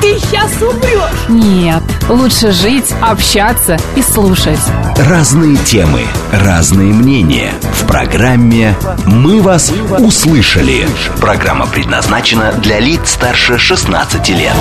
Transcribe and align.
ты 0.00 0.18
сейчас 0.18 0.50
умрешь. 0.62 1.28
Нет, 1.28 1.82
лучше 2.08 2.52
жить, 2.52 2.92
общаться 3.02 3.76
и 3.96 4.02
слушать. 4.02 4.60
Разные 4.96 5.56
темы, 5.58 6.02
разные 6.32 6.92
мнения. 6.92 7.52
В 7.74 7.86
программе 7.86 8.76
«Мы 9.06 9.40
вас 9.42 9.72
услышали». 9.98 10.86
Программа 11.20 11.66
предназначена 11.66 12.52
для 12.52 12.80
лиц 12.80 13.10
старше 13.10 13.58
16 13.58 14.28
лет. 14.30 14.54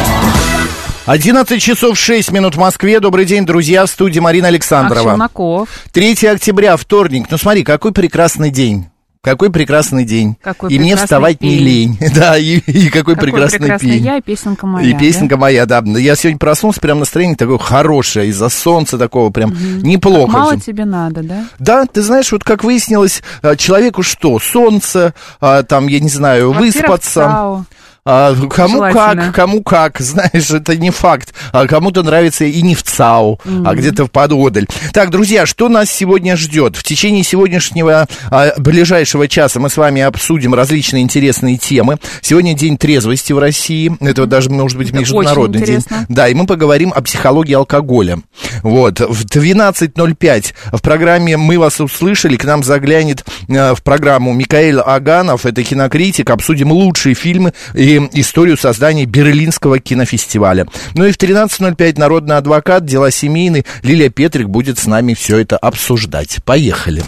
11 1.05 1.61
часов 1.61 1.97
6 1.97 2.31
минут 2.31 2.55
в 2.55 2.59
Москве. 2.59 2.99
Добрый 2.99 3.25
день, 3.25 3.45
друзья, 3.45 3.85
в 3.85 3.89
студии 3.89 4.19
Марина 4.19 4.49
Александрова. 4.49 5.11
Челноков. 5.11 5.69
3 5.91 6.27
октября, 6.27 6.77
вторник. 6.77 7.27
Ну 7.31 7.37
смотри, 7.37 7.63
какой 7.63 7.93
прекрасный 7.93 8.51
день. 8.51 8.87
Какой 9.21 9.51
прекрасный 9.51 10.05
день. 10.05 10.37
Какой 10.41 10.71
и 10.71 10.79
мне 10.79 10.91
прекрасный 10.91 11.05
вставать 11.05 11.41
не 11.41 11.57
пень. 11.57 11.63
лень. 11.65 11.97
Да, 12.15 12.37
и, 12.37 12.59
и 12.59 12.87
какой, 12.89 13.15
Какой 13.15 13.31
прекрасный, 13.31 13.59
прекрасный 13.59 13.91
пень. 13.91 14.05
я 14.05 14.17
и 14.17 14.21
песенка 14.21 14.65
моя. 14.65 14.87
И 14.87 14.97
песенка 14.97 15.35
моя, 15.35 15.65
да. 15.65 15.83
Я 15.85 16.15
сегодня 16.15 16.39
проснулся, 16.39 16.79
прям 16.79 16.99
настроение 16.99 17.35
такое 17.35 17.57
хорошее, 17.57 18.29
из-за 18.29 18.47
солнца 18.47 18.97
такого, 18.97 19.29
прям 19.29 19.53
неплохо. 19.83 20.31
Мало 20.31 20.55
же. 20.55 20.61
тебе 20.61 20.85
надо, 20.85 21.21
да? 21.23 21.45
Да, 21.59 21.85
ты 21.85 22.01
знаешь, 22.01 22.31
вот 22.31 22.45
как 22.45 22.63
выяснилось, 22.63 23.21
а, 23.41 23.57
человеку 23.57 24.03
что? 24.03 24.39
Солнце, 24.39 25.13
а, 25.41 25.63
там, 25.63 25.87
я 25.87 25.99
не 25.99 26.09
знаю, 26.09 26.53
Квартира 26.53 26.87
выспаться. 26.87 27.65
А, 28.05 28.33
кому 28.49 28.77
Желательно. 28.77 29.25
как, 29.25 29.35
кому 29.35 29.63
как, 29.63 29.99
знаешь, 29.99 30.49
это 30.49 30.75
не 30.75 30.89
факт. 30.89 31.33
А 31.51 31.67
кому-то 31.67 32.03
нравится 32.03 32.45
и 32.45 32.61
не 32.61 32.75
в 32.75 32.83
ЦАУ, 32.83 33.39
а 33.65 33.75
где-то 33.75 34.05
в 34.05 34.11
пододаль. 34.11 34.67
Так, 34.93 35.09
друзья, 35.09 35.45
что 35.45 35.69
нас 35.69 35.89
сегодня 35.89 36.35
ждет? 36.37 36.75
В 36.75 36.83
течение 36.83 37.23
сегодняшнего 37.23 38.07
а, 38.31 38.53
ближайшего 38.57 39.27
часа 39.27 39.59
мы 39.59 39.69
с 39.69 39.77
вами 39.77 40.01
обсудим 40.01 40.53
различные 40.53 41.03
интересные 41.03 41.57
темы. 41.57 41.97
Сегодня 42.21 42.53
день 42.53 42.77
трезвости 42.77 43.33
в 43.33 43.39
России. 43.39 43.95
Это 44.01 44.25
даже, 44.25 44.49
может 44.49 44.77
быть, 44.77 44.89
Это 44.89 44.99
международный 44.99 45.65
день. 45.65 45.83
Да, 46.07 46.27
и 46.27 46.33
мы 46.33 46.45
поговорим 46.45 46.93
о 46.95 47.01
психологии 47.01 47.53
алкоголя. 47.53 48.19
Вот, 48.63 48.99
в 48.99 49.25
12.05 49.25 50.53
в 50.73 50.81
программе 50.81 51.37
«Мы 51.37 51.59
вас 51.59 51.79
услышали» 51.79 52.37
к 52.37 52.43
нам 52.43 52.63
заглянет 52.63 53.23
э, 53.47 53.73
в 53.73 53.83
программу 53.83 54.33
Микаэль 54.33 54.79
Аганов, 54.79 55.45
это 55.45 55.63
кинокритик, 55.63 56.29
обсудим 56.29 56.71
лучшие 56.71 57.15
фильмы 57.15 57.53
и 57.73 57.88
историю 57.97 58.57
создания 58.57 59.05
Берлинского 59.05 59.79
кинофестиваля. 59.79 60.67
Ну 60.95 61.05
и 61.05 61.11
в 61.11 61.17
13.05 61.17 61.99
народный 61.99 62.37
адвокат, 62.37 62.85
дела 62.85 63.11
семейные, 63.11 63.65
Лилия 63.83 64.09
Петрик 64.09 64.47
будет 64.47 64.79
с 64.79 64.85
нами 64.87 65.13
все 65.13 65.37
это 65.37 65.57
обсуждать. 65.57 66.39
Поехали. 66.45 67.03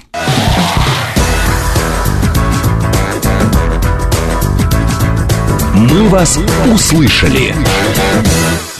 «Мы 5.73 6.09
вас 6.09 6.37
услышали». 6.73 7.55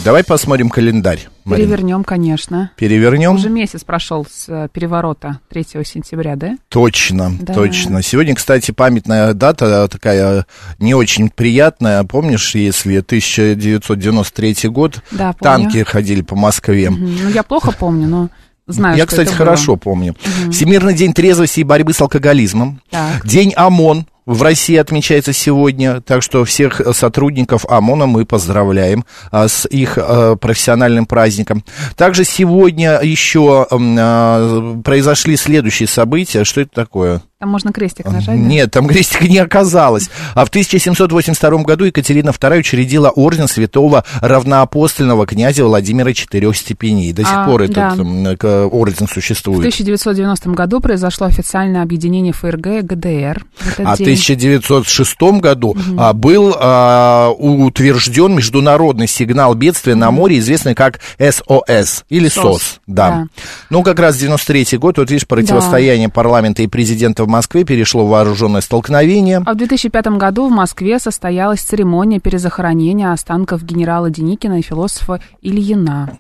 Давай 0.04 0.24
посмотрим 0.24 0.70
календарь. 0.70 1.28
Перевернем, 1.58 2.04
конечно. 2.04 2.72
Перевернем. 2.76 3.36
Уже 3.36 3.50
месяц 3.50 3.84
прошел 3.84 4.26
с 4.30 4.46
э, 4.48 4.68
переворота 4.72 5.40
3 5.50 5.66
сентября, 5.86 6.36
да? 6.36 6.58
Точно, 6.70 7.32
Да. 7.40 7.54
точно. 7.54 8.02
Сегодня, 8.02 8.36
кстати, 8.36 8.72
памятная 8.72 9.34
дата 9.34 9.88
такая 9.88 10.46
не 10.80 10.94
очень 10.94 11.30
приятная. 11.30 12.04
Помнишь, 12.04 12.56
если 12.56 12.98
1993 13.02 14.70
год, 14.70 15.02
Да, 15.12 15.34
помню. 15.34 15.64
танки 15.70 15.84
ходили 15.84 16.22
по 16.22 16.36
Москве. 16.36 16.90
Мгм. 16.90 17.18
Ну, 17.24 17.30
я 17.30 17.44
плохо 17.44 17.72
помню, 17.72 18.08
но 18.08 18.30
знаю, 18.68 18.98
Я, 18.98 19.06
кстати, 19.06 19.34
хорошо 19.34 19.74
было. 19.74 19.80
помню. 19.80 20.16
Всемирный 20.52 20.94
день 20.94 21.14
трезвости 21.14 21.60
и 21.62 21.64
борьбы 21.64 21.94
с 21.94 22.02
алкоголизмом. 22.02 22.82
Так. 22.90 23.26
День 23.26 23.54
ОМОН 23.56 24.06
в 24.26 24.42
России 24.44 24.76
отмечается 24.76 25.34
сегодня, 25.34 26.02
так 26.02 26.22
что 26.22 26.46
всех 26.46 26.82
сотрудников 26.94 27.66
ОМОНа 27.68 28.06
мы 28.06 28.26
поздравляем 28.26 29.06
а, 29.32 29.48
с 29.48 29.68
их 29.68 29.98
а, 29.98 30.36
профессиональным 30.36 31.06
праздником. 31.06 31.64
Также 31.96 32.24
сегодня 32.24 33.00
еще 33.02 33.68
а, 33.70 34.82
произошли 34.84 35.36
следующие 35.38 35.88
события. 35.88 36.44
Что 36.44 36.62
это 36.62 36.72
такое? 36.74 37.22
Там 37.42 37.50
можно 37.50 37.74
крестик 37.74 38.06
нажать, 38.06 38.40
да? 38.40 38.48
Нет, 38.48 38.70
там 38.70 38.88
крестика 38.88 39.28
не 39.28 39.40
оказалось. 39.40 40.12
А 40.36 40.46
в 40.46 40.50
1782 40.50 41.64
году 41.64 41.86
Екатерина 41.86 42.30
II 42.30 42.60
учредила 42.60 43.10
орден 43.10 43.48
святого 43.48 44.06
равноапостольного 44.22 45.26
князя 45.26 45.66
Владимира 45.66 46.14
Четырех 46.14 46.56
степеней. 46.56 47.12
До 47.14 47.24
сих 47.24 47.34
А, 47.34 47.46
пор 47.48 47.64
этот 47.64 47.98
да. 47.98 48.36
к- 48.36 48.68
орден 48.68 49.08
В 49.08 49.12
существует. 49.12 49.62
1990 49.62 50.52
году 50.52 50.82
произошло 50.82 51.26
официальное 51.26 51.82
объединение 51.82 52.32
ФРГ 52.32 52.68
и 52.68 52.82
ГДР. 52.82 53.44
В 53.58 53.68
этот 53.72 53.86
А 53.88 53.96
в 53.96 53.98
день. 53.98 54.08
1906 54.10 55.22
году 55.42 55.76
а, 55.98 56.14
был 56.14 56.56
а, 56.60 57.32
утвержден 57.32 58.36
международный 58.36 59.08
сигнал 59.08 59.56
бедствия 59.56 59.96
на 59.96 60.12
море, 60.12 60.38
известный 60.38 60.76
как 60.76 61.00
СОС 61.18 62.06
или 62.08 62.28
СОС, 62.28 62.44
СОС. 62.44 62.80
Да. 62.86 63.10
да. 63.10 63.28
Ну, 63.72 63.82
как 63.82 64.00
раз 64.00 64.18
93 64.18 64.78
год, 64.78 65.00
вот 65.00 65.10
видишь, 65.10 65.26
противостояние 65.26 66.10
парламента 66.10 66.62
и 66.62 66.68
президента 66.68 67.24
в 67.24 67.31
Москве 67.32 67.64
перешло 67.64 68.06
в 68.06 68.10
вооруженное 68.10 68.62
столкновение. 68.62 69.42
А 69.46 69.54
в 69.54 69.58
2005 69.58 70.06
году 70.18 70.48
в 70.48 70.52
Москве 70.52 71.00
состоялась 71.00 71.62
церемония 71.62 72.20
перезахоронения 72.20 73.12
останков 73.12 73.64
генерала 73.64 74.10
Деникина 74.10 74.60
и 74.60 74.62
философа 74.62 75.20
Ильина. 75.42 76.20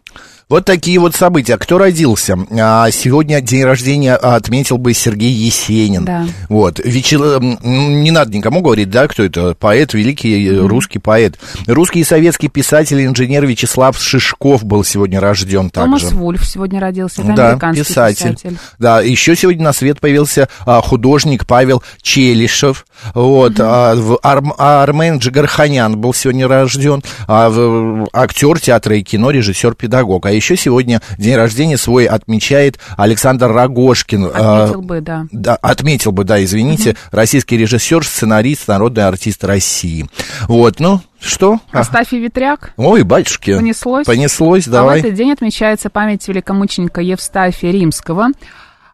Вот 0.49 0.65
такие 0.65 0.99
вот 0.99 1.15
события. 1.15 1.57
Кто 1.57 1.77
родился? 1.77 2.37
А, 2.59 2.91
Сегодня 2.91 3.39
день 3.39 3.63
рождения 3.63 4.15
отметил 4.15 4.77
бы 4.77 4.93
Сергей 4.93 5.31
Есенин. 5.31 6.03
Да. 6.03 6.25
Вот. 6.49 6.79
М, 6.81 8.03
Не 8.03 8.11
надо 8.11 8.35
никому 8.35 8.61
говорить, 8.61 8.89
да, 8.89 9.07
кто 9.07 9.23
это? 9.23 9.55
Поэт, 9.57 9.93
великий 9.93 10.45
э, 10.49 10.57
русский 10.67 10.99
поэт. 10.99 11.39
Русский 11.67 12.01
и 12.01 12.03
советский 12.03 12.49
писатель 12.49 13.05
инженер 13.05 13.45
Вячеслав 13.45 13.97
Шишков 13.97 14.65
был 14.65 14.83
сегодня 14.83 15.21
рожден 15.21 15.69
Томас 15.69 16.01
также. 16.01 16.15
Вульф 16.17 16.45
сегодня 16.45 16.81
родился, 16.81 17.21
это 17.21 17.33
Да, 17.33 17.47
американский 17.51 17.83
писатель. 17.85 18.33
писатель. 18.35 18.57
Да, 18.77 18.99
еще 19.01 19.37
сегодня 19.37 19.63
на 19.63 19.71
свет 19.73 20.01
появился 20.01 20.49
а, 20.65 20.81
художник 20.81 21.00
Павел 21.45 21.83
Челишев. 22.01 22.85
Вот, 23.13 23.53
а, 23.59 23.95
в- 23.95 24.19
Арм- 24.23 24.53
Армен 24.57 25.17
Джигарханян 25.17 25.97
был 25.97 26.13
сегодня 26.13 26.47
рожден. 26.47 27.01
А, 27.27 27.49
в- 27.49 28.07
актер 28.13 28.59
театра 28.59 28.95
и 28.97 29.03
кино, 29.03 29.31
режиссер-педагог. 29.31 30.25
А 30.25 30.31
еще 30.31 30.55
сегодня 30.55 31.01
день 31.17 31.35
рождения 31.35 31.77
свой 31.77 32.05
отмечает 32.05 32.79
Александр 32.97 33.51
Рогошкин. 33.51 34.29
а, 34.33 34.63
Отметил 34.63 34.81
бы, 34.81 35.01
да. 35.01 35.25
да, 35.31 35.55
отметил 35.55 36.11
бы, 36.11 36.23
да, 36.23 36.43
извините, 36.43 36.95
российский 37.11 37.57
режиссер, 37.57 38.05
сценарист, 38.05 38.67
народный 38.67 39.07
артист 39.07 39.43
России. 39.43 40.07
Вот, 40.47 40.79
ну, 40.79 41.01
что? 41.19 41.59
А, 41.71 41.79
Астафий 41.79 42.19
Ветряк. 42.19 42.73
Ой, 42.77 43.03
батюшки. 43.03 43.55
Понеслось? 43.55 44.05
Понеслось, 44.05 44.67
А 44.67 44.69
в 44.69 44.73
давай. 44.73 44.99
этот 44.99 45.13
день 45.15 45.31
отмечается 45.31 45.89
память 45.89 46.27
великомученика 46.27 47.01
Евстафия 47.01 47.71
Римского. 47.71 48.27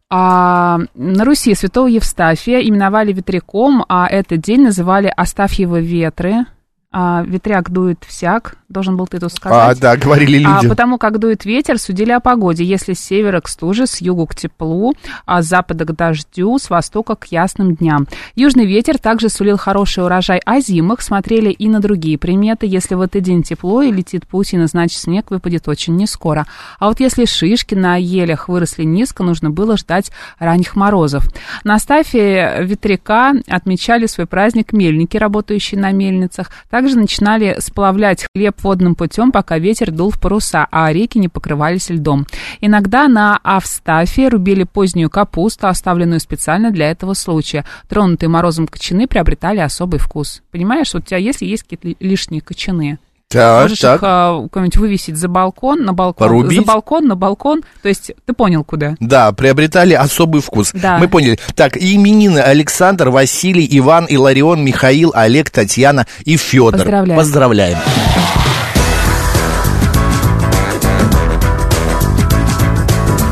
А, 0.09 0.79
на 0.93 1.25
Руси 1.25 1.53
святого 1.53 1.87
Евстафия 1.87 2.59
именовали 2.61 3.11
ветряком, 3.11 3.83
а 3.89 4.07
этот 4.07 4.39
день 4.39 4.63
называли 4.63 5.11
Астафьевы 5.15 5.81
ветры. 5.81 6.45
А, 6.89 7.21
ветряк 7.27 7.69
дует 7.69 8.05
всяк, 8.07 8.55
должен 8.69 8.95
был 8.95 9.07
ты 9.07 9.19
тут 9.19 9.31
А, 9.33 9.35
сказать. 9.35 9.79
да, 9.81 9.97
говорили 9.97 10.41
А 10.47 10.55
люди. 10.55 10.69
потому 10.69 10.97
как 10.97 11.19
дует 11.19 11.43
ветер, 11.43 11.77
судили 11.79 12.11
о 12.11 12.21
погоде. 12.21 12.63
Если 12.63 12.93
с 12.93 12.99
севера 13.01 13.41
к 13.41 13.49
стуже, 13.49 13.87
с 13.87 13.99
югу 13.99 14.25
к 14.25 14.33
теплу, 14.35 14.93
а 15.25 15.41
с 15.41 15.47
запада 15.47 15.83
к 15.83 15.93
дождю, 15.93 16.57
с 16.57 16.69
востока 16.69 17.15
к 17.15 17.25
ясным 17.25 17.75
дням. 17.75 18.07
Южный 18.35 18.65
ветер 18.65 18.99
также 18.99 19.27
сулил 19.27 19.57
хороший 19.57 20.05
урожай 20.05 20.39
озимых, 20.45 21.01
смотрели 21.01 21.49
и 21.51 21.67
на 21.67 21.81
другие 21.81 22.17
приметы. 22.17 22.65
Если 22.65 22.95
в 22.95 23.01
этот 23.01 23.21
день 23.21 23.43
тепло 23.43 23.81
и 23.81 23.91
летит 23.91 24.25
паутина, 24.25 24.67
значит 24.67 24.97
снег 24.97 25.29
выпадет 25.29 25.67
очень 25.67 25.97
нескоро. 25.97 26.47
А 26.79 26.87
вот 26.87 27.01
если 27.01 27.25
шишки 27.25 27.75
на 27.75 27.97
елях 27.97 28.47
выросли 28.47 28.83
низко, 28.85 29.23
нужно 29.23 29.49
было 29.49 29.75
ждать 29.75 30.11
ранних 30.39 30.77
морозов. 30.77 31.25
На 31.65 31.79
стафе 31.79 32.63
ветряка 32.63 33.33
отмечали 33.49 34.05
свой 34.05 34.25
праздник 34.25 34.71
мельники, 34.71 35.17
работающие 35.17 35.77
на 35.79 35.91
мельницах. 35.91 36.49
Также 36.77 36.95
начинали 36.95 37.55
сплавлять 37.57 38.27
хлеб 38.35 38.61
водным 38.61 38.93
путем, 38.93 39.31
пока 39.31 39.57
ветер 39.57 39.89
дул 39.89 40.11
в 40.11 40.21
паруса, 40.21 40.67
а 40.69 40.93
реки 40.93 41.17
не 41.17 41.27
покрывались 41.27 41.89
льдом. 41.89 42.27
Иногда 42.61 43.07
на 43.07 43.35
Австафе 43.37 44.27
рубили 44.27 44.61
позднюю 44.61 45.09
капусту, 45.09 45.69
оставленную 45.69 46.19
специально 46.19 46.69
для 46.69 46.91
этого 46.91 47.15
случая. 47.15 47.65
Тронутые 47.89 48.29
морозом 48.29 48.67
кочаны 48.67 49.07
приобретали 49.07 49.57
особый 49.57 49.99
вкус. 49.99 50.43
Понимаешь, 50.51 50.93
вот 50.93 51.01
у 51.01 51.05
тебя 51.07 51.17
если 51.17 51.47
есть 51.47 51.63
какие-то 51.63 51.97
лишние 51.99 52.41
кочаны, 52.41 52.99
Так, 53.29 53.63
Можешь 53.63 53.79
так. 53.79 53.97
их 53.97 54.03
а, 54.03 54.47
куда-нибудь 54.49 54.77
вывесить 54.77 55.17
за 55.17 55.27
балкон, 55.27 55.83
на 55.83 55.91
балкон, 55.91 56.27
Порубить? 56.27 56.59
за 56.59 56.65
балкон, 56.65 57.07
на 57.07 57.15
балкон. 57.17 57.61
То 57.81 57.89
есть 57.89 58.11
ты 58.25 58.33
понял, 58.33 58.63
куда. 58.63 58.95
Да, 59.01 59.33
приобретали 59.33 59.93
особый 59.95 60.41
вкус. 60.41 60.71
Да. 60.73 60.97
Мы 60.97 61.09
поняли. 61.09 61.37
Так, 61.53 61.75
именины 61.75 62.39
Александр, 62.39 63.09
Василий, 63.09 63.67
Иван, 63.79 64.05
Иларион, 64.05 64.63
Михаил, 64.63 65.11
Олег, 65.13 65.49
Татьяна 65.49 66.07
и 66.23 66.37
Федор. 66.37 66.73
Поздравляем. 66.73 67.19
Поздравляем. 67.19 67.77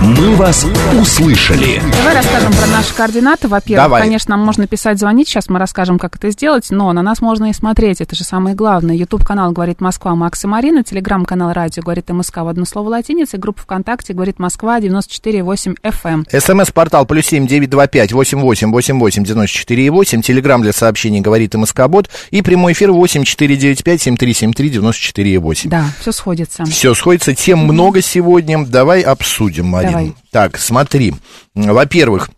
«Мы 0.05 0.35
вас 0.35 0.67
услышали». 1.01 1.81
Давай 1.97 2.13
расскажем 2.13 2.53
про 2.53 2.67
наши 2.67 2.93
координаты. 2.93 3.47
Во-первых, 3.47 3.85
Давай. 3.85 4.03
конечно, 4.03 4.37
нам 4.37 4.45
можно 4.45 4.67
писать, 4.67 4.99
звонить. 4.99 5.27
Сейчас 5.27 5.49
мы 5.49 5.57
расскажем, 5.57 5.97
как 5.97 6.15
это 6.17 6.29
сделать. 6.29 6.67
Но 6.69 6.93
на 6.93 7.01
нас 7.01 7.21
можно 7.21 7.49
и 7.49 7.53
смотреть. 7.53 8.01
Это 8.01 8.15
же 8.15 8.23
самое 8.23 8.55
главное. 8.55 8.95
YouTube-канал 8.95 9.51
«Говорит 9.51 9.81
Москва» 9.81 10.13
Макс 10.13 10.43
и 10.43 10.47
Марина. 10.47 10.83
Телеграм-канал 10.83 11.53
«Радио» 11.53 11.81
«Говорит 11.81 12.07
МСК» 12.07 12.37
в 12.37 12.47
одно 12.47 12.65
слово 12.65 12.89
латиницей. 12.89 13.39
Группа 13.39 13.63
ВКонтакте 13.63 14.13
«Говорит 14.13 14.37
Москва» 14.37 14.79
94,8 14.79 15.77
FM. 15.81 16.39
СМС-портал 16.39 17.07
плюс 17.07 17.25
семь 17.25 17.47
девять 17.47 17.71
два 17.71 17.87
пять 17.87 18.13
восемь 18.13 18.41
восемь 18.41 18.69
восемь 18.71 18.99
восемь 18.99 19.23
девяносто 19.23 19.57
четыре 19.57 19.87
и 19.87 19.89
восемь. 19.89 20.21
Телеграмм 20.21 20.61
для 20.61 20.71
сообщений 20.71 21.21
говорит 21.21 21.55
МСК-бот. 21.55 22.11
И 22.29 22.43
прямой 22.43 22.73
эфир 22.73 22.91
восемь 22.91 23.23
четыре 23.23 23.55
девять 23.57 23.83
пять 23.83 24.03
семь 24.03 24.17
три 24.17 24.35
семь 24.35 24.53
три 24.53 24.69
девяносто 24.69 25.01
четыре 25.01 25.33
и 25.33 25.37
восемь. 25.39 25.71
Да, 25.71 25.85
все 25.99 26.11
сходится. 26.11 26.63
Все, 26.65 26.93
сходится. 26.93 27.33
Тем 27.33 27.57
много 27.57 28.03
сегодня. 28.03 28.63
Давай 28.63 29.01
обсудим, 29.01 29.65
Марина. 29.65 29.94
Давай. 29.95 30.15
Так, 30.31 30.57
смотри. 30.57 31.13
Во-первых, 31.53 32.30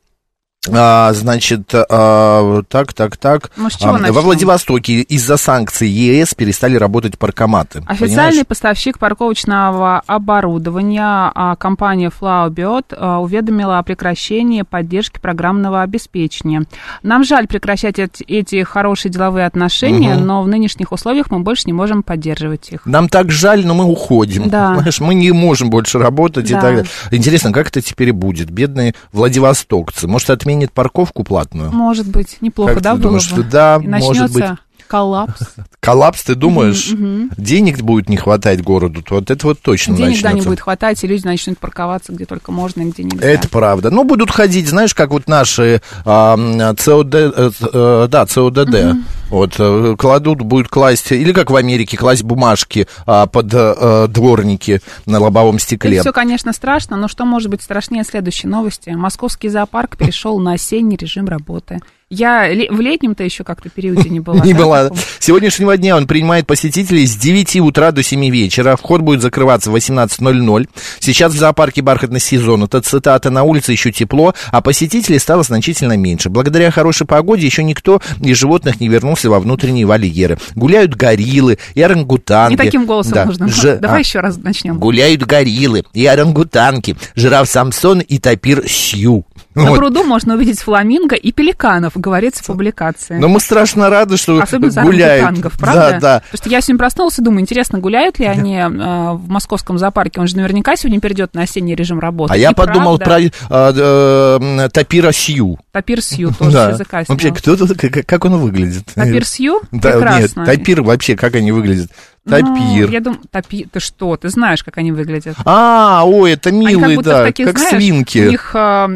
а, 0.72 1.14
значит, 1.14 1.72
а, 1.74 2.62
так, 2.70 2.94
так, 2.94 3.18
так. 3.18 3.52
Ну, 3.58 3.70
с 3.70 3.76
чего 3.76 3.92
А, 3.92 3.98
начнем? 3.98 4.14
Во 4.14 4.22
Владивостоке 4.22 5.02
из-за 5.02 5.38
санкций 5.38 5.88
ЕС 5.90 6.34
перестали 6.34 6.76
работать 6.76 7.18
паркоматы. 7.18 7.80
Официальный 7.88 8.18
Понимаешь? 8.18 8.48
поставщик 8.48 9.00
парковочного 9.00 10.02
оборудования 10.08 11.32
а, 11.34 11.56
компания 11.56 12.10
Flowbird 12.10 12.86
а, 12.92 13.20
уведомила 13.20 13.80
о 13.80 13.84
прекращении 13.84 14.62
поддержки 14.62 15.20
программного 15.20 15.82
обеспечения. 15.82 16.64
Нам 17.04 17.24
жаль 17.24 17.48
прекращать 17.48 18.00
эти, 18.00 18.24
эти 18.24 18.64
хорошие 18.64 19.12
деловые 19.12 19.46
отношения, 19.46 20.16
но 20.16 20.42
в 20.44 20.48
нынешних 20.48 20.92
условиях 20.92 21.32
мы 21.32 21.40
больше 21.40 21.64
не 21.66 21.74
можем 21.74 22.04
поддерживать 22.04 22.70
их. 22.72 22.86
Нам 22.86 23.10
так 23.10 23.32
жаль, 23.32 23.66
но 23.66 23.74
мы 23.74 23.86
уходим. 23.86 24.50
Да. 24.50 24.72
Понимаешь, 24.74 25.00
мы 25.00 25.14
не 25.16 25.32
можем 25.32 25.70
больше 25.70 26.00
работать 26.00 26.50
и 26.50 26.54
Да. 26.54 26.62
так 26.62 26.70
далее. 26.76 26.86
Интересно, 27.12 27.52
как 27.52 27.68
это 27.70 27.82
теперь 27.82 28.14
будет? 28.14 28.50
Бедные 28.50 28.94
владивостокцы. 29.12 30.08
Может, 30.08 30.30
отменят 30.58 30.72
парковку 30.74 31.24
платную? 31.24 31.72
Может 31.72 32.08
быть, 32.08 32.38
неплохо, 32.42 32.74
Как 32.76 32.84
да, 32.84 32.94
было 32.94 33.04
думаешь, 33.04 33.30
бы? 33.32 33.42
что 33.42 33.52
да, 33.52 33.80
И 33.82 33.88
может 33.88 34.10
начнется 34.10 34.34
быть. 34.34 34.60
Коллапс. 34.88 35.40
Коллапс, 35.80 36.24
ты 36.24 36.36
думаешь? 36.36 36.90
Денег 37.38 37.82
будет 37.82 38.10
не 38.10 38.18
хватать 38.18 38.62
городу? 38.62 39.02
то 39.02 39.16
Вот 39.16 39.32
это 39.32 39.48
вот 39.48 39.62
точно 39.62 39.96
Денег, 39.96 40.22
да, 40.22 40.30
не 40.30 40.36
начнется. 40.36 40.50
будет 40.50 40.60
хватать, 40.62 41.04
и 41.04 41.08
люди 41.08 41.26
начнут 41.26 41.58
парковаться 41.60 42.12
где 42.12 42.26
только 42.26 42.52
можно 42.52 42.82
и 42.82 42.86
где 42.86 43.04
нельзя. 43.04 43.26
Это 43.26 43.48
правда. 43.48 43.90
Ну, 43.90 44.04
будут 44.04 44.32
ходить, 44.32 44.68
знаешь, 44.68 44.94
как 44.94 45.12
вот 45.12 45.28
наши 45.28 45.82
а, 46.06 46.36
ЦОД, 46.78 47.16
э, 47.16 48.08
да, 48.10 48.26
ЦОДД, 48.26 48.98
вот, 49.30 49.56
э, 49.60 49.96
кладут, 49.98 50.42
будут 50.42 50.68
класть, 50.68 51.12
или 51.12 51.32
как 51.32 51.52
в 51.52 51.56
Америке, 51.56 51.98
класть 51.98 52.24
бумажки 52.24 52.88
а, 53.06 53.28
под 53.28 53.54
э, 53.54 54.08
дворники 54.10 54.82
на 55.06 55.20
лобовом 55.20 55.60
стекле. 55.60 55.98
Это 55.98 56.02
все, 56.02 56.14
конечно, 56.14 56.54
страшно, 56.54 56.98
но 56.98 57.08
что 57.08 57.26
может 57.26 57.50
быть 57.50 57.62
страшнее 57.62 58.04
следующей 58.04 58.48
новости? 58.48 58.90
Московский 58.90 59.50
зоопарк 59.50 59.98
перешел 59.98 60.40
на 60.40 60.54
осенний 60.54 60.98
режим 60.98 61.28
работы. 61.28 61.80
Я 62.10 62.48
в 62.70 62.80
летнем-то 62.80 63.22
еще 63.26 63.44
как-то 63.44 63.68
периоде 63.70 64.10
не 64.10 64.22
была. 64.22 64.40
Не 64.46 64.54
да, 64.54 64.84
таком? 64.84 64.98
С 64.98 65.26
сегодняшнего 65.26 65.76
дня 65.76 65.98
он 65.98 66.08
принимает 66.08 66.48
посетителей 66.48 67.06
с 67.06 67.18
9 67.18 67.58
утра 67.58 67.92
до 67.92 68.02
7 68.02 68.30
вечера. 68.30 68.78
Вход 68.78 69.02
будет 69.02 69.22
закрываться 69.22 69.70
в 69.72 69.76
18.00. 69.76 70.70
Сейчас 71.00 71.34
в 71.34 71.38
зоопарке 71.38 71.82
бархатный 71.82 72.22
сезон. 72.22 72.64
Это 72.64 72.80
цитата. 72.82 73.30
На 73.30 73.44
улице 73.44 73.74
еще 73.74 73.92
тепло, 73.92 74.34
а 74.52 74.62
посетителей 74.62 75.20
стало 75.20 75.44
значительно 75.44 75.98
меньше. 75.98 76.30
Благодаря 76.30 76.72
хорошей 76.72 77.06
погоде 77.06 77.46
еще 77.46 77.62
никто 77.62 78.02
из 78.22 78.38
животных 78.38 78.80
не 78.80 78.88
вернулся 78.88 79.30
во 79.30 79.42
внутренние 79.42 79.86
вольеры. 79.86 80.38
Гуляют 80.56 80.96
гориллы 80.96 81.60
и 81.76 81.82
орангутанги. 81.82 82.54
Не 82.54 82.58
таким 82.58 82.86
голосом 82.86 83.14
Да. 83.16 83.26
нужно. 83.26 83.50
Ж- 83.50 83.78
Давай 83.82 83.98
а. 83.98 84.00
еще 84.00 84.22
раз 84.22 84.38
начнем. 84.38 84.80
Гуляют 84.80 85.24
гориллы 85.26 85.84
и 85.94 86.06
орангутанги, 86.06 86.96
жираф 87.16 87.50
Самсон 87.50 88.00
и 88.00 88.18
тапир 88.18 88.64
Сью. 88.66 89.26
На 89.56 89.70
Вот. 89.70 89.80
пруду 89.80 90.04
можно 90.04 90.36
увидеть 90.36 90.60
фламинго 90.60 91.16
и 91.16 91.32
пеликанов, 91.32 91.94
говорится 91.96 92.44
в 92.44 92.48
публикации. 92.48 93.18
Но 93.18 93.28
мы 93.28 93.40
страшно 93.40 93.90
рады, 93.90 94.18
что 94.18 94.40
Особенно 94.42 94.84
гуляют. 94.84 95.24
орангутангов, 95.24 95.60
правда? 95.60 95.90
Да, 95.94 96.00
да. 96.00 96.20
Потому 96.22 96.38
что 96.38 96.50
я 96.50 96.62
сегодня 96.62 96.80
проснулась 96.80 97.20
и 97.20 97.22
думаю, 97.22 97.42
интересно, 97.42 97.80
гуляют 97.80 98.20
ли 98.20 98.26
они 98.26 98.56
э, 98.58 98.68
в 98.68 99.30
московском 99.30 99.78
зоопарке? 99.78 100.20
Он 100.20 100.28
же 100.28 100.38
наверняка 100.38 100.76
сегодня 100.76 101.00
перейдет 101.00 101.34
на 101.34 101.44
осенний 101.44 101.76
режим 101.76 102.00
работы. 102.00 102.34
А 102.34 102.38
я 102.38 102.52
И 102.52 102.54
подумал 102.54 102.98
правда, 102.98 103.32
про 103.48 103.48
а, 103.50 104.60
э, 104.66 104.70
Тапира 104.70 105.12
Сью. 105.12 105.60
Тапир 105.72 106.02
Сью 106.02 106.34
тоже 106.38 106.52
с 106.52 106.70
языка 106.74 107.04
Вообще, 107.08 107.30
снял. 107.30 107.36
кто 107.36 107.54
это, 107.54 107.76
как, 107.90 108.06
как 108.06 108.26
он 108.26 108.38
выглядит? 108.38 108.86
Тапир 108.94 109.26
Сью? 109.26 109.62
Да, 109.72 109.92
Прекрасно. 109.94 110.42
Нет, 110.42 110.46
тапир 110.58 110.82
вообще, 110.82 111.16
как 111.16 111.36
они 111.36 111.52
выглядят? 111.52 111.92
Ну, 112.28 112.38
Тапир. 112.38 112.92
я 112.92 113.00
думаю, 113.00 113.22
тапир, 113.32 113.68
ты 113.72 113.80
что, 113.80 114.18
ты 114.18 114.28
знаешь, 114.28 114.62
как 114.62 114.78
они 114.78 114.92
выглядят. 114.92 115.38
А, 115.46 116.04
ой, 116.06 116.34
это 116.34 116.52
как 116.52 116.60
милые, 116.60 116.98
будто 116.98 117.10
да, 117.10 117.24
таких, 117.24 117.48
как 117.48 117.58
знаешь, 117.58 117.78
свинки. 117.78 118.20
у 118.20 118.30
них 118.32 118.52
а, 118.54 118.90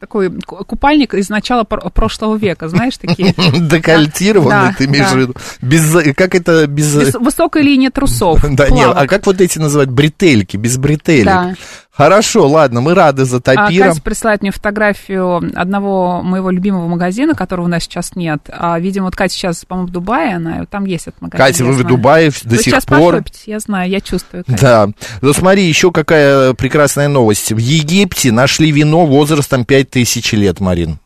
такой 0.00 0.30
ку- 0.40 0.64
купальник 0.64 1.12
из 1.12 1.28
начала 1.28 1.64
пр- 1.64 1.90
прошлого 1.90 2.36
века, 2.36 2.68
знаешь, 2.68 2.96
такие. 2.96 3.34
Декольтированные, 3.54 4.74
ты 4.76 4.86
имеешь 4.86 5.10
в 5.10 5.16
виду? 5.16 5.34
Без, 5.60 6.14
как 6.14 6.34
это 6.34 6.66
без... 6.66 7.14
Высокая 7.14 7.62
линия 7.62 7.90
трусов. 7.90 8.44
Да, 8.58 8.70
нет, 8.70 8.90
а 8.94 9.06
как 9.06 9.26
вот 9.26 9.40
эти 9.40 9.58
называют? 9.58 9.90
Бретельки, 9.90 10.56
без 10.56 10.78
бретелек. 10.78 11.56
Хорошо, 11.98 12.46
ладно, 12.46 12.80
мы 12.80 12.94
рады 12.94 13.24
за 13.24 13.38
А 13.38 13.40
тапира. 13.40 13.88
Катя 13.88 14.00
присылает 14.02 14.40
мне 14.40 14.52
фотографию 14.52 15.50
одного 15.56 16.22
моего 16.22 16.48
любимого 16.50 16.86
магазина, 16.86 17.34
которого 17.34 17.64
у 17.64 17.68
нас 17.68 17.82
сейчас 17.82 18.14
нет. 18.14 18.48
А, 18.50 18.78
видимо, 18.78 19.06
вот 19.06 19.16
Катя 19.16 19.34
сейчас, 19.34 19.64
по-моему, 19.64 19.88
в 19.88 19.90
Дубае, 19.90 20.36
она, 20.36 20.64
там 20.66 20.84
есть 20.84 21.08
этот 21.08 21.20
магазин. 21.20 21.44
Катя, 21.44 21.64
вы 21.64 21.72
в 21.72 21.80
знаю. 21.80 21.88
Дубае 21.88 22.30
до 22.44 22.50
Вы 22.50 22.56
сих 22.62 22.66
сейчас 22.66 22.86
пор. 22.86 23.14
пошопите, 23.14 23.40
я 23.46 23.58
знаю, 23.58 23.90
я 23.90 24.00
чувствую. 24.00 24.44
Катя. 24.44 24.60
Да. 24.62 24.88
Ну 25.22 25.32
смотри, 25.32 25.64
еще 25.64 25.90
какая 25.90 26.54
прекрасная 26.54 27.08
новость. 27.08 27.50
В 27.50 27.58
Египте 27.58 28.30
нашли 28.30 28.70
вино 28.70 29.04
возрастом 29.04 29.64
5000 29.64 30.34
лет, 30.34 30.60
Марин. 30.60 31.00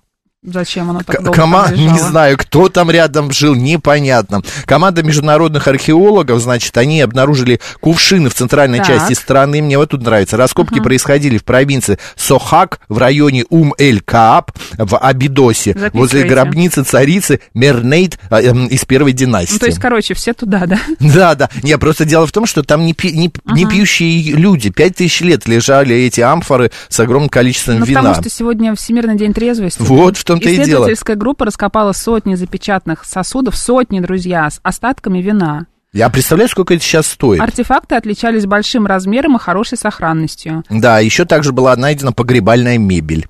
Зачем 0.44 0.90
оно 0.90 1.02
так 1.02 1.22
долго 1.22 1.40
кома- 1.40 1.72
не 1.72 1.96
знаю, 2.00 2.36
кто 2.36 2.68
там 2.68 2.90
рядом 2.90 3.30
жил, 3.30 3.54
непонятно. 3.54 4.42
Команда 4.64 5.04
международных 5.04 5.68
археологов, 5.68 6.40
значит, 6.40 6.76
они 6.76 7.00
обнаружили 7.00 7.60
кувшины 7.80 8.28
в 8.28 8.34
центральной 8.34 8.78
Так. 8.78 8.88
части 8.88 9.12
страны. 9.12 9.62
Мне 9.62 9.78
вот 9.78 9.90
тут 9.90 10.02
нравится. 10.02 10.36
Раскопки 10.36 10.80
происходили 10.80 11.38
в 11.38 11.44
провинции 11.44 11.96
Сохак 12.16 12.80
в 12.88 12.98
районе 12.98 13.44
Ум-эль-Кааб 13.50 14.50
в 14.78 14.98
Абидосе, 14.98 15.74
Записывайте. 15.74 15.96
возле 15.98 16.24
гробницы 16.24 16.82
царицы 16.82 17.38
Мернейт 17.54 18.18
эм, 18.30 18.66
из 18.66 18.84
первой 18.84 19.12
династии. 19.12 19.52
Ну, 19.52 19.58
то 19.60 19.66
есть, 19.66 19.78
короче, 19.78 20.14
все 20.14 20.32
туда, 20.32 20.66
да? 20.66 20.80
Да, 20.98 21.36
да. 21.36 21.50
Не, 21.62 21.78
просто 21.78 22.04
дело 22.04 22.26
в 22.26 22.32
том, 22.32 22.46
что 22.46 22.64
там 22.64 22.84
не, 22.84 22.94
пи- 22.94 23.12
не, 23.12 23.30
не 23.46 23.64
пьющие 23.64 24.32
люди. 24.32 24.70
Пять 24.70 24.96
тысяч 24.96 25.20
лет 25.20 25.46
лежали 25.46 25.94
эти 25.94 26.20
амфоры 26.20 26.72
с 26.88 26.98
огромным 26.98 27.28
количеством 27.28 27.78
Ну, 27.78 27.84
вина. 27.84 28.00
потому 28.00 28.20
что 28.22 28.28
сегодня 28.28 28.74
Всемирный 28.74 29.16
день 29.16 29.32
трезвости. 29.34 29.80
Вот 29.82 30.16
в 30.16 30.24
том-то 30.32 30.48
и 30.48 30.56
дело. 30.56 30.64
Исследовательская 30.64 31.16
группа 31.16 31.46
раскопала 31.46 31.92
сотни 31.92 32.34
запечатанных 32.34 33.04
сосудов, 33.04 33.56
сотни, 33.56 34.00
друзья, 34.00 34.50
с 34.50 34.60
остатками 34.62 35.20
вина. 35.20 35.66
Я 35.92 36.08
представляю, 36.08 36.48
сколько 36.48 36.72
это 36.72 36.82
сейчас 36.82 37.06
стоит. 37.06 37.38
Артефакты 37.42 37.96
отличались 37.96 38.46
большим 38.46 38.86
размером 38.86 39.36
и 39.36 39.38
хорошей 39.38 39.76
сохранностью. 39.76 40.64
Да, 40.70 41.00
еще 41.00 41.26
также 41.26 41.52
была 41.52 41.76
найдена 41.76 42.12
погребальная 42.12 42.78
мебель. 42.78 43.26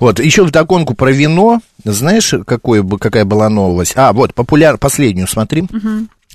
Вот, 0.00 0.18
еще 0.18 0.44
в 0.44 0.50
догонку 0.50 0.94
про 0.94 1.12
вино. 1.12 1.60
Знаешь, 1.84 2.32
какое, 2.46 2.82
какая 2.82 3.26
была 3.26 3.50
новость? 3.50 3.92
А, 3.96 4.14
вот, 4.14 4.32
популяр... 4.32 4.78
последнюю 4.78 5.28
смотри. 5.28 5.68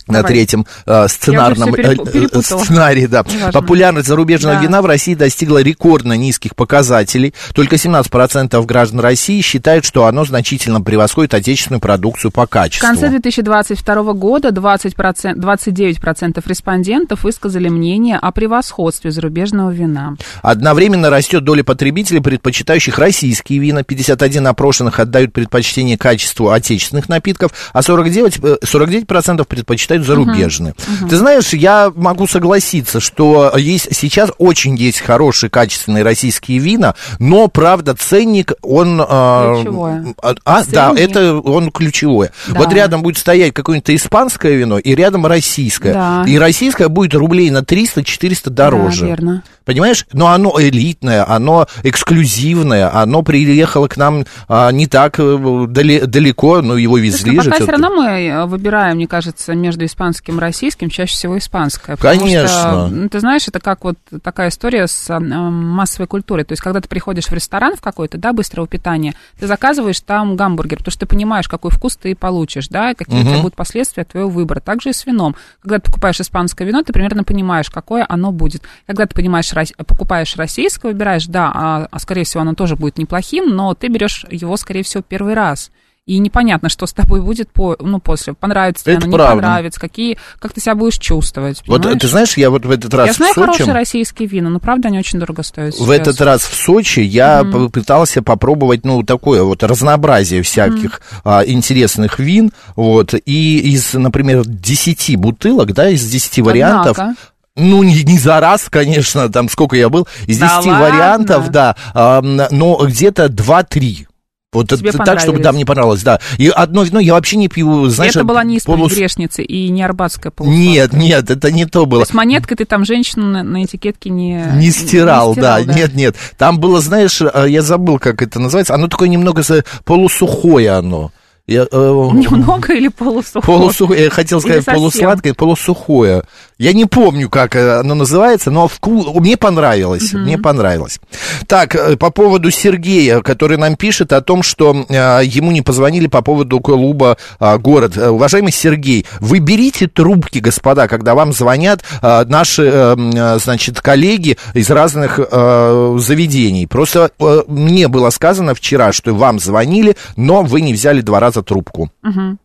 На 0.08 0.20
Давай. 0.20 0.31
третьем 0.34 0.65
э, 0.86 1.08
сценарном 1.08 1.74
э, 1.75 1.96
э, 2.31 2.41
сценарии, 2.41 3.05
да. 3.05 3.24
Неважно. 3.27 3.51
Популярность 3.51 4.08
зарубежного 4.08 4.55
Да. 4.55 4.62
вина 4.62 4.81
в 4.81 4.86
России 4.86 5.15
достигла 5.15 5.62
рекордно 5.62 6.13
низких 6.13 6.55
показателей. 6.55 7.34
Только 7.53 7.75
17% 7.77 8.65
граждан 8.65 9.00
России 9.00 9.41
считают, 9.41 9.86
что 9.86 10.05
оно 10.05 10.25
значительно 10.25 10.81
превосходит 10.81 11.34
отечественную 11.34 11.81
продукцию 11.81 12.31
по 12.31 12.46
В 12.46 12.50
качеству. 12.50 12.88
конце 12.88 13.10
2022 13.10 14.13
года 14.13 14.50
20%, 14.50 15.36
29% 15.36 16.41
респондентов 16.48 17.24
высказали 17.24 17.70
мнение 17.70 18.17
о 18.17 18.31
превосходстве 18.31 19.12
зарубежного 19.12 19.72
вина. 19.72 20.15
Одновременно 20.41 21.10
растет 21.10 21.43
доля 21.43 21.63
потребителей, 21.63 22.22
предпочитающих 22.22 22.98
российские 22.98 23.60
вина. 23.60 23.84
51 23.84 24.48
опрошенных 24.48 25.00
отдают 25.00 25.34
предпочтение 25.34 25.98
качеству 25.98 26.50
отечественных 26.50 27.10
напитков, 27.10 27.51
а 27.74 27.81
49%, 27.81 28.39
э, 28.43 28.58
49% 28.65 29.48
предпочитают 29.48 29.91
предпочитают 29.92 30.06
зарубежные. 30.06 30.76
Ты 31.10 31.18
знаешь, 31.18 31.54
я 31.54 31.92
могу 31.96 32.28
согласиться, 32.28 33.00
что 33.00 33.54
есть 33.58 33.90
сейчас 33.96 34.32
очень 34.38 34.76
есть 34.76 35.02
хорошие, 35.02 35.50
качественные 35.50 36.04
российские 36.04 36.60
вина, 36.60 36.96
но, 37.20 37.48
правда, 37.48 37.96
ценник, 37.96 38.54
он... 38.62 39.02
а, 39.08 39.56
Ключевое. 39.56 40.16
А, 40.22 40.36
а, 40.46 40.64
да, 40.66 40.94
это 40.96 41.36
он 41.40 41.72
ключевое. 41.72 42.32
Да. 42.48 42.60
Вот 42.60 42.74
рядом 42.74 43.02
будет 43.02 43.18
стоять 43.18 43.54
какое-нибудь 43.54 43.90
испанское 43.92 44.54
вино, 44.54 44.78
и 44.80 44.96
рядом 44.96 45.26
российское. 45.26 45.94
Да. 45.94 46.24
И 46.28 46.38
российское 46.38 46.88
будет 46.88 47.14
рублей 47.14 47.50
на 47.50 47.60
300-400 47.60 48.50
дороже. 48.50 49.02
Да, 49.02 49.08
верно. 49.08 49.44
Понимаешь? 49.66 50.06
Но 50.12 50.28
оно 50.28 50.56
элитное, 50.60 51.28
оно 51.30 51.68
эксклюзивное, 51.84 52.94
оно 52.94 53.22
приехало 53.22 53.88
к 53.88 53.96
нам 53.98 54.26
а, 54.48 54.72
не 54.72 54.88
так 54.88 55.20
э, 55.20 55.66
дали- 55.70 56.02
далеко, 56.06 56.62
но 56.62 56.78
его 56.78 56.98
везли 56.98 57.36
Слушай, 57.36 57.44
же. 57.44 57.50
пока 57.52 57.64
все 57.64 57.72
равно 57.72 57.90
мы 57.90 58.06
э, 58.08 58.46
выбираем, 58.46 58.96
мне 58.98 59.08
кажется, 59.08 59.54
между 59.54 59.81
испанским 59.86 60.38
и 60.38 60.40
российским, 60.40 60.90
чаще 60.90 61.14
всего 61.14 61.38
испанское. 61.38 61.96
Конечно. 61.98 62.48
что, 62.48 62.88
ну, 62.88 63.10
ты 63.10 63.20
знаешь, 63.20 63.48
это 63.48 63.60
как 63.60 63.84
вот 63.84 63.98
такая 64.24 64.50
история 64.50 64.88
с 64.88 65.10
э, 65.10 65.20
массовой 65.20 66.08
культурой. 66.08 66.44
То 66.44 66.54
есть, 66.54 66.62
когда 66.62 66.82
ты 66.82 66.88
приходишь 66.88 67.26
в 67.26 67.34
ресторан 67.34 67.76
в 67.76 67.82
какой-то, 67.82 68.18
да, 68.18 68.34
быстрого 68.34 68.68
питания, 68.68 69.14
ты 69.40 69.48
заказываешь 69.48 70.00
там 70.02 70.36
гамбургер, 70.36 70.78
потому 70.78 70.92
что 70.92 71.02
ты 71.02 71.06
понимаешь, 71.06 71.48
какой 71.48 71.72
вкус 71.72 71.96
ты 71.96 72.16
получишь, 72.16 72.68
да, 72.68 72.92
и 72.92 72.96
какие 72.96 73.22
у 73.22 73.24
тебя 73.24 73.38
будут 73.38 73.56
последствия 73.56 74.04
твоего 74.04 74.30
выбора. 74.30 74.60
Также 74.60 74.90
и 74.90 74.94
с 74.94 75.06
вином. 75.06 75.36
Когда 75.62 75.80
ты 75.80 75.86
покупаешь 75.86 76.20
испанское 76.20 76.68
вино, 76.68 76.84
ты 76.84 76.94
примерно 76.94 77.24
понимаешь, 77.24 77.70
какое 77.70 78.06
оно 78.08 78.32
будет. 78.32 78.64
Когда 78.86 79.06
ты 79.06 79.16
понимаешь, 79.16 79.52
покупаешь 79.86 80.36
российское, 80.36 80.90
выбираешь, 80.90 81.26
да, 81.26 81.52
а, 81.54 81.88
а, 81.90 82.00
скорее 82.00 82.24
всего, 82.24 82.42
оно 82.42 82.54
тоже 82.54 82.76
будет 82.76 82.98
неплохим, 82.98 83.56
но 83.56 83.74
ты 83.74 83.88
берешь 83.88 84.26
его, 84.30 84.58
скорее 84.58 84.84
всего, 84.84 85.04
первый 85.08 85.34
раз. 85.34 85.72
И 86.12 86.20
непонятно, 86.20 86.68
что 86.68 86.88
с 86.88 86.91
тобой 86.91 87.22
будет 87.22 87.50
по, 87.53 87.77
ну, 87.80 88.01
после. 88.01 88.34
Понравится 88.34 88.84
тебе 88.84 88.96
Это 88.96 89.06
оно, 89.06 89.15
не 89.15 89.24
понравится, 89.24 89.80
какие, 89.80 90.18
как 90.39 90.51
ты 90.51 90.60
себя 90.60 90.75
будешь 90.75 90.98
чувствовать. 90.98 91.63
Вот 91.68 91.84
понимаешь? 91.84 92.01
ты 92.01 92.08
знаешь, 92.10 92.36
я 92.36 92.50
вот 92.50 92.65
в 92.65 92.72
этот 92.72 92.94
раз 92.94 93.08
Я 93.08 93.13
в 93.13 93.15
знаю 93.15 93.34
Сочи... 93.34 93.46
хорошие 93.46 93.74
российские 93.74 94.27
вина, 94.27 94.50
но 94.50 94.60
правда 94.60 94.89
они 94.89 95.00
очень 95.00 95.20
дорого 95.20 95.41
стоят. 95.41 95.74
В 95.74 95.77
сейчас. 95.77 95.89
этот 95.89 96.20
раз 96.20 96.41
в 96.41 96.53
Сочи 96.53 97.00
я 97.00 97.46
попытался 97.46 98.22
попробовать, 98.22 98.84
ну, 98.84 99.03
такое 99.03 99.41
вот 99.44 99.63
разнообразие 99.63 100.41
всяких 100.41 101.00
а, 101.24 101.46
интересных 101.46 102.20
вин, 102.20 102.51
вот, 102.75 103.13
и 103.13 103.60
из, 103.74 103.94
например, 103.94 104.44
10 104.46 105.15
бутылок, 105.15 105.72
да, 105.74 105.91
из 105.91 106.06
10 106.06 106.39
вариантов, 106.39 107.00
Однако. 107.00 107.20
ну, 107.56 107.84
не, 107.84 108.03
не 108.03 108.18
за 108.18 108.41
раз, 108.41 108.68
конечно, 108.70 109.30
там 109.30 109.48
сколько 109.48 109.77
я 109.77 109.88
был, 109.88 110.10
из 110.27 110.39
10 110.39 110.41
Да 110.41 110.56
ладно? 110.58 110.80
вариантов, 110.82 111.50
да, 111.51 111.75
а, 111.94 112.22
но 112.22 112.86
где-то 112.86 113.27
2-3. 113.27 114.08
Вот 114.53 114.67
Тебе 114.67 114.91
так, 114.91 115.22
чтобы 115.22 115.39
да, 115.39 115.53
мне 115.53 115.65
понравилось, 115.65 116.03
да. 116.03 116.20
И 116.38 116.50
одно 116.50 116.84
вино 116.84 117.00
я 117.00 117.13
вообще 117.13 117.38
не 117.38 117.48
пью, 117.48 117.88
знаешь... 117.88 118.13
это 118.13 118.25
была 118.25 118.43
не 118.43 118.58
исповедь 118.58 118.79
полус- 118.79 118.93
грешницы 118.93 119.43
и 119.43 119.70
не 119.70 119.81
арбатская 119.81 120.29
полусладкая. 120.29 120.67
Нет, 120.67 120.91
нет, 120.91 121.29
это 121.29 121.53
не 121.53 121.65
то 121.65 121.86
было. 121.86 122.01
То 122.01 122.08
есть 122.08 122.13
монеткой 122.13 122.58
ты 122.58 122.65
там 122.65 122.84
женщину 122.84 123.27
на, 123.27 123.43
на 123.43 123.63
этикетке 123.63 124.10
не... 124.10 124.43
Не 124.55 124.72
стирал, 124.72 125.36
не 125.36 125.41
да. 125.41 125.62
стирал, 125.62 125.77
Нет, 125.77 125.96
нет. 125.96 126.15
Там 126.38 126.60
было, 126.60 126.81
знаешь, 126.81 127.22
э, 127.22 127.46
я 127.48 127.62
забыл, 127.62 127.98
как 127.98 128.22
это 128.22 128.41
называется. 128.41 128.75
Оно 128.75 128.89
такое 128.89 129.08
немного 129.08 129.41
полусухое 129.86 130.72
оно. 130.72 131.13
Я, 131.51 131.67
э, 131.72 132.10
Немного 132.13 132.74
или 132.74 132.88
полусухое? 132.88 133.43
Полусухое, 133.43 134.03
я 134.05 134.10
хотел 134.10 134.39
сказать 134.41 134.65
полусладкое, 134.65 135.34
полусухое. 135.34 136.24
Я 136.58 136.74
не 136.74 136.86
помню, 136.86 137.29
как 137.29 137.55
э, 137.55 137.79
оно 137.79 137.96
называется, 137.96 138.51
но 138.51 138.67
вку... 138.67 139.20
мне 139.20 139.36
понравилось, 139.36 140.13
мне 140.13 140.38
понравилось. 140.38 141.00
Так, 141.48 141.75
э, 141.75 141.98
по 141.98 142.10
поводу 142.12 142.51
Сергея, 142.51 143.22
который 143.22 143.58
нам 143.58 143.75
пишет 143.75 144.13
о 144.13 144.22
том, 144.22 144.43
что 144.43 144.86
э, 144.88 145.22
ему 145.25 145.51
не 145.51 145.62
позвонили 145.62 146.08
по 146.08 146.22
поводу 146.22 146.60
клуба 146.60 147.17
э, 147.39 147.58
«Город». 147.58 147.98
Э, 147.98 148.10
Уважаемый 148.10 148.53
Сергей, 148.53 149.05
вы 149.20 149.39
берите 149.39 149.88
трубки, 149.88 150.38
господа, 150.38 150.88
когда 150.88 151.15
вам 151.15 151.34
звонят 151.34 151.84
э, 152.01 152.25
наши, 152.25 152.63
э, 152.63 152.96
э, 152.98 153.39
значит, 153.39 153.81
коллеги 153.81 154.38
из 154.53 154.70
разных 154.70 155.20
э, 155.20 155.98
заведений. 156.00 156.67
Просто 156.67 157.12
э, 157.20 157.41
мне 157.48 157.88
было 157.88 158.10
сказано 158.12 158.53
вчера, 158.53 158.93
что 158.93 159.13
вам 159.13 159.39
звонили, 159.39 159.98
но 160.15 160.43
вы 160.43 160.62
не 160.62 160.74
взяли 160.74 161.01
два 161.01 161.20
раза 161.20 161.41
трубку. 161.44 161.92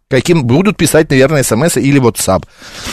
Каким 0.09 0.45
будут 0.45 0.77
писать, 0.77 1.11
наверное, 1.11 1.43
смс 1.43 1.77
или 1.77 2.01
WhatsApp. 2.01 2.45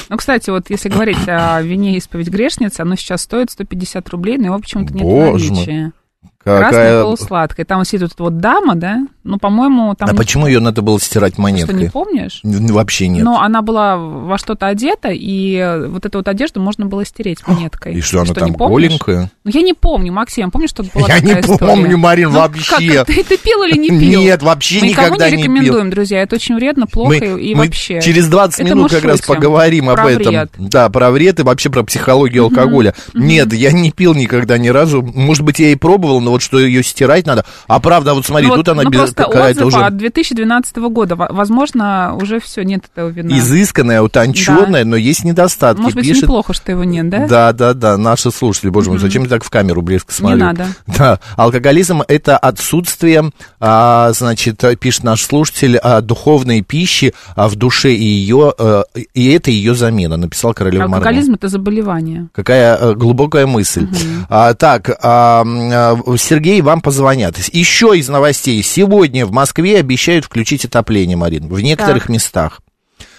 Ну, 0.09 0.17
кстати, 0.17 0.49
вот 0.49 0.69
если 0.69 0.89
говорить 0.89 1.27
о 1.27 1.61
вине 1.61 1.97
исповедь 1.97 2.29
грешницы, 2.29 2.81
оно 2.81 2.95
сейчас 2.95 3.21
стоит 3.21 3.51
150 3.51 4.09
рублей, 4.09 4.37
но 4.37 4.45
его 4.47 4.59
почему-то 4.59 4.93
нет 4.93 5.03
в 5.03 5.05
Боже 5.05 5.51
мой. 5.51 5.57
наличии. 5.57 5.63
Красное 5.73 6.02
Какая... 6.43 7.03
полусладкое. 7.03 7.65
Там 7.65 7.83
сидит 7.85 8.01
вот 8.01 8.11
эта 8.13 8.23
вот 8.23 8.37
дама, 8.39 8.75
да? 8.75 8.99
Ну, 9.23 9.37
по-моему, 9.37 9.95
там... 9.95 10.09
А 10.09 10.13
почему 10.13 10.47
ее 10.47 10.59
надо 10.59 10.81
было 10.81 10.99
стирать 10.99 11.33
Что, 11.33 11.41
не 11.41 11.43
монеткой? 11.43 11.89
помнишь? 11.91 12.41
Вообще 12.43 13.07
нет. 13.07 13.23
Но 13.23 13.39
она 13.41 13.61
была 13.61 13.95
во 13.97 14.37
что-то 14.37 14.67
одета, 14.67 15.09
и 15.13 15.85
вот 15.87 16.05
эту 16.05 16.17
вот 16.19 16.27
одежду 16.27 16.59
можно 16.59 16.85
было 16.85 17.05
стереть 17.05 17.39
монеткой. 17.47 17.93
И 17.95 18.01
что, 18.01 18.19
она 18.19 18.29
не 18.29 18.33
там 18.35 18.51
голенькая? 18.51 19.31
Ну, 19.45 19.51
я 19.53 19.61
не 19.61 19.73
помню, 19.73 20.11
Максим, 20.11 20.51
помнишь, 20.51 20.71
что 20.71 20.83
была 20.93 21.07
Я 21.07 21.19
не 21.21 21.31
история? 21.39 21.57
помню, 21.59 21.97
Марин, 21.97 22.31
Ну, 22.31 22.39
вообще. 22.39 22.93
Как, 22.95 23.07
ты, 23.07 23.23
ты 23.23 23.37
пил 23.37 23.63
или 23.63 23.77
не 23.77 23.89
пил? 23.99 24.19
Нет, 24.21 24.43
вообще 24.43 24.81
Мы 24.81 24.87
никогда 24.89 25.29
не 25.29 25.37
не 25.37 25.43
пил. 25.43 25.53
рекомендуем, 25.53 25.89
друзья, 25.89 26.21
это 26.21 26.35
очень 26.35 26.55
вредно, 26.55 26.85
плохо 26.87 27.13
Мы- 27.19 27.41
и 27.41 27.55
мы 27.55 27.65
вообще. 27.65 28.01
через 28.01 28.27
20 28.27 28.59
Это 28.59 28.69
минут 28.75 28.91
мы 28.91 28.97
как 28.97 29.05
раз 29.05 29.21
поговорим 29.21 29.89
об 29.89 30.05
этом. 30.05 30.33
вред. 30.33 30.51
Да, 30.57 30.89
про 30.89 31.11
вред 31.11 31.39
и 31.39 31.43
вообще 31.43 31.69
про 31.69 31.83
психологию 31.83 32.43
алкоголя. 32.43 32.93
Нет, 33.13 33.53
я 33.53 33.71
не 33.71 33.91
пил 33.91 34.13
никогда 34.13 34.57
ни 34.57 34.67
разу. 34.67 35.01
Может 35.01 35.43
быть, 35.43 35.59
я 35.59 35.69
и 35.69 35.75
пробовал, 35.75 36.19
но 36.19 36.32
вот 36.33 36.41
что 36.41 36.59
ее 36.59 36.83
стирать 36.83 37.25
надо. 37.25 37.45
А 37.67 37.79
правда, 37.79 38.13
вот 38.13 38.25
смотри, 38.25 38.47
Ну, 38.47 38.55
тут 38.57 38.67
вот, 38.67 38.71
она 38.73 38.83
ну, 38.83 38.89
без- 38.89 39.13
какая-то 39.13 39.65
уже 39.65 39.77
от 39.77 39.97
2012 39.97 40.75
года. 40.89 41.15
Во- 41.15 41.27
Возможно, 41.31 42.15
уже 42.21 42.39
все, 42.39 42.63
нет 42.63 42.83
этого 42.93 43.09
вина. 43.09 43.37
изысканная, 43.37 44.01
утонченная, 44.01 44.83
но 44.85 44.95
есть 44.95 45.23
недостатки. 45.23 45.81
Может 45.81 45.95
быть, 45.95 46.07
Пишет, 46.07 46.23
неплохо, 46.23 46.53
что 46.53 46.71
его 46.71 46.83
нет, 46.83 47.09
да? 47.09 47.27
Да, 47.27 47.53
да, 47.53 47.73
да, 47.73 47.97
наши 47.97 48.31
слушатели, 48.31 48.69
боже 48.69 48.89
мой, 48.89 48.99
зачем 48.99 49.23
я 49.23 49.29
так 49.29 49.43
в 49.43 49.49
камеру 49.49 49.81
близко 49.81 50.13
смотрю? 50.13 50.39
надо. 50.39 50.67
Да, 50.87 51.19
алкоголизм– 51.37 52.01
это 52.07 52.37
отсутствие, 52.37 53.31
а, 53.59 54.11
значит, 54.13 54.61
пишет 54.79 55.03
наш 55.03 55.23
слушатель, 55.23 55.77
а, 55.77 56.01
духовной 56.01 56.61
пищи 56.61 57.13
а, 57.35 57.47
в 57.47 57.55
душе 57.55 57.93
и 57.93 58.03
ее, 58.03 58.53
э, 58.57 58.83
и 59.13 59.31
это 59.31 59.51
ее 59.51 59.75
замена, 59.75 60.17
написал 60.17 60.53
Королева 60.53 60.83
Марго. 60.87 60.97
Алкоголизм 60.97 61.33
это 61.35 61.47
заболевание. 61.47 62.27
Какая 62.33 62.77
э, 62.77 62.93
глубокая 62.95 63.45
мысль. 63.47 63.87
А, 64.29 64.53
так, 64.53 64.89
а, 65.01 65.41
м, 65.41 65.69
а, 65.73 65.95
Сергей, 66.23 66.61
вам 66.61 66.81
позвонят. 66.81 67.37
Еще 67.51 67.97
из 67.97 68.07
новостей. 68.09 68.61
Сегодня 68.63 69.25
в 69.25 69.31
Москве 69.31 69.77
обещают 69.79 70.25
включить 70.25 70.65
отопление, 70.65 71.17
Марин, 71.17 71.47
в 71.47 71.59
некоторых 71.59 72.03
Так. 72.03 72.09
местах. 72.09 72.61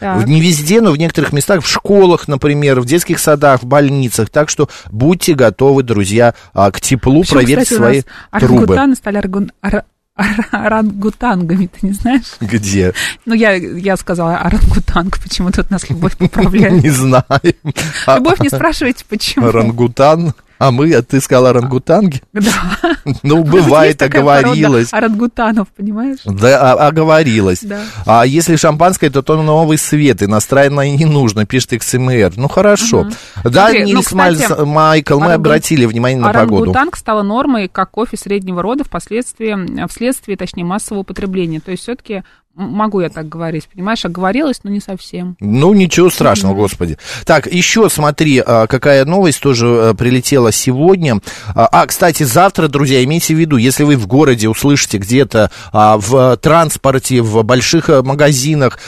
Так. 0.00 0.26
Не 0.26 0.40
везде, 0.40 0.80
но 0.80 0.90
в 0.90 0.96
некоторых 0.96 1.32
местах, 1.32 1.62
в 1.62 1.68
школах, 1.68 2.26
например, 2.28 2.80
в 2.80 2.86
детских 2.86 3.18
садах, 3.18 3.62
в 3.62 3.66
больницах. 3.66 4.30
Так 4.30 4.48
что 4.48 4.68
будьте 4.90 5.34
готовы, 5.34 5.82
друзья, 5.82 6.34
а, 6.52 6.70
к 6.70 6.80
теплу, 6.80 7.20
Почему, 7.20 7.40
проверьте 7.40 7.62
кстати, 7.64 7.74
у 7.74 7.82
свои 7.82 8.02
нас 8.32 8.40
трубы. 8.42 8.94
стали 8.96 9.18
аргун- 9.18 9.50
ор- 9.62 9.84
орангутангами, 10.50 11.66
ты 11.66 11.86
не 11.86 11.92
знаешь? 11.92 12.22
Где? 12.40 12.94
Ну, 13.26 13.34
я, 13.34 13.52
я 13.54 13.96
сказала 13.96 14.38
орангутанг, 14.38 15.18
почему 15.22 15.50
тут 15.50 15.70
нас 15.70 15.88
Любовь 15.90 16.16
поправляет. 16.18 16.82
Не 16.82 16.90
знаю. 16.90 17.24
Любовь, 18.06 18.40
не 18.40 18.48
спрашивайте, 18.50 19.04
почему. 19.08 19.48
Орангутан. 19.48 20.34
А 20.58 20.70
мы, 20.70 20.92
а 20.94 21.02
ты 21.02 21.20
сказала 21.20 21.50
орангутанги? 21.50 22.22
Да. 22.32 22.52
Ну, 23.22 23.44
бывает, 23.44 23.98
порода 23.98 24.18
оговорилась. 24.18 24.92
Орангутанов, 24.92 25.68
понимаешь? 25.76 26.18
Да, 26.24 26.72
а- 26.72 26.88
оговорилась. 26.88 27.60
Да. 27.62 27.82
А 28.06 28.24
если 28.26 28.56
шампанское, 28.56 29.10
то 29.10 29.22
то 29.22 29.40
новый 29.42 29.78
свет, 29.78 30.22
иностранное 30.22 30.90
не 30.96 31.04
нужно, 31.04 31.44
пишет 31.46 31.72
XMR. 31.72 32.34
Ну, 32.36 32.48
хорошо. 32.48 33.08
Да, 33.44 33.66
Смотри, 33.66 33.80
ну, 33.80 33.86
Нильс 33.86 34.06
кстати, 34.06 34.42
Мальс- 34.52 34.64
Майкл, 34.64 35.18
мы 35.18 35.26
орангу- 35.26 35.34
обратили 35.34 35.86
внимание 35.86 36.18
на 36.20 36.32
погоду. 36.32 36.62
Орангутанг 36.62 36.96
стала 36.96 37.22
нормой, 37.22 37.68
как 37.68 37.90
кофе 37.90 38.16
среднего 38.16 38.62
рода 38.62 38.84
впоследствии, 38.84 39.86
вследствие, 39.88 40.36
точнее, 40.36 40.64
массового 40.64 41.00
употребления. 41.02 41.60
То 41.60 41.70
есть 41.72 41.82
все-таки 41.82 42.22
могу 42.54 43.00
я 43.00 43.08
так 43.08 43.28
говорить, 43.28 43.68
понимаешь, 43.72 44.04
оговорилась, 44.04 44.60
но 44.62 44.70
не 44.70 44.80
совсем. 44.80 45.36
Ну, 45.40 45.74
ничего 45.74 46.08
страшного, 46.10 46.54
господи. 46.54 46.98
Так, 47.26 47.46
еще 47.52 47.88
смотри, 47.90 48.42
а, 48.44 48.66
какая 48.66 49.04
новость 49.04 49.40
тоже 49.40 49.66
а, 49.66 49.94
прилетела 49.94 50.52
сегодня. 50.52 51.20
А, 51.54 51.66
А, 51.66 51.86
кстати, 51.86 52.22
завтра, 52.22 52.68
друзья, 52.68 53.02
имейте 53.02 53.34
в 53.34 53.38
виду, 53.38 53.56
если 53.56 53.82
вы 53.82 53.96
в 53.96 54.06
городе 54.06 54.48
услышите 54.48 54.98
где-то 54.98 55.50
а, 55.72 55.98
в 55.98 56.36
транспорте, 56.36 57.20
в 57.22 57.42
больших 57.42 57.90
а, 57.90 58.02
магазинах 58.02 58.78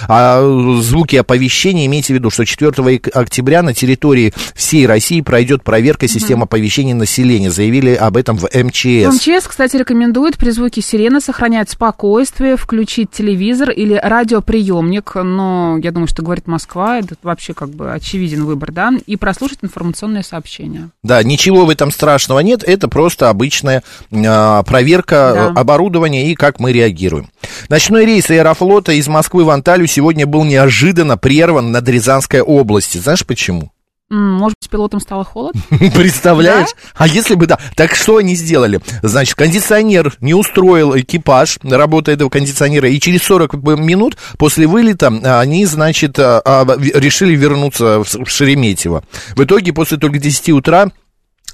звуки 0.83 1.17
оповещения, 1.17 1.87
имейте 1.87 2.13
в 2.13 2.17
виду, 2.17 2.31
что 2.31 2.45
4 2.45 2.71
ик- 2.97 3.09
октября 3.15 3.63
на 3.63 3.75
территории 3.75 4.33
всей 4.55 4.87
России 4.87 5.21
пройдет 5.21 5.65
проверка 5.65 6.07
системы 6.09 6.45
оповещения 6.45 6.95
населения. 6.95 7.51
Заявили 7.51 7.95
об 7.95 8.17
этом 8.17 8.37
в 8.39 8.45
МЧС. 8.45 9.15
МЧС, 9.15 9.47
кстати, 9.49 9.77
рекомендует 9.77 10.37
при 10.37 10.51
звуке 10.51 10.83
сирены 10.83 11.21
сохранять 11.21 11.71
спокойствие, 11.71 12.57
включить 12.57 13.11
телевизор 13.11 13.56
телевизор 13.57 13.71
или 13.71 13.95
радиоприемник, 14.03 15.15
но 15.17 15.79
я 15.83 15.91
думаю, 15.91 16.09
что 16.09 16.23
говорит 16.23 16.47
Москва, 16.47 16.99
это 16.99 17.15
вообще 17.23 17.55
как 17.55 17.71
бы 17.71 17.93
очевиден 17.93 18.45
выбор, 18.45 18.73
да, 18.73 18.93
и 19.07 19.17
прослушать 19.17 19.59
информационные 19.63 20.23
сообщения. 20.23 20.91
Да, 21.03 21.23
ничего 21.23 21.65
в 21.65 21.71
этом 21.71 21.91
страшного 21.91 22.41
нет, 22.41 22.63
это 22.65 22.89
просто 22.89 23.31
обычная 23.31 23.83
а, 24.13 24.63
проверка 24.63 25.33
Да. 25.35 25.47
э, 25.47 25.61
оборудования 25.61 26.31
и 26.31 26.35
как 26.35 26.61
мы 26.61 26.73
реагируем. 26.73 27.31
Ночной 27.69 28.05
рейс 28.05 28.29
Аэрофлота 28.31 28.93
из 28.93 29.09
Москвы 29.09 29.45
в 29.45 29.51
Анталию 29.51 29.87
сегодня 29.87 30.27
был 30.27 30.45
неожиданно 30.45 31.17
прерван 31.17 31.73
над 31.73 31.89
Рязанской 31.89 32.41
области. 32.41 32.99
Знаешь 32.99 33.25
почему? 33.25 33.71
Может 34.09 34.57
быть, 34.61 34.71
пилотам 34.71 35.01
стало 35.01 35.25
холодно? 35.25 35.61
Представляешь? 35.95 36.69
А 36.95 37.09
если 37.09 37.35
бы 37.35 37.47
да? 37.47 37.59
Так 37.75 37.97
что 37.97 38.19
они 38.19 38.37
сделали? 38.37 38.81
Значит, 39.03 39.35
кондиционер 39.35 40.15
не 40.21 40.33
устроил 40.33 40.97
экипаж, 40.97 41.59
работа 41.65 42.13
этого 42.13 42.29
кондиционера, 42.29 42.89
и 42.89 43.01
через 43.01 43.23
40 43.25 43.55
минут 43.79 44.17
после 44.39 44.69
вылета 44.69 45.13
а, 45.25 45.41
они, 45.41 45.67
значит, 45.67 46.21
а, 46.21 46.41
а, 46.45 46.65
решили 46.79 47.35
вернуться 47.35 48.05
в 48.05 48.27
Шереметьево. 48.27 49.03
В 49.35 49.43
итоге, 49.43 49.73
после 49.73 49.99
только 49.99 50.21
10 50.21 50.51
утра, 50.51 50.91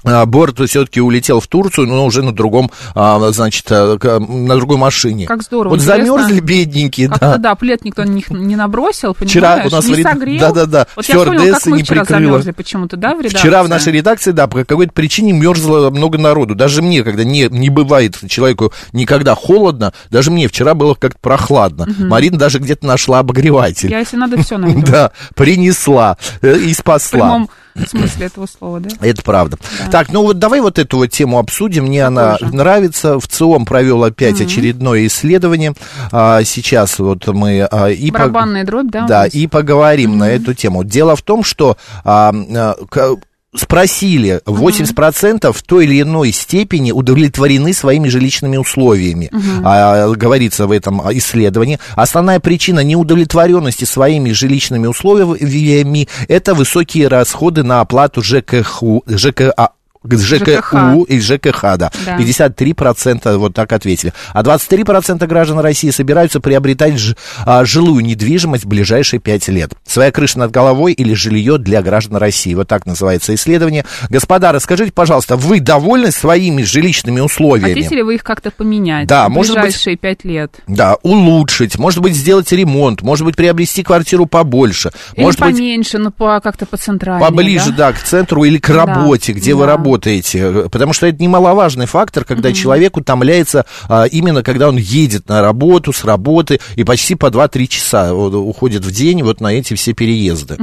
Борт 0.03 0.59
все-таки 0.67 1.01
улетел 1.01 1.39
в 1.39 1.47
Турцию, 1.47 1.87
но 1.87 2.05
уже 2.05 2.21
на 2.23 2.33
другом, 2.33 2.71
а, 2.95 3.19
значит, 3.31 3.65
а, 3.71 3.97
к- 3.97 4.19
на 4.19 4.55
другой 4.55 4.77
машине. 4.77 5.25
Как 5.25 5.41
здорово, 5.43 5.73
Вот 5.73 5.81
интересно. 5.81 6.05
замерзли 6.05 6.39
бедненькие, 6.39 7.07
да. 7.09 7.37
да, 7.37 7.55
плед 7.55 7.83
никто 7.85 8.03
не, 8.03 8.23
не 8.29 8.55
набросил, 8.55 9.13
понимаешь? 9.13 9.31
Вчера 9.31 9.61
у 9.65 9.69
нас 9.69 9.85
не 9.87 9.93
в 9.93 9.97
ред- 9.97 10.07
согрел. 10.07 10.39
Да-да-да, 10.39 10.87
Вот 10.95 11.05
я 11.05 11.17
вспомнила, 11.17 11.53
как 11.53 11.65
мы 11.67 11.77
не 11.77 11.83
вчера 11.83 12.01
прикрыла. 12.01 12.21
замерзли 12.31 12.51
почему-то, 12.51 12.97
да, 12.97 13.15
в 13.15 13.19
редакции? 13.19 13.37
Вчера 13.37 13.63
в 13.63 13.69
нашей 13.69 13.93
редакции, 13.93 14.31
да, 14.31 14.47
по 14.47 14.63
какой-то 14.65 14.91
причине 14.93 15.31
мерзло 15.33 15.89
много 15.89 16.17
народу. 16.17 16.55
Даже 16.55 16.81
мне, 16.81 17.03
когда 17.03 17.23
не, 17.23 17.47
не 17.49 17.69
бывает 17.69 18.17
человеку 18.27 18.73
никогда 18.91 19.35
холодно, 19.35 19.93
даже 20.09 20.31
мне 20.31 20.47
вчера 20.47 20.73
было 20.73 20.93
как-то 20.95 21.19
прохладно. 21.21 21.87
Марина 21.99 22.37
даже 22.37 22.59
где-то 22.59 22.85
нашла 22.85 23.19
обогреватель. 23.19 23.89
Я, 23.89 23.99
если 23.99 24.17
надо, 24.17 24.41
все 24.43 24.57
найду. 24.57 24.81
Да, 24.93 25.11
принесла 25.35 26.17
э, 26.41 26.57
и 26.57 26.73
В 26.73 26.77
спасла. 26.77 27.45
Прямом 27.73 27.87
смысле 27.89 28.25
этого 28.27 28.47
слова, 28.47 28.79
да? 28.79 28.89
Это 29.01 29.21
правда. 29.23 29.57
Так, 29.91 30.11
ну 30.11 30.23
вот 30.23 30.39
давай 30.39 30.61
вот 30.61 30.79
эту 30.79 30.97
вот 30.97 31.07
тему 31.07 31.39
обсудим. 31.39 31.85
Мне 31.85 32.05
она 32.05 32.37
же? 32.37 32.45
нравится. 32.53 33.19
В 33.19 33.27
ЦИОМ 33.27 33.65
провел 33.65 34.03
опять 34.03 34.39
очередное 34.41 35.05
исследование. 35.07 35.73
А, 36.11 36.43
сейчас 36.43 36.99
вот 36.99 37.27
мы 37.27 37.61
а, 37.63 37.89
и 37.89 38.11
по- 38.11 38.19
Барабанная 38.19 38.63
дробь, 38.63 38.89
да? 38.91 39.05
да, 39.07 39.25
и 39.25 39.47
поговорим 39.47 40.17
на 40.17 40.29
эту 40.29 40.53
тему. 40.53 40.83
Дело 40.83 41.15
в 41.15 41.21
том, 41.21 41.43
что 41.43 41.77
а, 42.03 42.33
а, 42.55 42.75
к- 42.89 43.17
спросили, 43.55 44.41
80% 44.45 45.51
в 45.51 45.61
той 45.61 45.85
или 45.85 46.01
иной 46.01 46.31
степени 46.31 46.91
удовлетворены 46.91 47.73
своими 47.73 48.07
жилищными 48.07 48.57
условиями, 48.57 49.29
А, 49.63 50.09
говорится 50.13 50.67
в 50.67 50.71
этом 50.71 51.01
исследовании. 51.17 51.79
Основная 51.95 52.39
причина 52.39 52.81
неудовлетворенности 52.81 53.85
своими 53.85 54.31
жилищными 54.31 54.87
условиями– 54.87 56.07
это 56.27 56.53
высокие 56.53 57.07
расходы 57.07 57.63
на 57.63 57.81
оплату 57.81 58.21
ЖКХУ, 58.21 59.03
ЖКА, 59.07 59.71
ЖКУ 60.11 61.03
и 61.03 61.19
ЖКХ, 61.19 61.61
да. 61.77 61.91
Да. 62.05 62.17
53% 62.17 63.37
вот 63.37 63.53
так 63.53 63.71
ответили. 63.71 64.13
А 64.33 64.41
23% 64.43 65.25
граждан 65.27 65.59
России 65.59 65.89
собираются 65.89 66.39
приобретать 66.39 66.97
ж- 66.97 67.15
а, 67.45 67.65
жилую 67.65 68.03
недвижимость 68.03 68.65
в 68.65 68.67
ближайшие 68.67 69.19
5 69.19 69.47
лет. 69.49 69.71
Своя 69.85 70.11
крыша 70.11 70.39
над 70.39 70.51
головой 70.51 70.93
или 70.93 71.13
жилье 71.13 71.57
для 71.57 71.81
граждан 71.81 72.17
России. 72.17 72.53
Вот 72.53 72.67
так 72.67 72.85
называется 72.85 73.33
исследование. 73.35 73.85
Господа, 74.09 74.51
расскажите, 74.51 74.91
пожалуйста, 74.91 75.35
вы 75.37 75.59
довольны 75.59 76.11
своими 76.11 76.63
жилищными 76.63 77.19
условиями? 77.19 77.73
Хотите 77.73 77.95
ли 77.95 78.03
вы 78.03 78.15
их 78.15 78.23
как-то 78.23 78.51
поменять 78.51 79.07
Да, 79.07 79.27
в 79.27 79.31
может 79.31 79.53
быть- 79.55 79.63
ближайшие 79.63 79.97
пять 79.97 80.23
лет? 80.23 80.55
Да, 80.67 80.95
улучшить, 81.03 81.77
может 81.77 82.01
быть, 82.01 82.15
сделать 82.15 82.51
ремонт, 82.51 83.01
может 83.01 83.25
быть, 83.25 83.35
приобрести 83.35 83.83
квартиру 83.83 84.25
побольше, 84.25 84.91
Или 85.15 85.23
может 85.25 85.39
быть, 85.39 85.55
поменьше, 85.55 85.97
но 85.97 86.11
по, 86.11 86.39
как-то 86.41 86.65
по 86.65 86.77
центральнее, 86.77 87.27
Поближе, 87.29 87.71
да? 87.71 87.91
к 87.93 87.99
центру 88.03 88.43
или 88.43 88.57
к 88.57 88.67
Да, 88.69 88.85
работе, 88.85 89.33
где 89.33 89.53
вы 89.53 89.65
да. 89.65 89.73
Работаете. 89.93 90.69
Потому 90.69 90.93
что 90.93 91.07
это 91.07 91.21
немаловажный 91.21 91.85
фактор, 91.85 92.25
когда 92.25 92.51
человек 92.53 92.97
утомляется 92.97 93.65
а, 93.87 94.05
именно 94.05 94.43
когда 94.43 94.69
он 94.69 94.77
едет 94.77 95.29
на 95.29 95.41
работу, 95.41 95.93
с 95.93 96.03
работы, 96.03 96.59
и 96.75 96.83
почти 96.83 97.15
по 97.15 97.27
2-3 97.27 97.67
часа 97.67 98.13
вот, 98.13 98.33
уходит 98.33 98.83
в 98.85 98.91
день 98.91 99.23
вот 99.23 99.41
на 99.41 99.53
эти 99.53 99.73
все 99.75 99.93
переезды. 99.93 100.57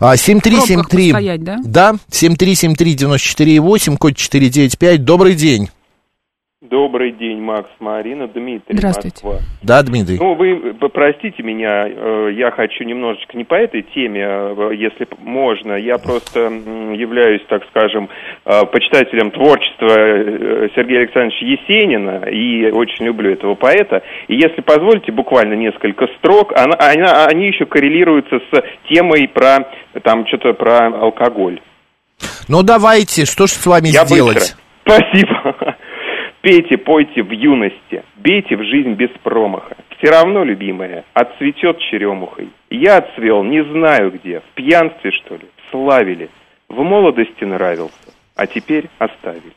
А, 0.00 0.16
7373... 0.16 0.60
В 0.60 0.66
пробках 0.66 0.88
постоять, 0.88 1.44
да? 1.44 1.58
Да, 1.64 1.94
7373-94,8, 2.10 3.96
код 3.96 4.16
495. 4.16 5.04
Добрый 5.04 5.34
день. 5.34 5.68
Добрый 6.74 7.10
день, 7.10 7.40
Макс, 7.40 7.68
Марина, 7.80 8.28
Дмитрий, 8.28 8.76
Здравствуйте. 8.78 9.26
Москва. 9.26 9.40
Да, 9.60 9.82
Дмитрий? 9.82 10.18
Ну, 10.20 10.34
вы 10.34 10.72
простите 10.92 11.42
меня, 11.42 11.88
э, 11.88 12.30
я 12.32 12.52
хочу 12.52 12.84
немножечко 12.84 13.36
не 13.36 13.42
по 13.42 13.54
этой 13.56 13.82
теме, 13.82 14.20
э, 14.22 14.70
если 14.76 15.08
можно. 15.18 15.72
Я 15.72 15.98
просто 15.98 16.38
являюсь, 16.94 17.42
так 17.48 17.64
скажем, 17.70 18.08
э, 18.44 18.64
почитателем 18.66 19.32
творчества 19.32 19.88
э, 19.98 20.68
Сергея 20.76 21.00
Александровича 21.00 21.44
Есенина 21.44 22.24
и 22.30 22.70
очень 22.70 23.04
люблю 23.04 23.32
этого 23.32 23.56
поэта. 23.56 24.04
И 24.28 24.36
если 24.36 24.60
позволите, 24.60 25.10
буквально 25.10 25.54
несколько 25.54 26.06
строк, 26.18 26.52
она- 26.56 26.76
она- 26.78 27.26
они 27.26 27.48
еще 27.48 27.66
коррелируются 27.66 28.38
с 28.52 28.62
темой 28.88 29.26
про, 29.26 29.68
там, 30.04 30.24
что-то 30.28 30.52
про 30.52 30.86
алкоголь. 30.86 31.60
Ну, 32.48 32.62
давайте, 32.62 33.24
что 33.24 33.48
же 33.48 33.54
с 33.54 33.66
вами 33.66 33.88
Я 33.88 34.04
сделать? 34.04 34.34
быстро. 34.36 34.60
Спасибо. 34.86 35.69
Пейте, 36.42 36.78
пойте 36.78 37.22
в 37.22 37.30
юности, 37.30 38.02
бейте 38.16 38.56
в 38.56 38.64
жизнь 38.64 38.92
без 38.94 39.10
промаха. 39.22 39.76
Все 39.98 40.10
равно, 40.10 40.42
любимая, 40.42 41.04
отцветет 41.12 41.78
черемухой. 41.90 42.48
Я 42.70 42.98
отцвел 42.98 43.44
не 43.44 43.62
знаю 43.62 44.10
где, 44.12 44.40
в 44.40 44.54
пьянстве, 44.54 45.10
что 45.10 45.34
ли, 45.34 45.46
славили. 45.70 46.30
В 46.68 46.82
молодости 46.82 47.44
нравился, 47.44 48.14
а 48.36 48.46
теперь 48.46 48.88
оставили. 48.98 49.52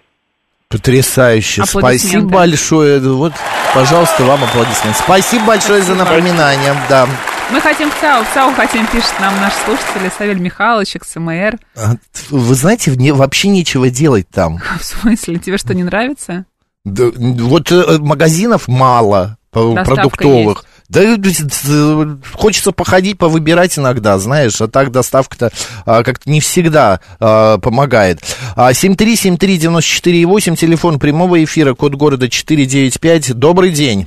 Потрясающе. 0.67 1.63
Спасибо 1.65 2.27
большое. 2.27 2.99
Вот, 2.99 3.33
пожалуйста, 3.73 4.23
вам 4.23 4.43
аплодисменты. 4.43 4.97
Спасибо 4.97 5.45
большое 5.45 5.83
за 5.83 5.95
напоминание. 5.95 6.73
Да. 6.89 7.07
Мы 7.51 7.61
хотим 7.61 7.91
в 7.91 7.99
ЦАУ, 7.99 8.23
в 8.23 8.33
ЦАУ 8.33 8.53
хотим, 8.53 8.87
пишет 8.87 9.13
нам 9.19 9.35
наш 9.39 9.53
слушатель 9.53 10.09
Савель 10.17 10.39
Михайлович, 10.39 10.95
ХСМР. 10.99 11.59
А, 11.75 11.95
Вы 12.31 12.55
знаете, 12.55 12.89
мне 12.91 13.13
вообще 13.13 13.49
нечего 13.49 13.89
делать 13.91 14.27
там. 14.29 14.57
В 14.79 14.83
смысле, 14.83 15.37
тебе 15.37 15.57
что, 15.59 15.75
не 15.75 15.83
нравится? 15.83 16.45
Да, 16.85 17.05
вот 17.15 17.71
э, 17.71 17.97
магазинов 17.99 18.67
мало 18.67 19.37
Доставка 19.53 19.85
продуктовых. 19.85 20.65
Да, 20.89 21.01
э, 21.01 21.15
э, 21.15 22.05
хочется 22.33 22.73
походить, 22.73 23.17
повыбирать 23.17 23.79
иногда, 23.79 24.17
знаешь, 24.17 24.59
а 24.59 24.67
так 24.67 24.91
доставка-то 24.91 25.51
а, 25.85 26.03
как-то 26.03 26.29
не 26.29 26.41
всегда 26.41 26.99
а, 27.21 27.57
помогает. 27.57 28.19
А, 28.57 28.71
7373948, 28.71 30.55
телефон 30.55 30.99
прямого 30.99 31.41
эфира, 31.41 31.73
код 31.73 31.95
города 31.95 32.29
495. 32.29 33.33
Добрый 33.33 33.71
день. 33.71 34.05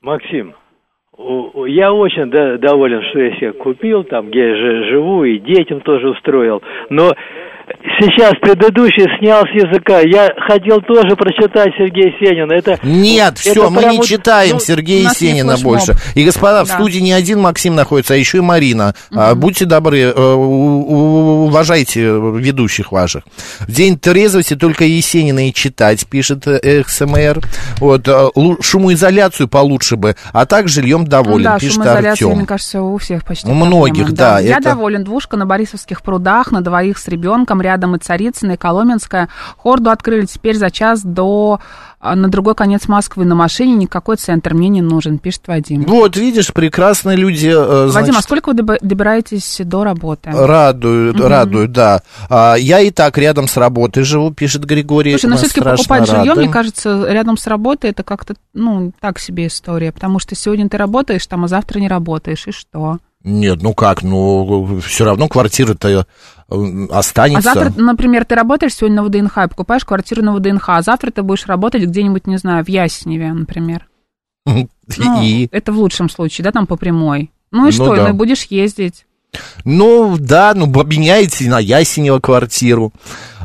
Максим, 0.00 0.54
я 1.18 1.92
очень 1.92 2.30
до- 2.30 2.58
доволен, 2.58 3.02
что 3.10 3.18
я 3.18 3.36
себе 3.36 3.52
купил, 3.52 4.04
там, 4.04 4.30
где 4.30 4.40
я 4.40 4.54
же 4.54 4.90
живу, 4.90 5.24
и 5.24 5.40
детям 5.40 5.80
тоже 5.80 6.08
устроил. 6.10 6.62
Но 6.88 7.12
сейчас 8.00 8.32
предыдущий 8.40 9.06
снял 9.18 9.42
с 9.42 9.50
языка. 9.54 10.00
Я 10.00 10.28
хотел 10.48 10.80
тоже 10.80 11.14
прочитать 11.16 11.70
Сергея 11.78 12.12
Сенина. 12.18 12.52
Это, 12.52 12.78
Нет, 12.82 13.32
это 13.34 13.40
все, 13.40 13.70
мы 13.70 13.80
прям 13.80 13.92
не 13.96 14.02
читаем 14.02 14.54
ну, 14.54 14.60
Сергея 14.60 15.08
флешмоб. 15.10 15.60
больше. 15.62 15.94
И, 16.14 16.24
господа, 16.24 16.64
в 16.64 16.68
Да. 16.68 16.74
студии 16.74 16.98
не 16.98 17.12
один 17.12 17.40
Максим 17.40 17.74
находится, 17.74 18.14
а 18.14 18.16
еще 18.16 18.38
и 18.38 18.40
Марина. 18.40 18.94
А, 19.14 19.34
будьте 19.34 19.64
добры, 19.64 20.00
э, 20.00 20.12
уважайте 20.12 22.02
ведущих 22.02 22.92
ваших. 22.92 23.24
В 23.60 23.70
день 23.72 23.98
трезвости 23.98 24.54
только 24.56 24.84
Есенина 24.84 25.48
и 25.48 25.52
читать, 25.52 26.06
пишет 26.06 26.46
э, 26.46 26.82
ХСМР. 26.82 27.40
Вот, 27.78 28.06
э, 28.08 28.28
шумоизоляцию 28.60 29.48
получше 29.48 29.96
бы, 29.96 30.16
а 30.32 30.46
так 30.46 30.68
жильем 30.68 31.06
доволен, 31.06 31.38
Ну 31.38 31.44
да, 31.44 31.58
пишет 31.58 31.74
шумоизоляция, 31.74 32.26
Артем. 32.28 32.38
мне 32.38 32.46
кажется, 32.46 32.82
у 32.82 32.96
всех 32.98 33.24
почти 33.24 33.48
У 33.48 33.54
многих, 33.54 34.06
проблема, 34.06 34.16
да, 34.16 34.38
Я 34.40 34.56
это- 34.56 34.70
доволен. 34.70 35.04
Двушка 35.04 35.36
на 35.36 35.46
Борисовских 35.46 36.02
прудах, 36.02 36.52
на 36.52 36.60
двоих 36.60 36.98
с 36.98 37.08
ребенком, 37.08 37.60
рядом 37.62 37.96
и 37.96 37.98
Царицына, 37.98 38.52
и 38.52 38.56
Коломенская. 38.56 39.28
Хорду 39.56 39.90
открыли 39.90 40.26
теперь 40.26 40.56
за 40.56 40.70
час 40.70 41.02
до 41.02 41.60
а, 42.04 42.16
на 42.16 42.26
другой 42.26 42.56
конец 42.56 42.88
Москвы 42.88 43.24
на 43.24 43.36
машине. 43.36 43.76
Никакой 43.76 44.16
центр 44.16 44.54
мне 44.54 44.68
не 44.68 44.82
нужен, 44.82 45.18
пишет 45.18 45.42
Вадим. 45.46 45.84
Вот, 45.84 46.16
видишь, 46.16 46.52
прекрасные 46.52 47.16
люди, 47.16 47.46
э, 47.46 47.86
Вадим, 47.86 47.90
значит, 47.92 48.16
а 48.16 48.22
сколько 48.22 48.48
вы 48.48 48.54
добираетесь 48.54 49.60
до 49.64 49.84
работы? 49.84 50.30
Радуют, 50.32 51.20
радуют, 51.20 51.70
да. 51.70 52.02
А, 52.28 52.56
я 52.56 52.80
и 52.80 52.90
так 52.90 53.16
рядом 53.18 53.46
с 53.46 53.56
работой 53.56 54.02
живу, 54.02 54.32
пишет 54.32 54.64
Григорий. 54.64 55.12
Слушай, 55.12 55.30
Мы 55.30 55.36
все-таки 55.36 55.60
покупать 55.60 56.08
жилье, 56.08 56.30
рады. 56.30 56.40
мне 56.40 56.48
кажется, 56.48 57.06
рядом 57.08 57.36
с 57.36 57.46
работой 57.46 57.90
это 57.90 58.02
как-то, 58.02 58.34
ну, 58.52 58.92
так 59.00 59.20
себе 59.20 59.46
история. 59.46 59.92
Потому 59.92 60.18
что 60.18 60.34
сегодня 60.34 60.68
ты 60.68 60.76
работаешь 60.78 61.24
там, 61.28 61.44
а 61.44 61.48
завтра 61.48 61.78
не 61.78 61.86
работаешь, 61.86 62.48
и 62.48 62.50
что? 62.50 62.98
Нет, 63.24 63.62
ну 63.62 63.72
как, 63.72 64.02
ну 64.02 64.80
все 64.80 65.04
равно 65.04 65.28
квартира-то 65.28 66.06
останется. 66.90 67.50
А 67.50 67.54
завтра, 67.54 67.72
например, 67.80 68.24
ты 68.24 68.34
работаешь 68.34 68.74
сегодня 68.74 69.02
на 69.02 69.08
ВДНХ 69.08 69.38
и 69.38 69.48
покупаешь 69.48 69.84
квартиру 69.84 70.22
на 70.22 70.34
ВДНХ, 70.34 70.68
а 70.68 70.82
завтра 70.82 71.10
ты 71.10 71.22
будешь 71.22 71.46
работать 71.46 71.82
где-нибудь, 71.84 72.26
не 72.26 72.36
знаю, 72.38 72.64
в 72.64 72.68
Ясневе, 72.68 73.32
например. 73.32 73.86
Ну, 74.98 75.22
И? 75.22 75.48
это 75.52 75.72
в 75.72 75.78
лучшем 75.78 76.10
случае, 76.10 76.44
да, 76.44 76.50
там 76.52 76.66
по 76.66 76.76
прямой. 76.76 77.30
Ну 77.52 77.62
и 77.62 77.66
Ну 77.66 77.72
что, 77.72 77.94
да. 77.96 78.02
ну 78.02 78.08
и 78.10 78.12
будешь 78.12 78.44
ездить. 78.50 79.06
Ну, 79.64 80.16
да, 80.18 80.52
ну, 80.54 80.64
обменяете 80.78 81.48
на 81.48 81.58
Ясенева 81.58 82.18
квартиру. 82.18 82.92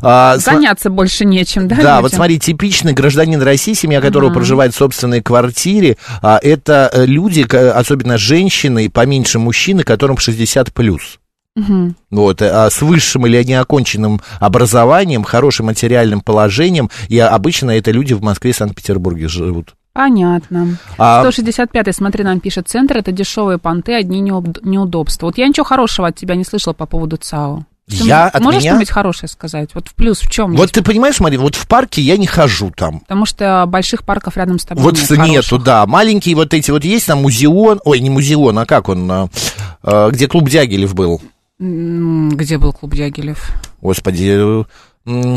А, 0.02 0.36
Заняться 0.36 0.90
больше 0.90 1.24
нечем, 1.24 1.66
да? 1.68 1.76
Да, 1.76 1.82
людям? 1.82 2.02
вот 2.02 2.12
смотри, 2.12 2.38
типичный 2.38 2.92
гражданин 2.92 3.40
России, 3.40 3.72
семья 3.72 4.00
которого 4.02 4.30
проживает 4.32 4.74
в 4.74 4.76
собственной 4.76 5.22
квартире, 5.22 5.96
а, 6.20 6.38
это 6.42 6.90
э, 6.92 7.06
люди, 7.06 7.44
к- 7.44 7.72
особенно 7.72 8.18
женщины, 8.18 8.90
поменьше 8.90 9.38
мужчины, 9.38 9.82
которым 9.84 10.18
60 10.18 10.74
плюс. 10.74 11.18
Мгм. 11.58 11.96
Вот, 12.10 12.40
а 12.42 12.70
с 12.70 12.80
высшим 12.82 13.26
или 13.26 13.42
неоконченным 13.42 14.20
образованием, 14.40 15.24
хорошим 15.24 15.66
материальным 15.66 16.20
положением, 16.20 16.90
и 17.08 17.18
обычно 17.18 17.72
это 17.72 17.90
люди 17.90 18.14
в 18.14 18.22
Москве 18.22 18.50
и 18.50 18.54
Санкт-Петербурге 18.54 19.28
живут. 19.28 19.74
Понятно. 19.92 20.76
А- 20.96 21.24
165-й, 21.24 21.92
смотри, 21.92 22.22
нам 22.22 22.38
пишет, 22.38 22.68
центр 22.68 22.98
это 22.98 23.10
дешевые 23.10 23.58
понты, 23.58 23.94
одни 23.94 24.20
неуд- 24.22 24.60
неудобства. 24.62 25.26
Вот 25.26 25.38
я 25.38 25.48
ничего 25.48 25.64
хорошего 25.64 26.08
от 26.08 26.14
тебя 26.16 26.36
не 26.36 26.44
слышала 26.44 26.72
по 26.72 26.86
поводу 26.86 27.16
ЦАО. 27.16 27.64
Ты 27.88 27.96
Я 28.04 28.26
от 28.28 28.42
Можешь 28.42 28.60
меня? 28.60 28.72
что-нибудь 28.72 28.90
хорошее 28.90 29.30
сказать? 29.30 29.70
Вот 29.72 29.88
в 29.88 29.94
плюс 29.94 30.18
в 30.20 30.30
чем? 30.30 30.54
Вот 30.54 30.70
ты 30.70 30.82
понимаешь, 30.82 31.18
Марин, 31.20 31.40
вот 31.40 31.54
в 31.54 31.66
парке 31.66 32.02
я 32.02 32.18
не 32.18 32.26
хожу 32.26 32.70
там. 32.76 33.00
Потому 33.00 33.24
что 33.24 33.64
больших 33.66 34.04
парков 34.04 34.36
рядом 34.36 34.58
с 34.58 34.66
тобой 34.66 34.84
Вот 34.84 34.94
нет 34.96 35.08
нету, 35.10 35.22
хороших. 35.26 35.62
да. 35.64 35.86
Маленькие 35.86 36.36
вот 36.36 36.52
эти 36.52 36.70
вот 36.70 36.84
есть 36.84 37.06
там 37.06 37.22
музеон, 37.22 37.80
ой, 37.86 38.00
не 38.00 38.10
музеон, 38.10 38.58
а 38.58 38.66
как 38.66 38.90
он, 38.90 39.10
а, 39.10 39.28
а, 39.82 40.10
где 40.10 40.28
клуб 40.28 40.50
Дягилев 40.50 40.94
был. 40.94 41.22
Где 41.58 42.58
был 42.58 42.72
клуб 42.72 42.94
Дягилев? 42.94 43.50
Господи, 43.80 44.64
э, 45.06 45.36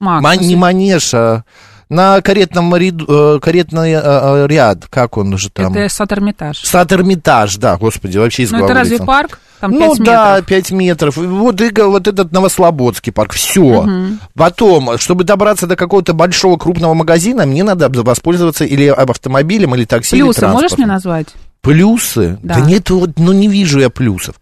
Макс, 0.00 0.22
ма- 0.22 0.34
ну, 0.34 0.40
не 0.42 0.56
манеж, 0.56 1.14
а 1.14 1.44
на 1.88 2.20
каретном 2.20 2.74
ряду, 2.76 3.36
э, 3.36 3.40
каретный 3.40 3.92
э, 3.92 4.46
ряд, 4.48 4.86
как 4.90 5.16
он 5.16 5.38
же 5.38 5.48
там? 5.50 5.72
это 5.74 5.88
Сатэрмитаж. 5.94 6.58
Сад-Эрмитаж, 6.58 7.56
да, 7.56 7.76
господи, 7.78 8.18
вообще 8.18 8.42
из 8.42 8.50
Ну, 8.52 8.64
это 8.64 8.74
разве 8.74 8.96
вылетело. 8.98 9.06
парк? 9.06 9.40
Там 9.60 9.70
ну 9.70 9.94
5 9.94 10.04
да, 10.04 10.30
метров. 10.34 10.46
5 10.46 10.70
метров. 10.72 11.16
Вот, 11.16 11.60
и 11.62 11.82
вот 11.82 12.06
этот 12.06 12.32
Новослободский 12.32 13.10
парк. 13.12 13.32
Все. 13.32 13.86
Потом, 14.34 14.98
чтобы 14.98 15.24
добраться 15.24 15.66
до 15.66 15.76
какого-то 15.76 16.12
большого 16.12 16.58
крупного 16.58 16.92
магазина, 16.92 17.46
мне 17.46 17.64
надо 17.64 17.88
воспользоваться 18.02 18.66
или 18.66 18.86
автомобилем, 18.88 19.74
или 19.74 19.86
такси, 19.86 20.16
или 20.16 20.24
Плюсы 20.24 20.40
можешь 20.48 20.72
транспортом. 20.72 20.84
мне 20.84 20.86
назвать? 20.92 21.28
Плюсы? 21.62 22.38
Да, 22.42 22.56
Да. 22.56 22.60
нет, 22.60 22.90
вот, 22.90 23.18
ну 23.18 23.32
не 23.32 23.48
вижу 23.48 23.80
я 23.80 23.88
плюсов. 23.88 24.34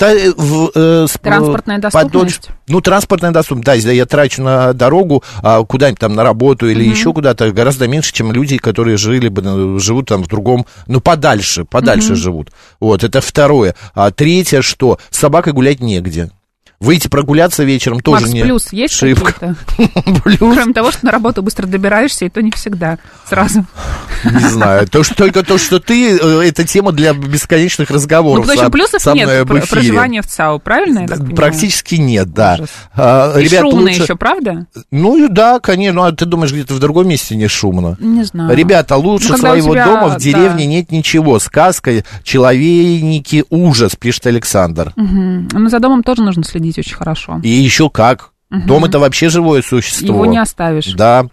Та- 0.00 0.12
э, 0.14 0.32
в, 0.36 0.70
э, 0.74 1.06
с- 1.08 1.18
Транспортная 1.20 1.76
э, 1.78 1.80
доступность? 1.80 2.40
подольш- 2.48 2.50
Ну, 2.68 2.80
транспортная 2.80 3.30
доступность, 3.32 3.66
да, 3.66 3.74
если 3.74 3.92
я 3.92 4.06
трачу 4.06 4.42
на 4.42 4.72
дорогу 4.72 5.22
а, 5.42 5.62
куда-нибудь 5.64 6.00
там 6.00 6.14
на 6.14 6.24
работу 6.24 6.68
или 6.68 6.82
еще 6.90 7.12
куда-то, 7.12 7.50
гораздо 7.52 7.86
меньше, 7.86 8.12
чем 8.12 8.32
люди, 8.32 8.56
которые 8.56 8.96
жили 8.96 9.28
бы, 9.28 9.42
э, 9.44 9.78
живут 9.78 10.06
там 10.08 10.22
в 10.24 10.26
другом, 10.26 10.66
ну, 10.86 11.00
подальше, 11.00 11.64
подальше 11.64 12.14
живут. 12.14 12.50
Вот, 12.80 13.04
это 13.04 13.20
второе. 13.20 13.74
А 13.94 14.10
третье, 14.10 14.62
что 14.62 14.98
с 15.10 15.18
собакой 15.18 15.52
гулять 15.52 15.80
негде. 15.80 16.30
Выйти 16.80 17.08
прогуляться 17.08 17.62
вечером 17.62 18.00
тоже 18.00 18.22
Макс, 18.22 18.32
не 18.32 18.42
плюс 18.42 18.72
есть 18.72 18.94
шибко. 18.94 19.54
Плюс, 20.24 20.38
Кроме 20.38 20.72
того, 20.72 20.90
что 20.90 21.04
на 21.04 21.12
работу 21.12 21.42
быстро 21.42 21.66
добираешься, 21.66 22.24
и 22.24 22.30
то 22.30 22.40
не 22.40 22.50
всегда. 22.52 22.96
Сразу. 23.28 23.66
не 24.24 24.48
знаю. 24.48 24.88
То, 24.88 25.02
что, 25.02 25.14
только 25.14 25.42
то, 25.42 25.58
что 25.58 25.78
ты, 25.78 26.16
э, 26.16 26.40
это 26.48 26.64
тема 26.66 26.92
для 26.92 27.12
бесконечных 27.12 27.90
Ну, 27.90 27.96
разговоров. 27.96 28.46
потому 28.46 28.56
что 28.56 28.64
со- 28.64 28.70
плюсов 28.72 29.02
со 29.02 29.12
нет 29.12 29.46
проживания 29.68 30.22
в 30.22 30.26
ЦАУ, 30.26 30.58
правильно? 30.58 31.06
Практически 31.36 31.96
нет, 31.96 32.32
да. 32.32 32.58
А, 32.96 33.38
И 33.38 33.44
ребят, 33.44 33.60
шумно 33.60 33.82
лучше- 33.82 34.02
еще, 34.02 34.16
правда? 34.16 34.64
Ну 34.90 35.28
да, 35.28 35.60
конечно. 35.60 36.00
Ну, 36.00 36.06
а 36.06 36.12
ты 36.12 36.24
думаешь, 36.24 36.50
где-то 36.50 36.72
в 36.72 36.78
другом 36.78 37.08
месте 37.08 37.36
не 37.36 37.46
шумно? 37.46 37.98
Не 38.00 38.24
знаю. 38.24 38.56
Ребята, 38.56 38.96
лучше 38.96 39.32
Ну, 39.32 39.36
своего 39.36 39.72
тебя, 39.74 39.84
дома 39.84 40.06
в 40.08 40.12
да. 40.12 40.18
деревне 40.18 40.64
нет 40.64 40.90
ничего. 40.92 41.38
Сказка, 41.40 42.04
человейники, 42.22 43.44
ужас, 43.50 43.96
пишет 43.96 44.26
Александр. 44.26 44.94
Мгм. 44.96 45.48
Но 45.52 45.68
за 45.68 45.78
домом 45.78 46.02
тоже 46.02 46.22
нужно 46.22 46.42
следить 46.42 46.69
очень 46.78 46.94
хорошо. 46.94 47.40
И 47.42 47.48
еще 47.48 47.90
как. 47.90 48.30
Дом 48.50 48.84
это 48.84 48.98
вообще 48.98 49.28
живое 49.28 49.62
существо. 49.62 50.08
Его 50.08 50.26
не 50.26 50.38
оставишь. 50.38 50.92
Да. 50.94 51.26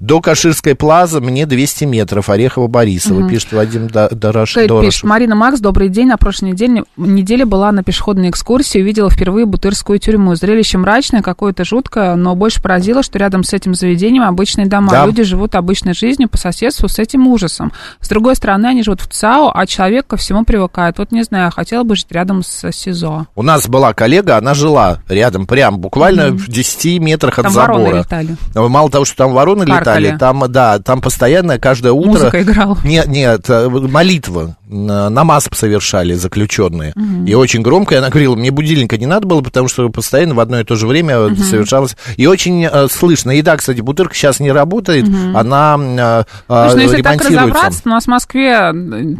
До 0.00 0.20
Каширской 0.20 0.74
плазы 0.74 1.20
мне 1.20 1.46
200 1.46 1.84
метров. 1.84 2.28
Орехово-Борисово, 2.28 3.28
пишет 3.28 3.52
Вадим 3.52 3.86
Дорош- 3.86 4.14
Дорошев. 4.14 4.80
пишет, 4.80 5.04
Марина 5.04 5.34
Макс, 5.34 5.60
добрый 5.60 5.88
день. 5.88 6.08
На 6.08 6.16
прошлой 6.16 6.52
неделе, 6.52 6.84
неделе 6.96 7.44
была 7.44 7.72
на 7.72 7.82
пешеходной 7.82 8.30
экскурсии, 8.30 8.80
увидела 8.80 9.10
впервые 9.10 9.46
Бутырскую 9.46 9.98
тюрьму. 9.98 10.34
Зрелище 10.34 10.78
мрачное, 10.78 11.22
какое-то 11.22 11.64
жуткое, 11.64 12.14
но 12.16 12.34
больше 12.34 12.62
поразило, 12.62 13.02
что 13.02 13.18
рядом 13.18 13.44
с 13.44 13.52
этим 13.52 13.74
заведением 13.74 14.24
обычные 14.24 14.66
дома. 14.66 14.90
Да. 14.90 15.06
Люди 15.06 15.22
живут 15.22 15.54
обычной 15.54 15.94
жизнью 15.94 16.28
по 16.28 16.38
соседству 16.38 16.88
с 16.88 16.98
этим 16.98 17.26
ужасом. 17.28 17.72
С 18.00 18.08
другой 18.08 18.36
стороны, 18.36 18.66
они 18.66 18.82
живут 18.82 19.00
в 19.00 19.08
ЦАО, 19.08 19.50
а 19.54 19.66
человек 19.66 20.06
ко 20.06 20.16
всему 20.16 20.44
привыкает. 20.44 20.98
Вот 20.98 21.12
не 21.12 21.22
знаю, 21.22 21.50
хотела 21.50 21.82
бы 21.82 21.96
жить 21.96 22.06
рядом 22.10 22.42
с 22.42 22.70
СИЗО. 22.72 23.26
У 23.34 23.42
нас 23.42 23.68
была 23.68 23.92
коллега, 23.92 24.36
она 24.38 24.54
жила 24.54 25.02
рядом, 25.08 25.46
прям 25.46 25.78
буквально 25.78 26.28
в 26.30 26.48
10 26.48 26.98
метрах 26.98 27.38
от 27.38 27.44
Там 27.44 27.52
забора. 27.52 27.78
вороны 27.78 27.98
летали. 27.98 28.36
Мало 28.54 28.90
того, 28.90 29.04
что 29.04 29.16
там 29.16 29.32
вороны 29.32 29.51
Каркали. 29.60 30.04
летали, 30.04 30.18
там, 30.18 30.44
да, 30.48 30.78
там 30.78 31.00
постоянно 31.00 31.58
каждое 31.58 31.92
утро... 31.92 32.10
Музыка 32.10 32.42
играла. 32.42 32.78
Нет, 32.84 33.06
нет, 33.06 33.48
э, 33.48 33.68
молитва, 33.68 34.56
намаз 34.68 35.48
совершали 35.52 36.14
заключенные. 36.14 36.94
И 37.26 37.34
очень 37.34 37.62
громко, 37.62 37.98
она 37.98 38.08
говорила, 38.08 38.34
мне 38.34 38.50
будильника 38.50 38.96
не 38.98 39.06
надо 39.06 39.26
было, 39.26 39.40
потому 39.40 39.68
что 39.68 39.88
постоянно 39.90 40.34
в 40.34 40.40
одно 40.40 40.60
и 40.60 40.64
то 40.64 40.74
же 40.76 40.86
время 40.86 41.16
э, 41.16 41.36
совершалось. 41.36 41.96
И 42.16 42.26
очень 42.26 42.64
э, 42.64 42.88
слышно. 42.90 43.30
И 43.32 43.42
да, 43.42 43.56
кстати, 43.56 43.80
бутырка 43.80 44.14
сейчас 44.14 44.40
не 44.40 44.50
работает, 44.50 45.06
она 45.34 45.76
э, 45.78 46.24
э, 46.48 46.68
Слушай, 46.68 46.74
ну 46.74 46.80
если 46.82 47.02
так 47.02 47.20
разобраться, 47.20 47.82
у 47.84 47.88
нас 47.88 48.04
в 48.04 48.08
Москве, 48.08 48.56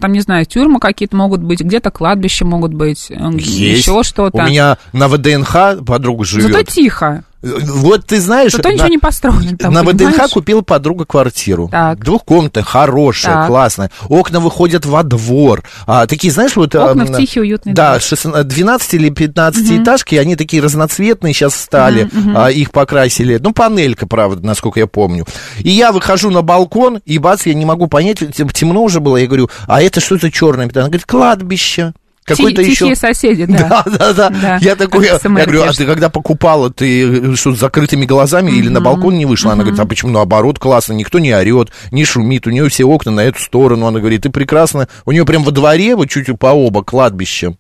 там, 0.01 0.12
не 0.12 0.21
знаю, 0.21 0.47
тюрьмы 0.47 0.81
какие-то 0.81 1.16
могут 1.16 1.42
быть, 1.42 1.61
где-то 1.61 1.90
кладбища 1.90 2.45
могут 2.45 2.75
быть, 2.75 3.11
э, 3.11 3.31
Есть. 3.35 3.87
еще 3.87 4.03
что-то. 4.03 4.37
У 4.37 4.42
меня 4.42 4.79
на 4.92 5.09
ВДНХ 5.09 5.85
подруга 5.87 6.25
живет. 6.25 6.53
Зато 6.53 6.62
тихо. 6.62 7.25
Вот 7.42 8.07
ты 8.07 8.20
знаешь... 8.20 8.52
Зато 8.52 8.70
ничего 8.70 8.88
не 8.88 8.98
построено 8.98 9.57
там, 9.59 9.72
на 9.74 9.85
понимаешь? 9.85 10.14
ВДНХ 10.16 10.31
купила 10.33 10.61
подруга 10.62 11.05
квартиру. 11.05 11.68
Так. 11.70 11.98
Двухкомнатная, 12.05 12.62
хорошая, 12.62 13.35
Так. 13.35 13.46
классная. 13.48 13.90
Окна 14.09 14.38
выходят 14.40 14.87
во 14.87 15.02
двор. 15.02 15.64
А, 15.87 16.07
такие, 16.07 16.33
знаешь, 16.33 16.55
вот... 16.57 16.74
Окна 16.74 17.02
эм, 17.02 17.12
в 17.12 17.16
тихий, 17.16 17.40
уютный 17.40 17.72
Да, 17.72 17.90
двор. 17.92 18.02
16 18.02 18.46
12 18.46 18.94
или 18.94 19.09
15 19.11 19.83
этажки, 19.83 20.14
они 20.14 20.37
такие 20.37 20.62
разноцветные 20.62 21.33
сейчас 21.35 21.57
стали, 21.57 22.09
а, 22.37 22.50
их 22.50 22.70
покрасили. 22.70 23.38
Ну, 23.42 23.52
панелька, 23.52 24.07
правда, 24.07 24.46
насколько 24.46 24.78
я 24.78 24.87
помню. 24.87 25.26
И 25.59 25.70
я 25.70 25.90
выхожу 25.92 26.31
на 26.31 26.42
балкон, 26.42 27.00
и 27.05 27.18
бац, 27.18 27.46
я 27.46 27.55
не 27.55 27.64
могу 27.64 27.88
понять, 27.88 28.18
тем- 28.35 28.50
темно 28.50 28.83
уже 28.85 29.00
было, 29.00 29.16
я 29.16 29.26
говорю, 29.26 29.50
а 29.66 29.83
это 29.83 30.00
что 30.00 30.16
за 30.16 30.31
черное? 30.31 30.70
Она 30.72 30.85
говорит, 30.85 31.07
кладбище. 31.07 31.92
Какой-то 32.24 32.62
Ти- 32.62 32.70
еще... 32.70 32.85
Тихие 32.85 32.96
соседи, 32.96 33.44
да. 33.46 33.82
Да, 33.85 33.98
да, 33.98 34.12
да. 34.12 34.30
Да. 34.30 34.58
Я 34.61 34.76
такой, 34.76 35.06
я, 35.06 35.18
я 35.22 35.28
говорю, 35.28 35.64
а 35.64 35.72
ты 35.72 35.85
когда 35.87 36.08
покупала, 36.08 36.70
ты 36.70 37.32
э, 37.32 37.35
что, 37.35 37.54
с 37.54 37.58
закрытыми 37.58 38.06
глазами 38.06 38.52
или 38.52 38.68
на 38.68 38.80
балкон 38.80 39.18
не 39.18 39.26
вышла? 39.26 39.52
Она 39.52 39.64
говорит, 39.64 39.80
а 39.80 39.87
почему 39.87 40.12
наоборот, 40.12 40.58
классно, 40.58 40.92
никто 40.92 41.18
не 41.18 41.32
орет, 41.32 41.70
не 41.90 42.04
шумит, 42.04 42.46
у 42.46 42.50
нее 42.50 42.68
все 42.68 42.85
окна 42.85 43.11
на 43.11 43.20
эту 43.20 43.40
сторону. 43.40 43.87
Она 43.87 43.98
говорит, 43.98 44.22
ты 44.22 44.30
прекрасно, 44.30 44.88
у 45.04 45.12
нее 45.12 45.24
прям 45.26 45.42
во 45.42 45.50
дворе, 45.50 45.96
вот 45.96 46.08
чуть 46.08 46.26
по 46.38 46.46
оба 46.46 46.85
кладбища. 46.85 47.54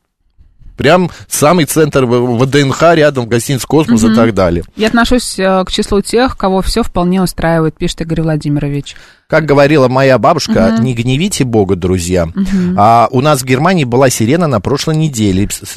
Прям 0.76 1.10
самый 1.28 1.66
центр 1.66 2.06
ВДНХ 2.06 2.82
рядом, 2.94 3.28
гостиница 3.28 3.66
«Космос» 3.66 4.02
и 4.04 4.14
так 4.14 4.32
далее. 4.34 4.64
Я 4.74 4.88
отношусь 4.88 5.38
э, 5.38 5.64
к 5.64 5.70
числу 5.70 6.00
тех, 6.00 6.36
кого 6.38 6.62
все 6.62 6.82
вполне 6.82 7.20
устраивает, 7.22 7.76
пишет 7.76 8.00
Игорь 8.00 8.22
Владимирович. 8.22 8.96
Как 9.32 9.46
говорила 9.46 9.88
моя 9.88 10.18
бабушка, 10.18 10.76
не 10.78 10.92
гневите 10.92 11.44
Бога, 11.44 11.74
друзья. 11.74 12.28
А 12.76 13.08
у 13.10 13.22
нас 13.22 13.40
в 13.40 13.46
Германии 13.46 13.84
была 13.84 14.10
сирена 14.10 14.46
на 14.46 14.60
прошлой 14.60 14.94
неделе. 14.96 15.48
С- 15.50 15.72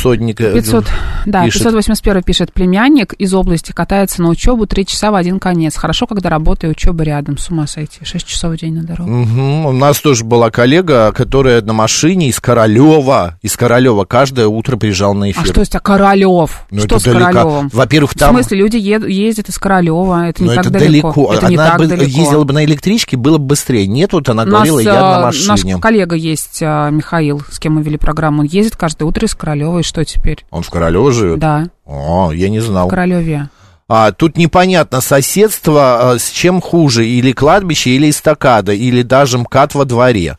Сотник 0.00 0.40
э, 0.40 0.52
500, 0.52 0.84
да, 1.26 1.44
пишет. 1.46 1.62
581 1.62 2.22
пишет, 2.22 2.52
племянник 2.52 3.12
из 3.14 3.34
области 3.34 3.72
катается 3.72 4.22
на 4.22 4.28
учебу 4.28 4.68
3 4.68 4.86
часа 4.86 5.10
в 5.10 5.16
один 5.16 5.40
конец. 5.40 5.74
Хорошо, 5.76 6.06
когда 6.06 6.30
работа 6.30 6.68
и 6.68 6.70
учеба 6.70 7.02
рядом. 7.02 7.38
С 7.38 7.50
ума 7.50 7.66
сойти. 7.66 7.98
6 8.04 8.24
часов 8.24 8.52
в 8.52 8.56
день 8.58 8.74
на 8.74 8.84
дорогу. 8.84 9.10
Мгм. 9.10 9.66
У 9.66 9.72
нас 9.72 9.98
тоже 10.00 10.24
была 10.24 10.50
коллега, 10.52 11.10
которая 11.10 11.62
на 11.62 11.72
машине 11.72 12.28
из 12.28 12.38
Королева, 12.38 13.36
из 13.42 13.56
Королева 13.56 14.04
каждое 14.04 14.46
утро 14.46 14.76
приезжал 14.76 15.12
на 15.14 15.32
эфир. 15.32 15.42
А 15.42 15.46
что 15.46 15.60
это 15.62 15.80
Королев? 15.80 16.62
Ну, 16.70 16.82
что 16.82 17.00
с 17.00 17.02
далеко. 17.02 17.20
Королевом? 17.32 17.70
Во-первых, 17.72 18.12
В 18.12 18.14
там... 18.14 18.30
смысле, 18.34 18.58
люди 18.58 18.76
ездят 18.76 19.48
из 19.48 19.58
Королева, 19.58 20.28
это 20.28 20.44
не 20.44 20.50
ну, 20.50 20.54
так 20.54 20.66
это 20.66 20.78
далеко. 20.78 21.12
далеко. 21.12 21.34
Это 21.34 21.48
не 21.48 21.56
она 21.56 21.70
так 21.70 21.78
бы 21.78 21.86
далеко. 21.88 22.04
ездила 22.20 22.44
бы 22.44 22.52
на 22.52 22.64
электричке, 22.76 23.16
было 23.16 23.38
бы 23.38 23.46
быстрее. 23.46 23.86
Нет, 23.86 24.12
вот 24.12 24.28
она 24.28 24.44
говорила, 24.44 24.78
я 24.78 24.92
на 24.94 25.18
э, 25.18 25.22
машине. 25.24 25.74
Наш 25.74 25.82
коллега 25.82 26.16
есть, 26.16 26.62
э, 26.62 26.90
Михаил, 26.90 27.42
с 27.50 27.58
кем 27.58 27.74
мы 27.74 27.82
вели 27.82 27.96
программу. 27.96 28.40
Он 28.40 28.46
ездит 28.46 28.76
каждое 28.76 29.04
утро 29.04 29.26
из 29.26 29.34
Королева, 29.34 29.80
и 29.80 29.82
что 29.82 30.04
теперь? 30.04 30.44
Он 30.50 30.62
в 30.62 30.70
Королево 30.70 31.12
живет? 31.12 31.38
Да, 31.38 31.66
О, 31.84 32.30
я 32.32 32.48
не 32.48 32.60
знал. 32.60 32.86
в 32.86 32.90
Королеве. 32.90 33.48
А, 33.88 34.10
тут 34.10 34.36
непонятно, 34.36 35.00
соседство 35.00 36.12
а, 36.12 36.18
с 36.18 36.30
чем 36.30 36.60
хуже, 36.60 37.06
или 37.06 37.30
кладбище, 37.32 37.90
или 37.90 38.10
эстакада, 38.10 38.72
или 38.72 39.02
даже 39.02 39.38
МКАД 39.38 39.74
во 39.74 39.84
дворе. 39.84 40.36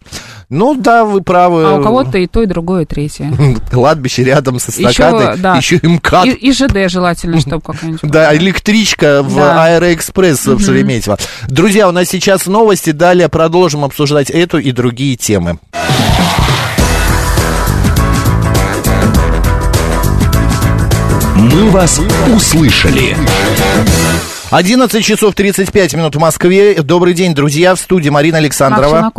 Ну 0.50 0.76
да, 0.76 1.04
вы 1.04 1.22
правы. 1.22 1.66
А 1.66 1.76
у 1.76 1.84
кого-то 1.84 2.18
и 2.18 2.26
то, 2.26 2.42
и 2.42 2.46
другое, 2.46 2.84
и 2.84 2.86
третье. 2.86 3.34
Кладбище 3.72 4.24
рядом 4.24 4.60
со 4.60 4.72
эстакадой, 4.72 5.34
Еще, 5.34 5.42
да. 5.42 5.56
еще 5.58 5.76
и 5.76 5.88
МКАД. 5.88 6.26
И, 6.28 6.30
и 6.32 6.52
ЖД 6.54 6.90
желательно, 6.90 7.40
чтобы 7.42 7.62
какая-нибудь. 7.62 8.00
Да, 8.10 8.34
электричка 8.36 9.24
в 9.24 9.36
Да. 9.36 9.62
Аэроэкспресс 9.66 10.46
в 10.46 10.64
Шереметьево. 10.64 11.18
Друзья, 11.50 11.90
у 11.90 11.92
нас 11.92 12.08
сейчас 12.08 12.46
новости. 12.46 12.92
Далее 12.92 13.28
продолжим 13.28 13.84
обсуждать 13.84 14.30
эту 14.30 14.58
и 14.60 14.72
другие 14.72 15.18
темы. 15.18 15.60
«Мы 21.36 21.70
вас 21.70 22.00
услышали». 22.34 23.16
11 24.50 25.04
часов 25.04 25.36
35 25.36 25.96
минут 25.96 26.16
в 26.16 26.20
Москве. 26.20 26.82
Добрый 26.82 27.14
день, 27.14 27.36
друзья. 27.36 27.76
В 27.76 27.80
студии 27.80 28.08
Марина 28.10 28.38
Александрова. 28.38 29.12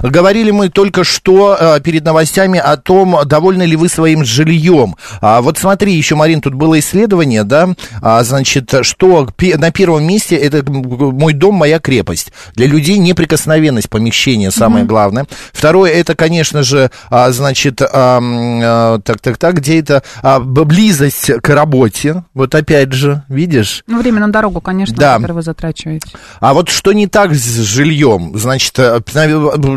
Говорили 0.00 0.52
мы 0.52 0.68
только 0.68 1.02
что 1.02 1.56
э, 1.58 1.80
перед 1.80 2.04
новостями 2.04 2.60
о 2.60 2.76
том, 2.76 3.18
довольны 3.24 3.64
ли 3.64 3.74
вы 3.74 3.88
своим 3.88 4.24
жильем. 4.24 4.94
А, 5.20 5.40
вот 5.42 5.58
смотри, 5.58 5.92
еще, 5.92 6.14
Марин, 6.14 6.40
тут 6.40 6.54
было 6.54 6.78
исследование, 6.78 7.42
да, 7.42 7.70
а, 8.00 8.22
значит, 8.22 8.72
что 8.82 9.28
на 9.56 9.72
первом 9.72 10.04
месте 10.04 10.36
это 10.36 10.62
мой 10.70 11.32
дом, 11.32 11.56
моя 11.56 11.80
крепость. 11.80 12.32
Для 12.54 12.68
людей 12.68 12.98
неприкосновенность 12.98 13.90
помещения 13.90 14.52
самое 14.52 14.84
главное. 14.84 15.26
Второе, 15.52 15.90
это, 15.90 16.14
конечно 16.14 16.62
же, 16.62 16.92
а, 17.10 17.32
значит, 17.32 17.82
а, 17.82 19.00
так, 19.00 19.20
так, 19.20 19.36
так, 19.36 19.56
где 19.56 19.80
это 19.80 20.04
а, 20.22 20.38
близость 20.38 21.32
к 21.42 21.48
работе. 21.48 22.22
Вот 22.34 22.54
опять 22.54 22.92
же, 22.92 23.24
видишь? 23.28 23.82
Ну, 23.88 24.00
время 24.00 24.20
на 24.20 24.28
дорогу, 24.28 24.60
конечно, 24.60 24.75
Да. 24.84 25.16
которое 25.16 25.34
вы 25.34 25.42
затрачиваете. 25.42 26.08
А 26.40 26.54
вот 26.54 26.68
что 26.68 26.92
не 26.92 27.06
так 27.06 27.34
с 27.34 27.60
жильем? 27.62 28.36
Значит, 28.36 28.78
э, 28.78 29.00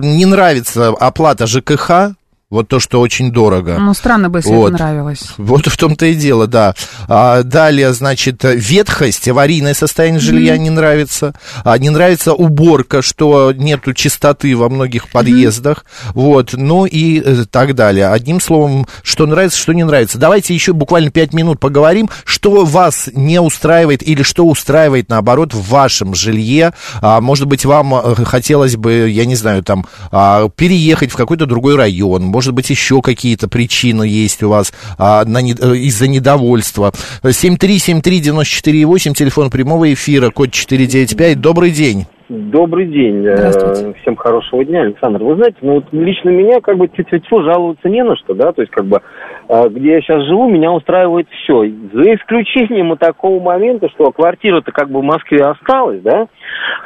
не 0.02 0.26
нравится 0.26 0.90
оплата 0.90 1.48
ЖКХ, 1.48 2.16
вот 2.50 2.68
то, 2.68 2.80
что 2.80 3.00
очень 3.00 3.32
дорого. 3.32 3.78
Ну, 3.80 3.94
странно 3.94 4.28
бы, 4.30 4.40
если 4.40 4.50
Вот. 4.50 4.74
это 4.74 4.84
нравилось. 4.84 5.34
Вот 5.38 5.68
в 5.68 5.78
том-то 5.78 6.08
и 6.08 6.16
дело, 6.16 6.48
да. 6.48 6.74
А, 7.08 7.44
далее, 7.44 7.94
значит, 7.94 8.44
ветхость, 8.44 9.28
аварийное 9.28 9.76
состояние 9.76 10.20
жилья 10.20 10.58
не 10.58 10.72
нравится. 10.72 11.36
А, 11.64 11.78
не 11.78 11.92
нравится 11.92 12.34
уборка, 12.34 13.04
что 13.04 13.54
нету 13.54 13.94
чистоты 13.94 14.58
во 14.58 14.68
многих 14.68 15.10
подъездах. 15.10 15.86
Вот, 16.16 16.54
ну 16.54 16.88
и 16.88 17.22
э, 17.24 17.46
так 17.52 17.76
далее. 17.76 18.08
Одним 18.08 18.42
словом, 18.42 18.88
что 19.04 19.28
нравится, 19.28 19.60
что 19.60 19.74
не 19.74 19.84
нравится. 19.84 20.18
Давайте 20.18 20.56
еще 20.56 20.74
буквально 20.74 21.12
пять 21.12 21.34
минут 21.34 21.60
поговорим, 21.60 22.10
что 22.24 22.66
вас 22.66 23.10
не 23.14 23.40
устраивает 23.40 24.02
или 24.02 24.24
что 24.24 24.48
устраивает, 24.48 25.10
наоборот, 25.10 25.54
в 25.54 25.70
вашем 25.70 26.16
жилье. 26.16 26.74
А, 27.00 27.22
может 27.22 27.46
быть, 27.46 27.64
вам 27.66 27.94
э, 27.94 28.26
хотелось 28.26 28.76
бы, 28.76 29.08
я 29.08 29.26
не 29.26 29.36
знаю, 29.36 29.62
там, 29.64 29.86
а, 30.12 30.50
переехать 30.50 31.12
в 31.12 31.16
какой-то 31.16 31.46
другой 31.46 31.76
район, 31.76 32.38
может 32.39 32.54
быть, 32.54 32.69
еще 32.69 33.02
какие-то 33.02 33.49
причины 33.49 34.04
есть 34.04 34.41
у 34.43 34.49
вас 34.49 34.71
а, 34.97 35.25
на 35.25 35.39
э, 35.39 35.75
из-за 35.75 36.08
недовольства. 36.08 36.93
7373948, 37.21 39.13
телефон 39.13 39.49
прямого 39.49 39.93
эфира, 39.93 40.30
код 40.30 40.54
495. 40.54 41.41
Добрый 41.41 41.71
день. 41.71 42.06
Добрый 42.30 42.86
день. 42.86 43.26
э. 43.26 43.94
Всем 44.02 44.15
хорошего 44.15 44.63
дня, 44.63 44.82
Александр. 44.82 45.24
Вы 45.24 45.34
знаете, 45.34 45.58
ну 45.62 45.74
вот 45.76 45.86
лично 45.92 46.30
меня 46.30 46.62
как 46.62 46.78
бы 46.78 46.88
тьфу-тьфу 46.88 47.42
жаловаться 47.42 47.89
не 47.89 48.04
на 48.04 48.15
что, 48.18 48.36
да, 48.36 48.52
то 48.52 48.62
есть 48.62 48.72
как 48.72 48.86
бы 48.86 49.02
э, 49.50 49.70
где 49.70 49.94
я 49.94 50.02
сейчас 50.02 50.24
живу, 50.28 50.48
меня 50.48 50.72
устраивает 50.72 51.28
все. 51.30 51.63
За 51.92 52.13
исключением 52.13 52.89
вот 52.89 53.00
такого 53.00 53.42
момента, 53.42 53.89
что 53.89 54.12
квартира-то 54.12 54.72
как 54.72 54.92
бы 54.92 55.00
в 55.00 55.04
Москве 55.04 55.44
осталась, 55.44 56.02
да, 56.02 56.28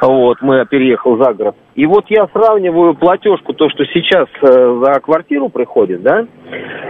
вот, 0.00 0.38
мы 0.40 0.64
переехал 0.64 1.22
за 1.22 1.34
город. 1.34 1.56
И 1.74 1.84
вот 1.84 2.06
я 2.08 2.26
сравниваю 2.32 2.94
платежку, 2.94 3.52
то, 3.52 3.68
что 3.68 3.84
сейчас 3.84 4.28
э, 4.40 4.80
за 4.82 4.98
квартиру 5.00 5.50
приходит, 5.50 6.02
да, 6.02 6.26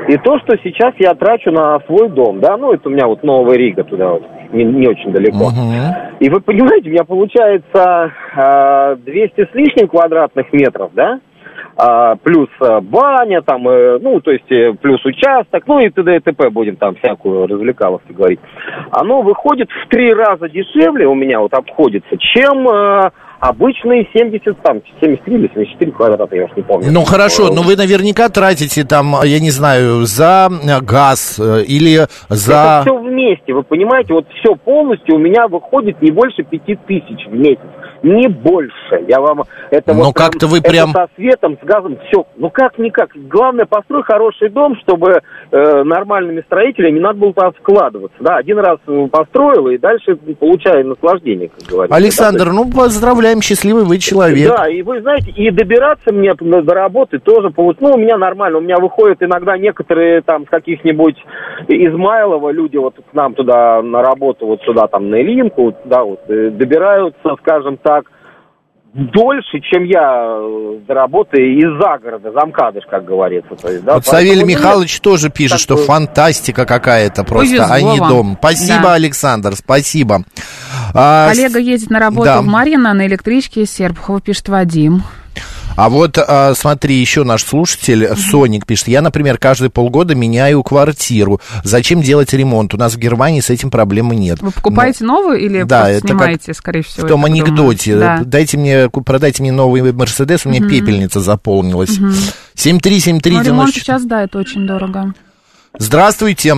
и 0.06 0.16
то, 0.18 0.38
что 0.38 0.56
сейчас 0.62 0.94
я 1.00 1.14
трачу 1.14 1.50
на 1.50 1.80
свой 1.86 2.08
дом, 2.08 2.38
да, 2.38 2.56
ну, 2.56 2.72
это 2.72 2.88
у 2.88 2.92
меня 2.92 3.08
вот 3.08 3.24
Новая 3.24 3.56
Рига 3.56 3.82
туда 3.82 4.10
вот, 4.10 4.22
не, 4.54 4.64
не 4.64 4.88
очень 4.88 5.12
далеко. 5.12 5.50
И 6.20 6.28
вы 6.30 6.40
понимаете, 6.40 6.88
у 6.88 6.92
меня 6.92 7.04
получается 7.04 8.12
э, 8.36 8.96
200 9.04 9.48
с 9.50 9.54
лишним 9.54 9.88
квадратных 9.88 10.52
метров, 10.52 10.90
да, 10.94 11.20
А, 11.76 12.14
плюс 12.16 12.48
э, 12.60 12.80
баня, 12.80 13.42
там, 13.42 13.66
э, 13.68 13.98
ну, 14.00 14.20
то 14.20 14.30
есть 14.30 14.50
э, 14.52 14.74
плюс 14.80 15.04
участок, 15.04 15.64
ну 15.66 15.80
и 15.80 15.90
т.д. 15.90 16.16
и 16.16 16.20
т.п. 16.20 16.50
будем 16.50 16.76
там 16.76 16.94
всякую 16.94 17.48
развлекаловку 17.48 18.12
говорить. 18.14 18.38
Оно 18.92 19.22
выходит 19.22 19.68
в 19.70 19.88
три 19.88 20.14
раза 20.14 20.48
дешевле 20.48 21.06
у 21.06 21.14
меня 21.14 21.40
вот 21.40 21.52
обходится, 21.52 22.16
чем 22.16 22.68
э, 22.68 23.10
обычные 23.40 24.08
70, 24.14 24.60
там, 24.62 24.80
73 25.00 25.34
или 25.34 25.50
74 25.52 25.92
квадрата, 25.92 26.36
я 26.36 26.44
уж 26.44 26.50
не 26.56 26.62
помню. 26.62 26.90
Ну 26.90 27.04
хорошо, 27.04 27.52
но 27.52 27.62
вы 27.62 27.76
наверняка 27.76 28.28
тратите 28.28 28.84
там, 28.84 29.16
я 29.24 29.40
не 29.40 29.50
знаю, 29.50 30.04
за 30.06 30.48
э, 30.50 30.80
газ 30.80 31.38
э, 31.38 31.62
или 31.64 32.06
за... 32.28 32.52
Это 32.52 32.82
все 32.86 32.98
вместе, 32.98 33.52
вы 33.52 33.62
понимаете, 33.62 34.14
вот 34.14 34.26
все 34.40 34.54
полностью 34.56 35.16
у 35.16 35.18
меня 35.18 35.48
выходит 35.48 36.00
не 36.02 36.10
больше 36.10 36.42
пяти 36.42 36.76
тысяч 36.86 37.26
в 37.26 37.32
месяц. 37.32 37.60
Не 38.04 38.28
больше. 38.28 39.02
Я 39.08 39.18
вам 39.18 39.44
это 39.70 39.94
Но 39.94 40.04
вот 40.04 40.14
как-то 40.14 40.46
вы 40.46 40.60
прям- 40.60 40.92
со 40.92 41.08
светом, 41.16 41.56
с 41.62 41.64
газом, 41.64 41.96
все. 42.08 42.26
Ну 42.36 42.50
как 42.50 42.78
никак. 42.78 43.08
Главное, 43.14 43.64
построй 43.64 44.02
хороший 44.02 44.50
дом, 44.50 44.76
чтобы 44.82 45.22
э, 45.50 45.82
нормальными 45.84 46.42
строителями 46.42 46.96
не 46.96 47.00
надо 47.00 47.18
было 47.18 47.32
туда 47.32 47.50
вкладываться. 47.52 48.18
Да, 48.20 48.36
один 48.36 48.58
раз 48.58 48.78
э, 48.86 49.06
построил 49.10 49.68
и 49.68 49.78
дальше 49.78 50.16
получай 50.16 50.84
наслаждение, 50.84 51.48
как 51.48 51.66
говорится. 51.66 51.96
Александр, 51.96 52.52
ну 52.52 52.70
поздравляем, 53.24 53.40
счастливый 53.40 53.84
вы 53.84 53.98
человек. 53.98 54.48
Да, 54.48 54.68
и 54.68 54.82
вы 54.82 55.00
знаете, 55.00 55.30
и 55.30 55.50
добираться 55.50 56.12
мне 56.12 56.34
до 56.34 56.74
работы 56.74 57.18
тоже 57.18 57.50
получится. 57.50 57.84
Ну, 57.84 57.94
у 57.94 57.98
меня 57.98 58.18
нормально. 58.18 58.58
У 58.58 58.60
меня 58.60 58.76
выходят 58.76 59.22
иногда 59.22 59.56
некоторые 59.56 60.20
там 60.20 60.44
с 60.46 60.50
каких-нибудь 60.50 61.16
Измайлова 61.68 62.50
люди 62.50 62.76
вот 62.76 62.94
к 62.96 63.14
нам 63.14 63.34
туда 63.34 63.80
на 63.82 64.02
работу, 64.02 64.46
вот 64.46 64.62
сюда 64.62 64.86
там 64.88 65.08
на 65.10 65.22
Ильинку, 65.22 65.74
да, 65.84 66.04
вот, 66.04 66.20
э, 66.28 66.50
добираются, 66.50 67.36
скажем 67.40 67.78
так, 67.78 68.10
дольше, 68.94 69.58
чем 69.60 69.84
я 69.84 70.38
э, 70.38 70.78
до 70.86 70.94
работы 70.94 71.36
из-за 71.36 71.98
города, 71.98 72.30
замкадыш, 72.32 72.84
как 72.88 73.04
говорится. 73.04 73.54
То 73.56 73.68
есть, 73.70 73.84
да, 73.84 73.94
Вот 73.94 74.06
Савелий 74.06 74.44
Михайлович 74.44 75.00
тоже 75.00 75.30
пишет, 75.30 75.58
что 75.60 75.74
бы- 75.74 75.82
фантастика 75.82 76.64
какая-то 76.64 77.24
просто, 77.24 77.56
Повезло 77.56 77.74
а 77.74 77.80
не 77.80 78.00
вам. 78.00 78.08
дом. 78.08 78.36
Спасибо, 78.38 78.82
Да. 78.82 78.94
Александр, 78.94 79.54
спасибо. 79.56 80.22
А, 80.94 81.28
Коллега 81.28 81.58
едет 81.58 81.90
на 81.90 81.98
работу 81.98 82.26
да. 82.26 82.40
в 82.40 82.46
Марьино 82.46 82.94
на 82.94 83.06
электричке 83.06 83.62
из 83.62 83.70
Серпухова, 83.72 84.20
пишет 84.20 84.48
Вадим. 84.48 85.02
А 85.76 85.88
вот 85.88 86.18
а, 86.18 86.54
смотри, 86.54 86.94
еще 86.94 87.24
наш 87.24 87.42
слушатель 87.42 88.14
Соник 88.16 88.66
пишет, 88.66 88.88
я, 88.88 89.02
например, 89.02 89.38
каждые 89.38 89.70
полгода 89.70 90.14
меняю 90.14 90.62
квартиру. 90.62 91.40
Зачем 91.64 92.00
делать 92.00 92.32
ремонт? 92.32 92.74
У 92.74 92.76
нас 92.76 92.94
в 92.94 92.98
Германии 92.98 93.40
с 93.40 93.50
этим 93.50 93.70
проблемы 93.70 94.14
нет. 94.14 94.40
Вы 94.40 94.52
покупаете 94.52 95.04
новую 95.04 95.38
или 95.38 95.62
да, 95.64 95.90
это 95.90 96.06
снимаете, 96.06 96.54
скорее 96.54 96.82
В 96.82 96.86
всего? 96.86 97.08
том 97.08 97.22
так 97.22 97.30
думаю? 97.30 97.44
анекдоте. 97.44 97.96
Да. 97.96 98.22
Дайте 98.24 98.56
мне, 98.56 98.88
продайте 98.88 99.42
мне 99.42 99.52
новый 99.52 99.92
Мерседес, 99.92 100.46
у 100.46 100.50
меня 100.50 100.60
пепельница 100.60 101.20
заполнилась. 101.20 101.98
7373948. 102.56 103.32
Ну, 103.32 103.42
ремонт 103.42 103.74
сейчас, 103.74 104.04
да, 104.04 104.22
это 104.22 104.38
очень 104.38 104.66
дорого. 104.66 105.12
Здравствуйте. 105.76 106.54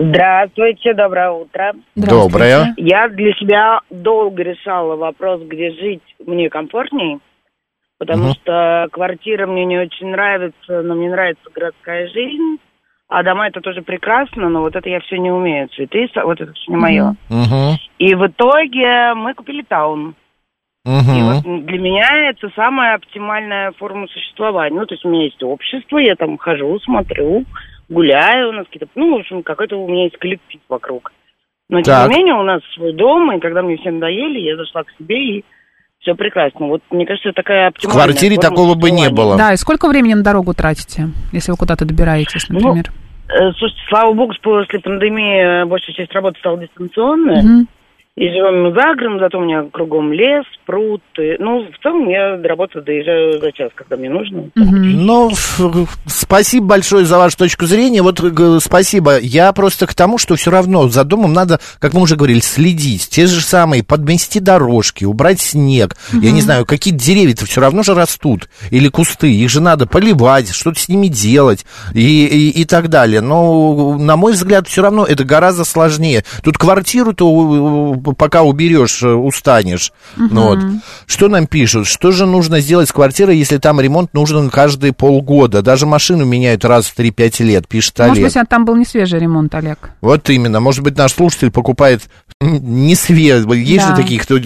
Здравствуйте, 0.00 0.94
доброе 0.94 1.30
утро. 1.30 1.72
Доброе. 1.96 2.74
Я 2.76 3.08
для 3.08 3.32
себя 3.34 3.80
долго 3.90 4.42
решала 4.42 4.96
вопрос, 4.96 5.42
где 5.44 5.70
жить 5.72 6.02
мне 6.24 6.48
комфортней, 6.48 7.18
потому 8.02 8.24
Мгм. 8.24 8.32
что 8.32 8.88
квартира 8.90 9.46
мне 9.46 9.64
не 9.64 9.78
очень 9.78 10.08
нравится, 10.08 10.82
но 10.82 10.96
мне 10.96 11.08
нравится 11.08 11.48
городская 11.54 12.08
жизнь, 12.08 12.58
а 13.06 13.22
дома 13.22 13.46
это 13.46 13.60
тоже 13.60 13.82
прекрасно, 13.82 14.48
но 14.48 14.62
вот 14.62 14.74
это 14.74 14.88
я 14.88 14.98
все 14.98 15.18
не 15.18 15.30
умею, 15.30 15.68
цветы, 15.68 16.08
вот 16.16 16.40
это 16.40 16.52
все 16.52 16.72
не 16.72 16.78
мое. 16.78 17.14
Мгм. 17.30 17.78
И 18.00 18.14
в 18.16 18.26
итоге 18.26 19.14
мы 19.14 19.34
купили 19.34 19.62
таун. 19.62 20.16
И 20.84 20.90
Мгм. 20.90 21.42
вот 21.44 21.64
для 21.66 21.78
меня 21.78 22.30
это 22.30 22.50
самая 22.56 22.96
оптимальная 22.96 23.70
форма 23.70 24.08
существования. 24.08 24.80
Ну, 24.80 24.84
то 24.84 24.94
есть 24.94 25.04
у 25.04 25.08
меня 25.08 25.26
есть 25.26 25.40
общество, 25.44 25.98
я 25.98 26.16
там 26.16 26.38
хожу, 26.38 26.80
смотрю, 26.80 27.44
гуляю, 27.88 28.48
у 28.48 28.52
нас 28.52 28.66
какие-то, 28.66 28.88
ну, 28.96 29.14
в 29.14 29.20
общем, 29.20 29.44
какой-то 29.44 29.76
у 29.76 29.88
меня 29.88 30.04
есть 30.04 30.18
коллектив 30.18 30.60
вокруг. 30.68 31.12
Но, 31.68 31.80
тем 31.82 31.94
Так. 31.94 32.10
не 32.10 32.16
менее, 32.16 32.34
у 32.34 32.42
нас 32.42 32.62
свой 32.74 32.94
дом, 32.94 33.30
и 33.30 33.38
когда 33.38 33.62
мне 33.62 33.76
все 33.76 33.92
надоели, 33.92 34.40
я 34.40 34.56
зашла 34.56 34.82
к 34.82 34.90
себе, 34.98 35.38
и 35.38 35.44
все 36.02 36.14
прекрасно. 36.14 36.66
Вот, 36.66 36.82
мне 36.90 37.06
кажется, 37.06 37.32
такая 37.32 37.66
В 37.66 37.68
оптимальная 37.68 38.04
квартире 38.04 38.36
форма 38.36 38.50
такого 38.50 38.74
бы 38.74 38.90
не 38.90 39.08
было. 39.08 39.36
Да, 39.36 39.52
и 39.52 39.56
сколько 39.56 39.88
времени 39.88 40.14
на 40.14 40.22
дорогу 40.22 40.52
тратите, 40.52 41.08
если 41.32 41.52
вы 41.52 41.56
куда-то 41.56 41.84
добираетесь, 41.84 42.48
Ну, 42.48 42.56
например? 42.56 42.92
Э, 43.28 43.52
Слушайте, 43.56 43.82
слава 43.88 44.12
богу, 44.12 44.34
после 44.42 44.80
пандемии 44.80 45.62
э, 45.62 45.64
большая 45.64 45.94
часть 45.94 46.12
работы 46.12 46.38
стала 46.40 46.58
дистанционной. 46.58 47.42
Мгм. 47.42 47.68
И 48.14 48.28
живем 48.28 48.64
мы 48.64 48.74
за 48.74 48.94
городом, 48.94 49.20
зато 49.20 49.38
у 49.38 49.40
меня 49.40 49.64
кругом 49.72 50.12
лес, 50.12 50.44
пруд. 50.66 51.00
и- 51.18 51.36
ну, 51.38 51.62
в 51.62 51.82
целом 51.82 52.06
я 52.10 52.36
до 52.36 52.46
работы 52.46 52.82
доезжаю 52.82 53.40
за 53.40 53.52
час, 53.52 53.70
когда 53.74 53.96
мне 53.96 54.10
нужно. 54.10 54.50
Ну, 54.54 55.30
ф- 55.30 55.96
спасибо 56.06 56.66
большое 56.66 57.06
за 57.06 57.16
вашу 57.16 57.38
точку 57.38 57.64
зрения. 57.64 58.02
Вот 58.02 58.20
г- 58.20 58.60
спасибо. 58.60 59.18
Я 59.18 59.50
просто 59.54 59.86
к 59.86 59.94
тому, 59.94 60.18
что 60.18 60.36
все 60.36 60.50
равно 60.50 60.88
за 60.90 61.04
домом 61.04 61.32
надо, 61.32 61.58
как 61.78 61.94
мы 61.94 62.02
уже 62.02 62.16
говорили, 62.16 62.40
следить. 62.40 63.08
Те 63.08 63.26
же 63.26 63.40
самые, 63.40 63.82
подмести 63.82 64.40
дорожки, 64.40 65.06
убрать 65.06 65.40
снег. 65.40 65.96
Я 66.12 66.32
не 66.32 66.42
знаю, 66.42 66.66
какие 66.66 66.92
деревья-то 66.92 67.46
все 67.46 67.62
равно 67.62 67.82
же 67.82 67.94
растут. 67.94 68.50
Или 68.70 68.88
кусты. 68.88 69.32
Их 69.32 69.48
же 69.48 69.62
надо 69.62 69.86
поливать, 69.86 70.50
что-то 70.54 70.78
с 70.78 70.88
ними 70.90 71.06
делать 71.06 71.64
и, 71.94 72.26
и, 72.26 72.60
и 72.60 72.64
так 72.66 72.88
далее. 72.90 73.22
Но, 73.22 73.96
на 73.96 74.18
мой 74.18 74.32
взгляд, 74.34 74.68
все 74.68 74.82
равно 74.82 75.06
это 75.06 75.24
гораздо 75.24 75.64
сложнее. 75.64 76.24
Тут 76.44 76.58
квартиру-то 76.58 77.94
э, 77.96 78.01
пока 78.02 78.42
уберешь, 78.42 79.02
э, 79.02 79.08
устанешь. 79.12 79.92
Ну 80.16 80.42
вот. 80.42 80.58
Что 81.06 81.28
нам 81.28 81.46
пишут? 81.46 81.86
Что 81.86 82.10
же 82.12 82.26
нужно 82.26 82.60
сделать 82.60 82.88
с 82.88 82.92
квартирой, 82.92 83.36
если 83.38 83.58
там 83.58 83.80
ремонт 83.80 84.12
нужен 84.14 84.50
каждые 84.50 84.92
полгода? 84.92 85.62
Даже 85.62 85.86
машину 85.86 86.24
меняют 86.24 86.64
раз 86.64 86.86
в 86.86 86.96
3-5 86.98 87.42
лет, 87.44 87.68
пишет 87.68 87.98
Может 87.98 88.12
Олег. 88.12 88.24
быть, 88.26 88.36
а 88.36 88.44
там 88.44 88.64
был 88.64 88.76
не 88.76 88.84
свежий 88.84 89.18
ремонт, 89.20 89.54
Олег. 89.54 89.90
Вот 90.00 90.28
именно. 90.30 90.60
Может 90.60 90.82
быть, 90.82 90.96
наш 90.96 91.12
слушатель 91.12 91.50
покупает 91.50 92.02
не 92.40 92.94
свет. 92.94 93.46
Есть 93.52 93.86
Да. 93.86 93.96
же 93.96 94.02
такие, 94.02 94.20
кто 94.20 94.38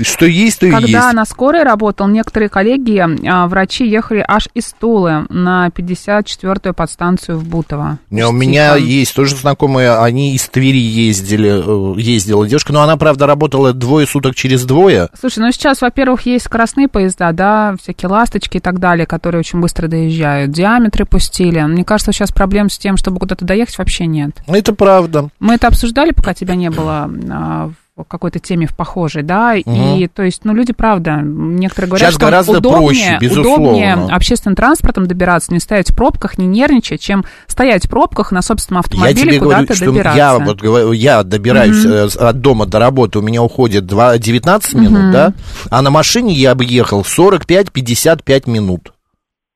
что 0.00 0.26
есть, 0.26 0.60
то 0.60 0.66
и 0.66 0.70
Когда 0.70 1.04
есть. 1.04 1.14
на 1.14 1.24
скорой 1.24 1.64
работал, 1.64 2.08
некоторые 2.08 2.48
коллеги, 2.48 3.04
а, 3.28 3.46
врачи 3.46 3.86
ехали 3.86 4.24
аж 4.26 4.48
из 4.54 4.72
Тулы 4.72 5.26
на 5.28 5.68
54-ю 5.68 6.72
подстанцию 6.72 7.38
в 7.38 7.44
Бутово. 7.44 7.98
Не, 8.10 8.26
у 8.26 8.32
меня 8.32 8.76
есть 8.76 9.14
тоже 9.14 9.36
знакомые, 9.36 9.98
они 9.98 10.34
из 10.34 10.48
Твери 10.48 10.78
ездили, 10.78 11.96
э, 11.96 12.00
ездила 12.00 12.46
девушка, 12.46 12.72
но 12.72 12.82
она, 12.82 12.96
правда, 12.96 13.26
работала 13.26 13.72
двое 13.72 14.06
суток 14.06 14.34
через 14.34 14.64
двое. 14.64 15.08
Слушай, 15.18 15.40
ну 15.40 15.52
сейчас, 15.52 15.82
во-первых, 15.82 16.26
есть 16.26 16.46
скоростные 16.46 16.88
поезда, 16.88 17.32
да, 17.32 17.76
всякие 17.80 18.08
ласточки 18.08 18.56
и 18.56 18.60
так 18.60 18.78
далее, 18.78 19.06
которые 19.06 19.40
очень 19.40 19.60
быстро 19.60 19.88
доезжают. 19.88 20.52
Диаметры 20.52 21.04
пустили. 21.04 21.60
Мне 21.60 21.84
кажется, 21.84 22.12
сейчас 22.12 22.32
проблем 22.32 22.70
с 22.70 22.78
тем, 22.78 22.96
чтобы 22.96 23.18
куда-то 23.18 23.44
доехать, 23.44 23.76
вообще 23.78 24.06
нет. 24.06 24.30
Это 24.46 24.74
правда. 24.74 25.28
Мы 25.38 25.54
это 25.54 25.66
обсуждали, 25.66 26.12
пока 26.12 26.34
тебя 26.34 26.54
не 26.54 26.70
было 26.70 27.10
а, 27.30 27.70
в 27.94 28.04
какой-то 28.04 28.38
теме 28.38 28.66
в 28.66 28.74
похожей, 28.74 29.22
да, 29.22 29.54
и, 29.54 29.62
Мгм. 29.68 30.08
то 30.14 30.22
есть, 30.22 30.46
ну, 30.46 30.54
люди, 30.54 30.72
правда, 30.72 31.20
некоторые 31.22 31.88
говорят, 31.90 32.06
Сейчас 32.08 32.14
что 32.14 32.24
гораздо 32.24 32.58
удобнее, 32.58 32.78
проще, 32.80 33.18
безусловно. 33.20 33.68
удобнее 33.68 33.94
общественным 34.10 34.56
транспортом 34.56 35.06
добираться, 35.06 35.52
не 35.52 35.60
стоять 35.60 35.90
в 35.90 35.94
пробках, 35.96 36.38
не 36.38 36.46
нервничать, 36.46 37.02
чем 37.02 37.24
стоять 37.46 37.84
в 37.86 37.90
пробках 37.90 38.32
на 38.32 38.40
собственном 38.40 38.78
Я 38.78 38.80
автомобиле 38.86 39.32
тебе 39.32 39.40
говорю, 39.40 39.58
куда-то 39.58 39.74
что 39.76 39.84
добираться. 39.92 40.16
я, 40.16 40.38
вот, 40.38 40.60
говорю, 40.62 40.92
я 40.92 41.22
добираюсь 41.22 41.84
с- 41.84 42.16
от 42.16 42.40
дома 42.40 42.64
до 42.64 42.78
работы, 42.78 43.18
у 43.18 43.22
меня 43.22 43.42
уходит 43.42 43.84
два- 43.84 44.16
19 44.16 44.72
минут, 44.74 45.02
Мгм. 45.02 45.12
да, 45.12 45.32
а 45.70 45.82
на 45.82 45.90
машине 45.90 46.32
я 46.32 46.54
бы 46.54 46.64
ехал 46.64 47.04
45-55 47.04 48.46
минут. 48.46 48.92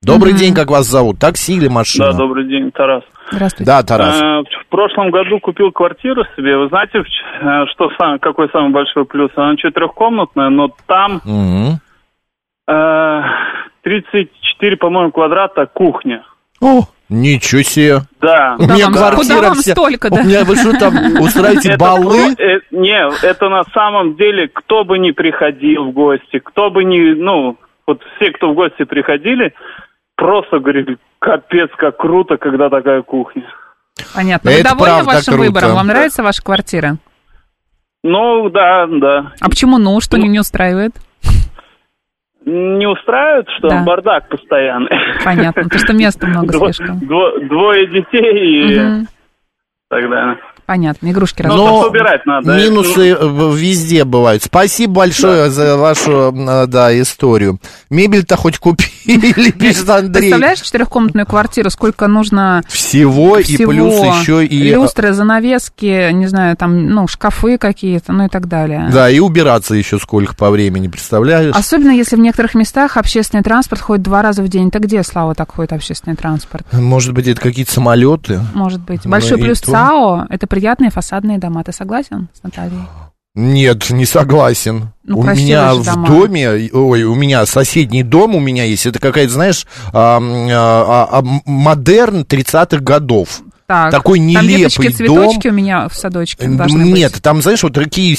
Добрый 0.02 0.32
Мгм. 0.34 0.40
день, 0.40 0.54
как 0.54 0.70
вас 0.70 0.86
зовут? 0.86 1.18
Такси 1.18 1.54
или 1.54 1.68
машина? 1.68 2.12
Да, 2.12 2.18
добрый 2.18 2.46
день, 2.46 2.70
Тарас. 2.70 3.02
Здравствуйте. 3.30 3.70
Да, 3.70 3.82
Тарас. 3.82 4.20
Э, 4.20 4.42
В 4.64 4.66
прошлом 4.68 5.10
году 5.10 5.40
купил 5.40 5.72
квартиру 5.72 6.24
себе. 6.36 6.56
Вы 6.56 6.68
знаете, 6.68 6.98
э, 7.00 7.66
что 7.72 7.90
сам, 7.98 8.18
какой 8.18 8.48
самый 8.50 8.70
большой 8.70 9.04
плюс? 9.04 9.30
Она 9.36 9.56
четырехкомнатная, 9.56 10.48
но 10.50 10.68
там 10.86 11.20
э, 12.68 13.22
34, 13.82 14.76
по-моему, 14.76 15.12
квадрата 15.12 15.66
кухня. 15.66 16.24
О, 16.60 16.82
ничего 17.08 17.62
себе. 17.62 17.98
Да. 18.20 18.56
У 18.58 18.62
меня 18.62 18.86
вам- 18.86 18.94
квартира 18.94 19.36
куда 19.36 19.48
вам 19.48 19.54
вся... 19.58 19.72
столько, 19.72 20.06
У 20.06 20.14
да? 20.16 20.22
меня, 20.22 20.44
вы 20.44 20.56
что 20.56 20.72
там, 20.78 20.94
устраиваете 21.20 21.72
э, 22.38 22.60
не, 22.70 23.26
это 23.26 23.48
на 23.48 23.64
самом 23.74 24.16
деле, 24.16 24.48
кто 24.48 24.84
бы 24.84 24.98
ни 24.98 25.10
приходил 25.10 25.84
в 25.86 25.92
гости, 25.92 26.38
кто 26.38 26.70
бы 26.70 26.84
ни, 26.84 27.14
ну, 27.14 27.56
вот 27.86 28.02
все, 28.16 28.30
кто 28.32 28.50
в 28.50 28.54
гости 28.54 28.84
приходили, 28.84 29.54
просто 30.16 30.58
говорили, 30.58 30.98
капец, 31.18 31.70
как 31.76 31.96
круто, 31.98 32.36
когда 32.36 32.68
такая 32.68 33.02
кухня. 33.02 33.44
Понятно. 34.14 34.50
Вы 34.50 34.56
Это 34.58 34.70
довольны 34.70 34.94
правда 34.94 35.10
вашим 35.12 35.34
круто. 35.34 35.46
выбором? 35.48 35.74
Вам 35.74 35.86
нравится 35.86 36.22
ваша 36.22 36.42
квартира? 36.42 36.96
Ну, 38.02 38.48
да, 38.50 38.86
да. 38.88 39.32
А 39.40 39.48
почему 39.48 39.78
ну? 39.78 40.00
Что 40.00 40.16
не, 40.18 40.28
не 40.28 40.38
устраивает? 40.38 40.92
Не 42.44 42.86
устраивает, 42.86 43.48
что 43.58 43.68
Да. 43.68 43.82
бардак 43.82 44.28
постоянный. 44.28 44.90
Понятно, 45.24 45.64
потому 45.64 45.80
что 45.80 45.92
места 45.92 46.26
много 46.28 46.52
слишком. 46.52 46.98
дво- 46.98 47.44
Двое 47.48 47.86
детей 47.88 49.02
и 49.02 49.06
так 49.90 50.08
далее. 50.08 50.38
Понятно, 50.66 51.10
игрушки 51.12 51.42
Ну, 51.42 51.48
разные. 51.64 51.86
убирать 51.90 52.26
надо. 52.26 52.56
Минусы 52.56 53.16
в- 53.16 53.54
везде 53.56 54.04
бывают. 54.04 54.42
Спасибо 54.42 54.94
большое 54.94 55.48
за 55.50 55.76
вашу, 55.76 56.34
э, 56.36 56.66
да, 56.66 57.00
историю. 57.00 57.60
Мебель-то 57.88 58.36
хоть 58.36 58.58
купили, 58.58 59.50
пишет 59.52 59.88
Андрей. 59.88 60.22
Представляешь 60.22 60.60
четырехкомнатную 60.60 61.26
квартиру, 61.26 61.70
сколько 61.70 62.08
нужно 62.08 62.62
Всего, 62.68 63.38
и 63.38 63.56
плюс 63.56 63.94
еще 63.94 64.44
и... 64.44 64.70
э, 64.70 64.74
Люстры, 64.74 65.12
занавески, 65.12 66.10
не 66.12 66.26
знаю, 66.26 66.56
там, 66.56 66.88
ну, 66.88 67.06
шкафы 67.06 67.58
какие-то, 67.58 68.12
ну 68.12 68.26
и 68.26 68.28
так 68.28 68.48
далее. 68.48 68.88
Да, 68.92 69.08
и 69.08 69.20
убираться 69.20 69.74
еще 69.74 69.98
сколько 69.98 70.34
по 70.34 70.50
времени, 70.50 70.88
представляешь? 70.88 71.54
Особенно 71.54 71.92
если 71.92 72.16
в 72.16 72.20
некоторых 72.20 72.54
местах 72.54 72.96
общественный 72.96 73.44
транспорт 73.44 73.80
ходит 73.80 74.02
два 74.02 74.22
раза 74.22 74.42
в 74.42 74.48
день. 74.48 74.70
Так 74.70 74.82
где, 74.82 75.02
Слава, 75.04 75.34
так 75.34 75.52
ходит 75.54 75.72
общественный 75.72 76.16
транспорт? 76.16 76.66
Может 76.72 77.12
быть, 77.14 77.28
это 77.28 77.40
какие-то 77.40 77.72
самолеты? 77.72 78.40
Может 78.54 78.80
быть. 78.80 79.04
Ну 79.04 79.10
Большой 79.12 79.38
плюс. 79.38 79.60
ЦАО– 79.60 80.26
это 80.30 80.46
приятные 80.56 80.90
фасадные 80.90 81.36
дома. 81.36 81.62
Ты 81.64 81.72
согласен 81.72 82.28
с 82.32 82.42
Натальей? 82.42 82.80
Нет, 83.34 83.90
не 83.90 84.06
согласен. 84.06 84.88
Ну, 85.04 85.18
у 85.18 85.22
меня 85.22 85.74
в 85.74 85.84
дома. 85.84 86.06
доме, 86.08 86.70
ой, 86.72 87.02
у 87.02 87.14
меня 87.14 87.44
соседний 87.44 88.02
дом 88.02 88.34
у 88.34 88.40
меня 88.40 88.64
есть. 88.64 88.86
Это 88.86 88.98
какая-то, 88.98 89.34
знаешь, 89.34 89.66
а, 89.92 90.18
а, 90.18 91.18
а, 91.18 91.22
модерн 91.44 92.22
30-х 92.22 92.78
годов. 92.78 93.42
Так, 93.66 93.90
Такой 93.90 94.18
там 94.18 94.26
нелепый 94.28 94.56
веточки, 94.58 94.82
дом. 94.82 94.92
цветочки 94.94 95.48
у 95.48 95.52
меня 95.52 95.88
в 95.88 95.96
садочке 95.96 96.46
должны 96.46 96.84
Нет, 96.84 97.14
быть. 97.14 97.22
там, 97.22 97.42
знаешь, 97.42 97.64
вот 97.64 97.72
такие 97.74 98.16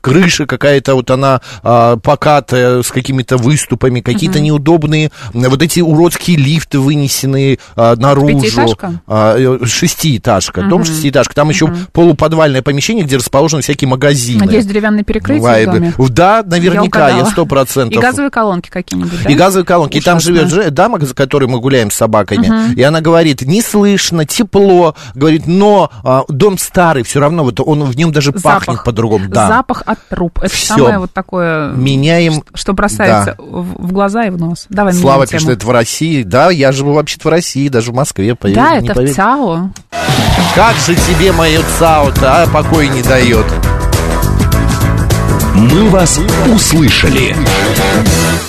крыши 0.00 0.46
какая-то, 0.46 0.94
вот 0.94 1.10
она 1.10 1.42
а, 1.62 1.96
покатая, 1.98 2.82
с 2.82 2.90
какими-то 2.90 3.36
выступами, 3.36 4.00
какие-то 4.00 4.38
Мгм. 4.38 4.46
неудобные, 4.46 5.10
вот 5.34 5.60
эти 5.62 5.80
уродские 5.80 6.38
лифты 6.38 6.78
вынесенные 6.80 7.58
а, 7.76 7.94
наружу. 7.96 8.40
Пятиэтажка? 8.40 8.92
А, 9.06 9.36
э, 9.36 9.66
шестиэтажка, 9.66 10.62
дом 10.62 10.80
Мгм. 10.80 10.84
шестиэтажка. 10.86 11.34
Там 11.34 11.50
еще 11.50 11.74
полуподвальное 11.92 12.62
помещение, 12.62 13.04
где 13.04 13.16
расположены 13.16 13.60
всякие 13.62 13.88
магазины. 13.88 14.40
Надеюсь, 14.44 14.64
деревянные 14.64 15.04
перекрытия 15.04 15.40
Бывает. 15.42 15.68
в 15.68 15.72
доме? 15.72 15.94
Да, 16.08 16.42
наверняка, 16.46 17.10
я 17.10 17.26
сто 17.26 17.44
процентов. 17.44 17.98
И 17.98 18.00
газовые 18.02 18.30
колонки 18.30 18.70
какие-нибудь, 18.70 19.24
да? 19.24 19.30
И 19.30 19.34
газовые 19.34 19.66
колонки. 19.66 19.98
И 19.98 20.00
там 20.00 20.16
Ужасно. 20.16 20.48
живет 20.48 20.72
дама, 20.74 20.98
за 21.00 21.14
которой 21.14 21.48
мы 21.48 21.60
гуляем 21.60 21.90
с 21.90 21.94
собаками. 21.96 22.46
Мгм. 22.46 22.72
И 22.72 22.82
она 22.82 23.02
говорит, 23.02 23.42
не 23.42 23.60
слышно, 23.60 24.24
тепло. 24.24 24.85
Говорит, 25.14 25.46
но 25.46 25.90
а, 26.04 26.22
дом 26.28 26.58
старый, 26.58 27.02
все 27.02 27.20
равно 27.20 27.42
вот 27.44 27.60
он 27.60 27.84
в 27.84 27.96
нем 27.96 28.12
даже 28.12 28.32
Запах. 28.34 28.66
пахнет 28.66 28.84
по-другому. 28.84 29.28
Да. 29.28 29.48
Запах 29.48 29.82
от 29.86 29.98
труб. 30.08 30.38
Это 30.40 30.54
Всё. 30.54 30.74
самое 30.76 30.98
вот 30.98 31.12
такое, 31.12 31.70
Меняем. 31.72 32.42
что 32.54 32.72
бросается 32.72 33.34
Да. 33.38 33.42
в, 33.44 33.86
в 33.88 33.92
глаза 33.92 34.24
и 34.24 34.30
в 34.30 34.38
нос. 34.38 34.66
Давай 34.68 34.92
Слава 34.92 35.26
пишет, 35.26 35.48
это 35.48 35.66
в 35.66 35.70
России. 35.70 36.22
Да, 36.22 36.50
я 36.50 36.72
живу 36.72 36.92
вообще-то 36.92 37.28
в 37.28 37.30
России, 37.30 37.68
даже 37.68 37.92
в 37.92 37.94
Москве. 37.94 38.34
Поверь, 38.34 38.56
Да, 38.56 38.78
не 38.78 38.84
это 38.88 38.92
в 38.92 38.96
поверь. 38.96 39.14
ЦАО. 39.14 39.70
Как 40.54 40.76
же 40.76 40.94
тебе 40.94 41.32
мое 41.32 41.60
ЦАУ-то, 41.78 42.42
а, 42.42 42.46
покой 42.48 42.88
не 42.88 43.02
дает. 43.02 43.44
«Мы 45.72 45.88
вас 45.90 46.20
услышали». 46.52 47.34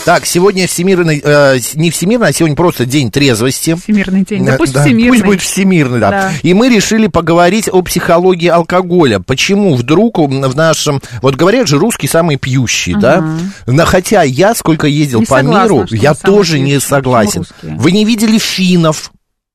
Так, 0.05 0.25
сегодня 0.25 0.67
всемирный, 0.67 1.21
э, 1.21 1.57
не 1.73 1.91
всемирный, 1.91 2.29
а 2.29 2.31
сегодня 2.31 2.55
просто 2.55 2.85
день 2.85 3.11
трезвости. 3.11 3.75
Всемирный 3.75 4.23
день. 4.23 4.45
Да, 4.45 4.53
пусть 4.53 4.71
да, 4.71 4.83
всемирный. 4.83 5.09
Пусть 5.09 5.25
будет 5.25 5.41
всемирный, 5.41 5.99
да. 5.99 6.11
Да. 6.11 6.31
И 6.43 6.53
мы 6.53 6.69
решили 6.69 7.07
поговорить 7.07 7.67
о 7.69 7.81
психологии 7.81 8.47
алкоголя. 8.47 9.19
Почему 9.19 9.75
вдруг 9.75 10.19
в 10.19 10.55
нашем... 10.55 11.01
Вот 11.21 11.35
говорят 11.35 11.67
же, 11.67 11.77
русские 11.77 12.09
самые 12.09 12.37
пьющие, 12.37 12.97
да? 12.97 13.37
Но 13.65 13.85
хотя 13.85 14.23
я, 14.23 14.55
сколько 14.55 14.87
ездил 14.87 15.19
Не 15.19 15.25
по 15.25 15.37
согласна, 15.37 15.63
миру, 15.63 15.85
я 15.91 16.13
тоже 16.13 16.59
не 16.59 16.71
пьющие. 16.71 16.79
Почему 16.79 16.89
согласен. 16.89 17.45
Вы 17.61 17.91
не 17.91 18.05
видели 18.05 18.37
финнов? 18.37 19.11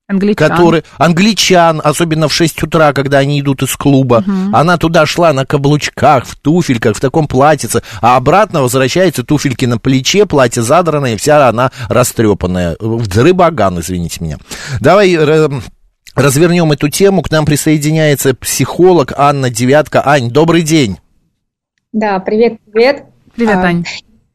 Англичан. 0.09 0.49
которые 0.49 0.85
англичан, 0.99 1.81
особенно 1.83 2.29
в 2.29 2.35
6 2.35 2.65
утра, 2.65 2.93
когда 2.93 3.19
они 3.19 3.41
идут 3.41 3.63
из 3.63 3.75
клуба, 3.77 4.25
она 4.53 4.77
туда 4.77 5.07
шла 5.07 5.33
на 5.33 5.47
каблучках, 5.47 6.27
в 6.27 6.37
туфельках, 6.37 6.97
в 6.97 7.01
таком 7.01 7.27
платьице, 7.29 7.83
а 8.01 8.17
обратно 8.17 8.63
возвращается 8.63 9.23
туфельки 9.25 9.65
на 9.65 9.79
плече, 9.79 10.27
платье 10.27 10.63
задранное, 10.63 11.17
вся 11.17 11.49
она 11.49 11.71
растрепанная. 11.89 12.77
Рыбаган, 12.81 13.81
извините 13.81 14.23
меня. 14.23 14.39
Давай 14.81 15.15
э, 15.15 15.49
развернем 16.15 16.73
эту 16.73 16.89
тему. 16.89 17.23
К 17.23 17.31
нам 17.31 17.47
присоединяется 17.47 18.35
психолог 18.35 19.13
Анна 19.17 19.51
Девятка. 19.51 20.07
Ань, 20.07 20.31
добрый 20.31 20.63
день. 20.63 20.99
Да, 21.93 22.19
привет, 22.19 22.59
привет. 22.71 23.05
Привет, 23.35 23.57
А, 23.57 23.63
Ань. 23.63 23.85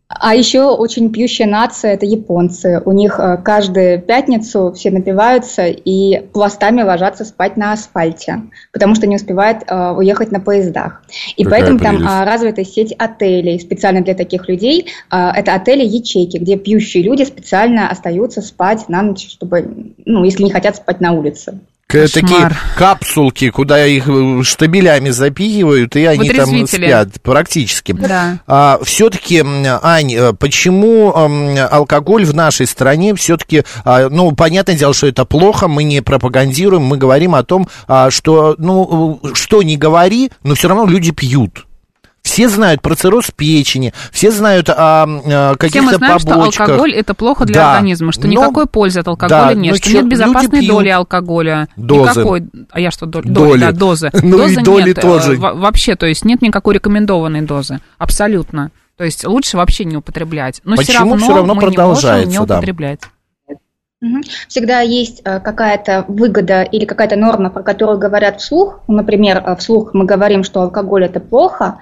А 0.09 0.33
еще 0.33 0.69
очень 0.69 1.11
пьющая 1.11 1.45
нация– 1.45 1.93
это 1.93 2.05
японцы. 2.05 2.81
У 2.85 2.93
них 2.93 3.19
э, 3.19 3.37
каждую 3.43 4.01
пятницу 4.01 4.71
все 4.71 4.89
напиваются 4.89 5.65
и 5.67 6.21
пластами 6.27 6.81
ложатся 6.81 7.25
спать 7.25 7.57
на 7.57 7.73
асфальте, 7.73 8.43
потому 8.71 8.95
что 8.95 9.05
не 9.05 9.17
успевают 9.17 9.63
э, 9.67 9.91
уехать 9.91 10.31
на 10.31 10.39
поездах. 10.39 11.03
И 11.35 11.43
Какая 11.43 11.59
поэтому 11.59 11.79
прелесть. 11.79 12.05
там 12.05 12.21
э, 12.21 12.25
развита 12.25 12.63
сеть 12.63 12.93
отелей 12.93 13.59
специально 13.59 14.01
для 14.01 14.15
таких 14.15 14.47
людей. 14.47 14.87
Э, 15.11 15.31
это 15.35 15.53
отели-ячейки, 15.55 16.37
где 16.37 16.55
пьющие 16.55 17.03
люди 17.03 17.23
специально 17.23 17.89
остаются 17.89 18.41
спать 18.41 18.87
на 18.87 19.01
ночь, 19.01 19.27
чтобы, 19.29 19.93
ну, 20.05 20.23
если 20.23 20.43
не 20.43 20.51
хотят 20.51 20.77
спать 20.77 21.01
на 21.01 21.11
улице. 21.11 21.59
К- 21.87 22.05
Такие 22.09 22.51
капсулки, 22.75 23.49
куда 23.49 23.85
их 23.85 24.09
э, 24.09 24.43
штабелями 24.43 25.09
запихивают, 25.09 25.95
и 25.95 26.05
они 26.05 26.29
там 26.29 26.67
спят 26.67 27.21
практически. 27.21 27.93
Да. 27.93 28.79
все-таки, 28.83 29.41
Ань, 29.81 30.13
э, 30.13 30.33
почему 30.33 31.13
алкоголь 31.15 32.25
в 32.25 32.33
нашей 32.33 32.67
стране 32.67 33.15
все-таки, 33.15 33.63
ну, 33.85 34.31
понятное 34.33 34.75
дело, 34.75 34.93
что 34.93 35.07
это 35.07 35.23
плохо, 35.23 35.67
мы 35.67 35.83
не 35.83 36.01
пропагандируем, 36.01 36.83
мы 36.83 36.97
говорим 36.97 37.35
о 37.35 37.43
том, 37.43 37.69
а, 37.87 38.11
что, 38.11 38.55
ну, 38.57 39.19
э, 39.23 39.29
что 39.33 39.63
не 39.63 39.77
говори, 39.77 40.31
но 40.43 40.55
все 40.55 40.67
равно 40.67 40.85
люди 40.85 41.11
пьют. 41.11 41.66
Все 42.37 42.49
знают 42.49 42.83
про 42.83 42.93
цирроз 42.95 43.31
печени, 43.35 43.93
все 44.11 44.29
знают 44.29 44.69
о, 44.69 45.05
м, 45.05 45.17
э, 45.17 45.21
Все 45.23 45.49
мы 45.49 45.57
каких-то 45.57 45.97
знаем, 45.97 46.19
что 46.19 46.27
побочках. 46.35 46.69
алкоголь 46.69 46.93
это 46.93 47.15
плохо 47.15 47.45
для 47.45 47.55
Да. 47.55 47.71
организма, 47.73 48.11
что 48.11 48.27
Но- 48.27 48.33
никакой 48.33 48.67
пользы 48.67 48.99
от 48.99 49.07
алкоголя 49.07 49.45
да, 49.47 49.53
нет, 49.55 49.71
но 49.71 49.77
что 49.77 49.89
чё, 49.89 49.97
нет 49.97 50.07
безопасной 50.07 50.67
доли 50.67 50.89
алкоголя. 50.89 51.67
Дозы. 51.75 52.11
Никакой, 52.19 52.43
а 52.69 52.79
я 52.79 52.91
что, 52.91 53.07
доли? 53.07 53.27
Доли. 53.27 53.59
Да, 53.61 53.71
дозы. 53.71 54.11
Ну 54.21 54.37
и 54.37 54.39
Дозы 54.39 54.61
доли 54.61 54.89
нет, 54.89 54.97
э, 54.99 55.01
тоже. 55.01 55.35
во- 55.37 55.55
вообще, 55.55 55.95
то 55.95 56.05
есть 56.05 56.25
нет 56.25 56.43
никакой 56.43 56.75
рекомендованной 56.75 57.41
дозы, 57.41 57.79
абсолютно. 57.97 58.69
То 58.97 59.03
есть 59.03 59.25
лучше 59.25 59.57
вообще 59.57 59.85
не 59.85 59.97
употреблять. 59.97 60.61
Но 60.63 60.75
все 60.75 60.85
Почему 60.93 61.09
равно, 61.13 61.17
всё 61.25 61.35
равно 61.37 61.53
мы 61.55 61.59
не 61.61 61.65
можем 61.65 61.73
продолжается, 61.73 62.29
не 62.39 62.45
да. 62.45 62.55
употреблять. 62.57 62.99
Мгм. 63.99 64.21
Всегда 64.47 64.81
есть 64.81 65.21
э, 65.25 65.39
какая-то 65.39 66.05
выгода 66.07 66.61
или 66.61 66.85
какая-то 66.85 67.15
норма, 67.15 67.49
про 67.49 67.63
которую 67.63 67.97
говорят 67.97 68.39
вслух. 68.41 68.81
Ну, 68.87 68.97
Например, 68.97 69.41
э, 69.43 69.55
вслух 69.55 69.95
мы 69.95 70.05
говорим, 70.05 70.43
что 70.43 70.61
алкоголь 70.61 71.05
это 71.05 71.19
плохо, 71.19 71.79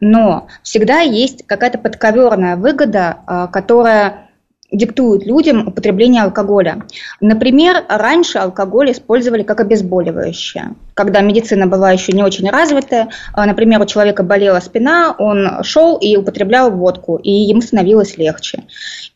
но 0.00 0.48
всегда 0.62 1.00
есть 1.00 1.46
какая-то 1.46 1.78
подковерная 1.78 2.56
выгода, 2.56 3.18
э, 3.26 3.48
которая 3.52 4.24
диктует 4.70 5.24
людям 5.24 5.66
употребление 5.66 6.22
алкоголя. 6.22 6.82
Например, 7.20 7.84
раньше 7.88 8.36
алкоголь 8.36 8.92
использовали 8.92 9.42
как 9.42 9.60
обезболивающее. 9.60 10.74
Когда 10.92 11.20
медицина 11.22 11.66
была 11.66 11.92
еще 11.92 12.12
не 12.12 12.22
очень 12.22 12.50
развитая, 12.50 13.08
э, 13.34 13.44
например, 13.44 13.80
у 13.80 13.86
человека 13.86 14.22
болела 14.22 14.60
спина, 14.60 15.14
он 15.18 15.62
шел 15.62 15.96
и 15.96 16.16
употреблял 16.16 16.70
водку, 16.70 17.16
и 17.16 17.30
ему 17.30 17.62
становилось 17.62 18.18
легче. 18.18 18.64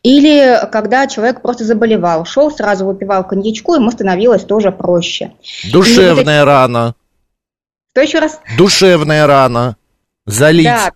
Или 0.01 0.59
когда 0.71 1.05
человек 1.07 1.41
просто 1.41 1.65
заболевал, 1.65 2.25
шел, 2.25 2.49
сразу 2.51 2.85
выпивал 2.85 3.23
коньячку, 3.23 3.75
ему 3.75 3.91
становилось 3.91 4.43
тоже 4.43 4.71
проще. 4.71 5.33
И 5.63 5.71
Душевная 5.71 6.45
рана. 6.45 6.95
эти- 6.95 7.91
Что 7.93 8.01
еще 8.01 8.19
раз? 8.19 8.39
Душевная 8.57 9.27
рана. 9.27 9.77
Залить. 10.25 10.65
Да, 10.65 10.91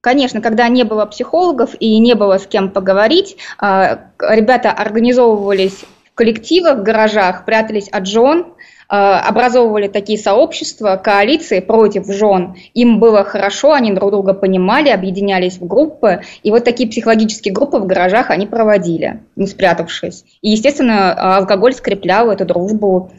конечно, 0.00 0.40
когда 0.40 0.68
не 0.68 0.84
было 0.84 1.06
психологов 1.06 1.74
и 1.80 1.98
не 1.98 2.14
было 2.14 2.38
с 2.38 2.46
кем 2.46 2.70
поговорить, 2.70 3.36
а, 3.58 4.10
ребята 4.20 4.70
организовывались 4.70 5.84
в 6.04 6.14
коллективах, 6.14 6.78
в 6.78 6.82
гаражах, 6.82 7.44
прятались 7.44 7.88
от 7.88 8.06
жен, 8.06 8.46
образовывали 8.88 9.88
такие 9.88 10.18
сообщества, 10.18 11.00
коалиции 11.02 11.60
против 11.60 12.06
жен. 12.06 12.56
Им 12.74 12.98
было 13.00 13.22
хорошо, 13.22 13.72
они 13.72 13.92
друг 13.92 14.10
друга 14.10 14.32
понимали, 14.32 14.88
объединялись 14.88 15.58
в 15.58 15.66
группы. 15.66 16.22
И 16.42 16.50
вот 16.50 16.64
такие 16.64 16.88
психологические 16.88 17.52
группы 17.52 17.78
в 17.78 17.86
гаражах 17.86 18.30
они 18.30 18.46
проводили, 18.46 19.20
не 19.36 19.46
спрятавшись. 19.46 20.24
И, 20.40 20.50
естественно, 20.50 21.36
алкоголь 21.36 21.74
скреплял 21.74 22.30
эту 22.30 22.46
дружбу 22.46 23.12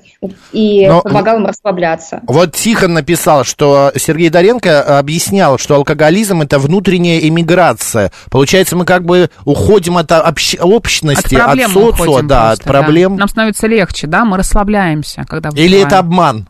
и 0.52 0.88
Но- 0.88 1.02
помогал 1.02 1.38
им 1.38 1.46
расслабляться. 1.46 2.22
Вот 2.28 2.54
Тихон 2.54 2.94
написал, 2.94 3.44
что 3.44 3.92
Сергей 3.96 4.30
Доренко 4.30 4.98
объяснял, 5.00 5.58
что 5.58 5.76
алкоголизм 5.76 6.42
это 6.42 6.60
внутренняя 6.60 7.20
эмиграция. 7.20 8.12
Получается, 8.30 8.76
мы 8.76 8.86
как 8.86 9.06
бы 9.06 9.30
уходим 9.46 9.98
от 9.98 10.12
общ- 10.12 10.56
От 10.60 10.66
общности, 10.66 11.36
от, 11.36 11.44
проблем 11.44 11.72
мы 11.74 11.82
социума, 11.82 12.24
да, 12.24 12.52
от 12.52 12.60
просто, 12.60 12.64
да. 12.66 12.70
проблем. 12.80 13.16
Нам 13.16 13.28
становится 13.30 13.68
легче, 13.68 14.08
да, 14.08 14.26
мы 14.26 14.38
расслабляемся, 14.38 15.24
когда 15.30 15.50
Или 15.60 15.82
это 15.82 16.00
обман? 16.00 16.48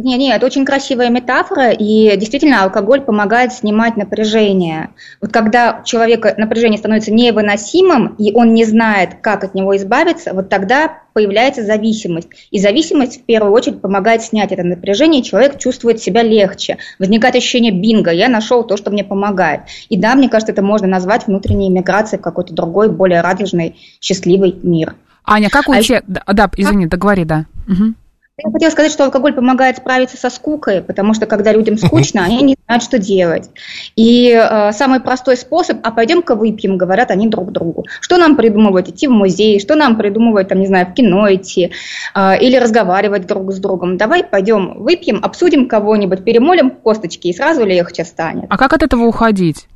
Не, 0.00 0.16
не, 0.16 0.32
это 0.32 0.46
очень 0.46 0.64
красивая 0.64 1.10
метафора, 1.10 1.70
и 1.70 2.16
действительно 2.16 2.62
алкоголь 2.62 3.00
помогает 3.00 3.52
снимать 3.52 3.96
напряжение. 3.96 4.90
Вот 5.20 5.32
когда 5.32 5.80
у 5.80 5.84
человека 5.84 6.34
напряжение 6.36 6.78
становится 6.78 7.12
невыносимым, 7.12 8.14
и 8.14 8.32
он 8.32 8.54
не 8.54 8.64
знает, 8.64 9.16
как 9.22 9.42
от 9.42 9.54
него 9.54 9.76
избавиться, 9.76 10.34
вот 10.34 10.48
тогда 10.48 10.98
появляется 11.14 11.64
зависимость. 11.64 12.28
И 12.52 12.60
зависимость 12.60 13.22
в 13.22 13.24
первую 13.24 13.52
очередь 13.52 13.80
помогает 13.80 14.22
снять 14.22 14.52
это 14.52 14.62
напряжение, 14.62 15.20
и 15.20 15.24
человек 15.24 15.58
чувствует 15.58 16.00
себя 16.00 16.22
легче. 16.22 16.78
Возникает 17.00 17.34
ощущение 17.34 17.72
бинго, 17.72 18.12
я 18.12 18.28
нашел 18.28 18.62
то, 18.62 18.76
что 18.76 18.92
мне 18.92 19.02
помогает. 19.02 19.62
И 19.88 19.96
да, 19.96 20.14
мне 20.14 20.28
кажется, 20.28 20.52
это 20.52 20.62
можно 20.62 20.86
назвать 20.86 21.26
внутренней 21.26 21.70
миграцией 21.70 22.20
в 22.20 22.22
какой-то 22.22 22.54
другой, 22.54 22.88
более 22.88 23.20
радужный, 23.20 23.76
счастливый 24.00 24.56
мир. 24.62 24.94
Аня, 25.24 25.50
как 25.50 25.68
у 25.68 25.72
А 25.72 25.82
тебя... 25.82 26.02
Да, 26.06 26.22
да, 26.32 26.50
извини, 26.56 26.86
договори, 26.86 27.24
да. 27.24 27.46
Мгм. 27.66 27.96
Я 28.40 28.52
хотела 28.52 28.70
сказать, 28.70 28.92
что 28.92 29.04
алкоголь 29.04 29.32
помогает 29.32 29.78
справиться 29.78 30.16
со 30.16 30.30
скукой, 30.30 30.80
потому 30.80 31.12
что 31.12 31.26
когда 31.26 31.52
людям 31.52 31.76
скучно, 31.76 32.22
они 32.24 32.42
не 32.42 32.56
знают, 32.66 32.84
что 32.84 32.96
делать. 32.96 33.50
И 33.96 34.30
э, 34.30 34.70
самый 34.72 35.00
простой 35.00 35.36
способ, 35.36 35.78
а 35.82 35.90
пойдем-ка 35.90 36.36
выпьем, 36.36 36.78
говорят 36.78 37.10
они 37.10 37.26
друг 37.26 37.50
другу. 37.50 37.86
Что 38.00 38.16
нам 38.16 38.36
придумывать? 38.36 38.90
Идти 38.90 39.08
в 39.08 39.10
музей, 39.10 39.58
что 39.58 39.74
нам 39.74 39.96
придумывать, 39.96 40.46
там, 40.46 40.60
не 40.60 40.68
знаю, 40.68 40.86
в 40.86 40.94
кино 40.94 41.34
идти, 41.34 41.72
э, 42.14 42.38
или 42.38 42.56
разговаривать 42.56 43.26
друг 43.26 43.52
с 43.52 43.58
другом. 43.58 43.96
Давай 43.96 44.22
пойдем 44.22 44.84
выпьем, 44.84 45.18
обсудим 45.20 45.66
кого-нибудь, 45.66 46.22
перемолим 46.22 46.70
косточки, 46.70 47.26
и 47.26 47.34
сразу 47.34 47.64
легче 47.64 48.04
станет. 48.04 48.44
А 48.48 48.56
как 48.56 48.72
от 48.72 48.84
этого 48.84 49.02
уходить? 49.06 49.66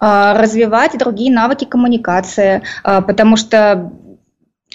А, 0.00 0.34
развивать 0.34 0.98
другие 0.98 1.32
навыки 1.32 1.64
коммуникации, 1.64 2.62
а, 2.82 3.00
потому 3.00 3.36
что 3.36 3.92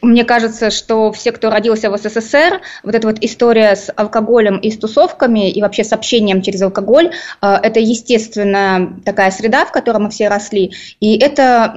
мне 0.01 0.23
кажется, 0.23 0.69
что 0.71 1.11
все, 1.11 1.31
кто 1.31 1.49
родился 1.49 1.89
в 1.89 1.97
СССР, 1.97 2.61
вот 2.83 2.95
эта 2.95 3.07
вот 3.07 3.17
история 3.21 3.75
с 3.75 3.91
алкоголем 3.95 4.57
и 4.57 4.71
с 4.71 4.77
тусовками, 4.77 5.49
и 5.49 5.61
вообще 5.61 5.83
с 5.83 5.93
общением 5.93 6.41
через 6.41 6.61
алкоголь, 6.61 7.11
а, 7.41 7.59
это 7.61 7.79
естественная 7.79 8.93
такая 9.05 9.31
среда, 9.31 9.65
в 9.65 9.71
которой 9.71 9.97
мы 9.97 10.09
все 10.09 10.27
росли, 10.27 10.73
и 10.99 11.17
это 11.17 11.73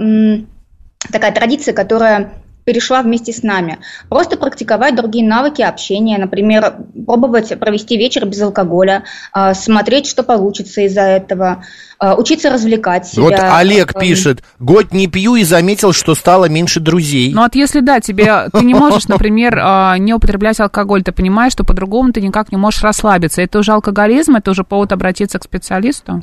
такая 1.11 1.33
традиция, 1.33 1.75
которая 1.75 2.41
перешла 2.65 3.03
вместе 3.03 3.33
с 3.33 3.43
нами. 3.43 3.79
Просто 4.09 4.37
практиковать 4.37 4.95
другие 4.95 5.27
навыки 5.27 5.63
общения, 5.63 6.19
например, 6.19 6.75
пробовать 7.07 7.59
провести 7.59 7.97
вечер 7.97 8.27
без 8.27 8.41
алкоголя, 8.43 9.05
а, 9.33 9.55
смотреть, 9.55 10.07
что 10.07 10.23
получится 10.23 10.83
из-за 10.83 11.03
этого, 11.03 11.65
а, 11.99 12.15
учиться 12.17 12.51
развлекать 12.51 13.07
себя. 13.07 13.23
Вот 13.23 13.35
Олег 13.39 13.95
Эм, 13.95 14.01
пишет, 14.01 14.43
год 14.59 14.93
не 14.93 15.07
пью 15.07 15.37
и 15.37 15.45
заметил, 15.45 15.93
что 15.93 16.15
стало 16.15 16.49
меньше 16.49 16.81
друзей. 16.81 17.33
Ну 17.33 17.43
вот 17.43 17.55
если 17.55 17.81
да, 17.81 18.01
тебе 18.01 18.49
ты 18.53 18.65
не 18.65 18.75
можешь, 18.75 19.09
например, 19.09 19.59
а, 19.63 19.97
не 19.99 20.15
употреблять 20.15 20.61
алкоголь, 20.61 21.03
ты 21.03 21.13
понимаешь, 21.13 21.53
что 21.53 21.65
по-другому 21.65 22.13
ты 22.13 22.21
никак 22.21 22.53
не 22.53 22.59
можешь 22.59 22.83
расслабиться. 22.83 23.43
Это 23.43 23.59
уже 23.59 23.73
алкоголизм, 23.73 24.37
это 24.37 24.51
уже 24.51 24.65
повод 24.65 24.93
обратиться 24.93 25.39
к 25.39 25.45
специалисту? 25.45 26.23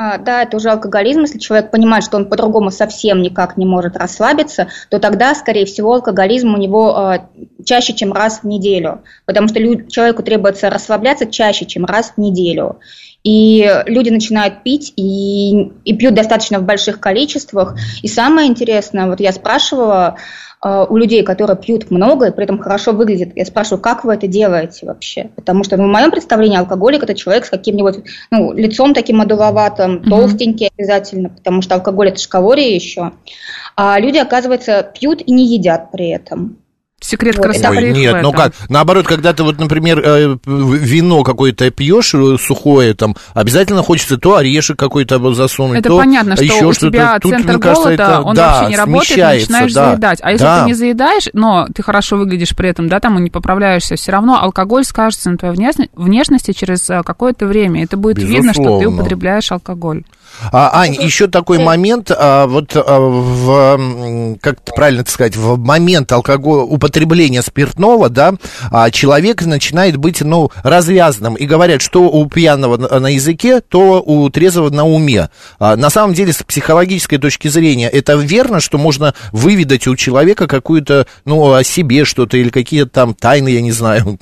А, 0.00 0.16
Да, 0.16 0.44
это 0.44 0.56
уже 0.56 0.70
алкоголизм. 0.70 1.22
Если 1.22 1.40
человек 1.40 1.72
понимает, 1.72 2.04
что 2.04 2.16
он 2.16 2.26
по-другому 2.26 2.70
совсем 2.70 3.20
никак 3.20 3.56
не 3.56 3.66
может 3.66 3.96
расслабиться, 3.96 4.68
то 4.90 5.00
тогда, 5.00 5.34
скорее 5.34 5.66
всего, 5.66 5.92
алкоголизм 5.94 6.54
у 6.54 6.56
него 6.56 6.96
а, 6.96 7.28
чаще, 7.64 7.92
чем 7.94 8.12
раз 8.12 8.40
в 8.40 8.44
неделю. 8.44 9.02
Потому 9.26 9.48
что 9.48 9.58
человеку 9.88 10.22
требуется 10.22 10.70
расслабляться 10.70 11.26
чаще, 11.26 11.66
чем 11.66 11.84
раз 11.84 12.12
в 12.16 12.20
неделю. 12.20 12.78
И 13.24 13.68
люди 13.86 14.10
начинают 14.10 14.62
пить 14.62 14.92
и, 14.94 15.72
и 15.84 15.96
пьют 15.96 16.14
достаточно 16.14 16.60
в 16.60 16.62
больших 16.62 17.00
количествах. 17.00 17.74
И 18.00 18.06
самое 18.06 18.48
интересное, 18.48 19.06
вот 19.06 19.18
я 19.18 19.32
спрашивала 19.32 20.16
у 20.62 20.96
людей, 20.96 21.22
которые 21.22 21.56
пьют 21.56 21.90
много 21.90 22.26
и 22.26 22.32
при 22.32 22.44
этом 22.44 22.58
хорошо 22.58 22.92
выглядят, 22.92 23.30
я 23.36 23.44
спрашиваю, 23.44 23.80
как 23.80 24.04
вы 24.04 24.14
это 24.14 24.26
делаете 24.26 24.86
вообще? 24.86 25.30
Потому 25.36 25.62
что 25.62 25.76
ну, 25.76 25.84
в 25.84 25.92
моем 25.92 26.10
представлении 26.10 26.58
алкоголик 26.58 27.02
это 27.02 27.14
человек 27.14 27.44
с 27.44 27.50
каким-нибудь 27.50 27.98
ну, 28.30 28.52
лицом 28.52 28.94
таким 28.94 29.20
одуловатым, 29.20 30.02
толстенький 30.02 30.70
обязательно, 30.76 31.28
потому 31.28 31.62
что 31.62 31.76
алкоголь 31.76 32.08
это 32.08 32.20
же 32.20 32.28
калории 32.28 32.74
еще. 32.74 33.12
А 33.76 34.00
люди, 34.00 34.18
оказывается, 34.18 34.82
пьют 34.82 35.22
и 35.22 35.32
не 35.32 35.46
едят 35.46 35.92
при 35.92 36.08
этом. 36.08 36.58
Секрет 37.08 37.38
Вот, 37.38 37.46
красоты 37.46 37.68
Ой, 37.68 37.92
нет, 37.92 38.18
ну 38.20 38.32
как, 38.32 38.52
наоборот, 38.68 39.06
когда 39.06 39.32
ты 39.32 39.42
вот, 39.42 39.58
например, 39.58 39.98
э, 40.04 40.36
вино 40.44 41.22
какое-то 41.22 41.70
пьешь 41.70 42.12
э, 42.14 42.36
сухое, 42.38 42.92
там, 42.92 43.16
обязательно 43.32 43.82
хочется 43.82 44.18
то 44.18 44.36
орешек 44.36 44.78
какой-то 44.78 45.32
засунуть, 45.32 45.78
Это 45.78 45.88
то 45.88 45.96
понятно, 45.96 46.36
что 46.36 46.44
еще 46.44 46.66
у 46.66 46.72
что-то. 46.74 46.92
тебя 46.92 47.18
Тут, 47.18 47.32
центр 47.32 47.52
мне 47.52 47.58
кажется, 47.62 47.84
голода, 47.84 48.02
это, 48.02 48.20
он 48.20 48.34
да, 48.34 48.48
вообще 48.52 48.68
не 48.68 48.76
работает, 48.76 49.14
ты 49.14 49.40
начинаешь 49.40 49.72
да. 49.72 49.86
заедать. 49.86 50.18
А 50.22 50.32
если 50.32 50.44
Да. 50.44 50.60
ты 50.60 50.66
не 50.66 50.74
заедаешь, 50.74 51.28
но 51.32 51.66
ты 51.74 51.82
хорошо 51.82 52.16
выглядишь 52.18 52.54
при 52.54 52.68
этом, 52.68 52.88
да, 52.90 53.00
там 53.00 53.18
и 53.18 53.22
не 53.22 53.30
поправляешься, 53.30 53.96
все 53.96 54.12
равно 54.12 54.38
алкоголь 54.42 54.84
скажется 54.84 55.30
на 55.30 55.38
твоей 55.38 55.54
внешности 55.94 56.52
через 56.52 56.90
э, 56.90 57.02
какое-то 57.02 57.46
время. 57.46 57.84
Это 57.84 57.96
будет 57.96 58.18
видно, 58.18 58.52
что 58.52 58.64
ты 58.64 58.68
Безусловно. 58.68 59.00
употребляешь 59.00 59.50
алкоголь. 59.50 60.02
А, 60.52 60.80
Ань, 60.82 60.94
еще 60.94 61.26
такой 61.26 61.58
момент, 61.58 62.10
а, 62.14 62.46
вот 62.46 62.72
а, 62.76 62.98
в, 63.00 64.36
как 64.40 64.62
правильно 64.62 65.00
это 65.00 65.10
сказать, 65.10 65.36
в 65.36 65.58
момент 65.58 66.12
алкоголя, 66.12 66.62
употребления 66.62 66.97
спиртного, 67.42 68.08
да, 68.08 68.34
а, 68.70 68.90
человек 68.90 69.44
начинает 69.44 69.96
быть, 69.96 70.20
ну, 70.20 70.50
развязанным. 70.62 71.34
И 71.34 71.46
говорят, 71.46 71.82
что 71.82 72.08
у 72.08 72.26
пьяного 72.26 72.76
на, 72.76 73.00
на 73.00 73.06
языке, 73.08 73.60
то 73.60 74.02
у 74.04 74.28
трезвого 74.30 74.70
на 74.70 74.86
уме. 74.86 75.28
А, 75.58 75.76
на 75.76 75.90
самом 75.90 76.14
деле, 76.14 76.32
с 76.32 76.42
психологической 76.42 77.18
точки 77.18 77.48
зрения, 77.48 77.88
это 77.88 78.14
верно, 78.14 78.60
что 78.60 78.78
можно 78.78 79.14
выведать 79.32 79.86
у 79.86 79.96
человека 79.96 80.46
какую-то, 80.46 81.06
ну, 81.24 81.52
о 81.52 81.64
себе 81.64 82.04
что-то 82.04 82.36
или 82.36 82.50
какие-то 82.50 82.90
там 82.90 83.14
тайны, 83.14 83.48
я 83.48 83.60
не 83.60 83.72
знаю. 83.72 84.18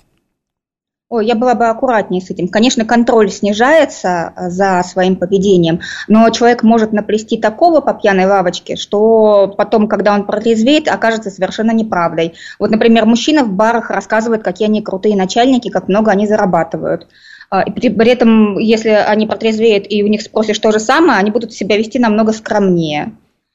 Ой, 1.17 1.27
я 1.27 1.35
была 1.35 1.55
бы 1.55 1.67
аккуратнее 1.67 2.21
с 2.21 2.29
этим. 2.29 2.49
Конечно, 2.49 2.85
контроль 2.85 3.31
снижается 3.31 4.35
э, 4.37 4.51
за 4.51 4.83
своим 4.83 5.17
поведением, 5.17 5.81
но 6.09 6.29
человек 6.29 6.63
может 6.63 6.93
наплести 6.93 7.39
такого 7.39 7.81
по 7.81 7.95
пьяной 7.95 8.27
лавочке, 8.27 8.77
что 8.77 9.55
потом, 9.57 9.89
когда 9.89 10.15
он 10.15 10.27
протрезвеет, 10.27 10.89
окажется 10.89 11.31
совершенно 11.31 11.71
неправдой. 11.71 12.35
Вот, 12.59 12.71
например, 12.71 13.07
мужчина 13.07 13.45
в 13.45 13.51
барах 13.51 13.91
рассказывает, 13.91 14.43
какие 14.43 14.69
они 14.69 14.83
крутые 14.83 15.17
начальники, 15.17 15.71
как 15.71 15.89
много 15.89 16.11
они 16.11 16.27
зарабатывают. 16.27 17.09
А, 17.49 17.63
И 17.63 17.71
при, 17.71 17.89
при 17.89 18.11
этом, 18.11 18.59
если 18.59 18.91
они 18.91 19.27
протрезвеют 19.27 19.87
и 19.89 20.03
у 20.03 20.09
них 20.09 20.21
спросишь 20.21 20.59
то 20.59 20.71
же 20.71 20.81
самое, 20.81 21.19
они 21.19 21.31
будут 21.31 21.55
себя 21.55 21.79
вести 21.79 21.99
намного 21.99 22.33
скромнее. 22.33 23.13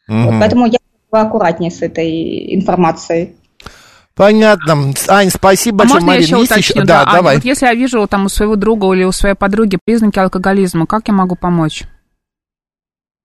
Вот, 0.07 0.31
Мгм. 0.31 0.39
поэтому 0.39 0.65
я 0.65 0.79
была 1.11 1.21
аккуратнее 1.21 1.69
с 1.69 1.83
этой 1.83 2.55
информацией. 2.55 3.35
Понятно. 4.15 4.93
Ань, 5.07 5.29
спасибо 5.29 5.77
А 5.83 5.87
большое, 5.87 6.01
можно 6.01 6.11
я 6.11 6.17
еще 6.19 6.37
Есть 6.37 6.51
уточню? 6.51 6.75
еще- 6.81 6.85
Да, 6.85 7.01
Аня, 7.03 7.11
давай. 7.13 7.35
вот 7.37 7.45
если 7.45 7.65
я 7.65 7.73
вижу 7.73 8.05
там 8.07 8.25
у 8.25 8.29
своего 8.29 8.55
друга 8.55 8.91
или 8.93 9.03
у 9.03 9.11
своей 9.11 9.35
подруги 9.35 9.77
признаки 9.83 10.19
алкоголизма, 10.19 10.85
как 10.85 11.07
я 11.07 11.13
могу 11.13 11.35
помочь? 11.35 11.83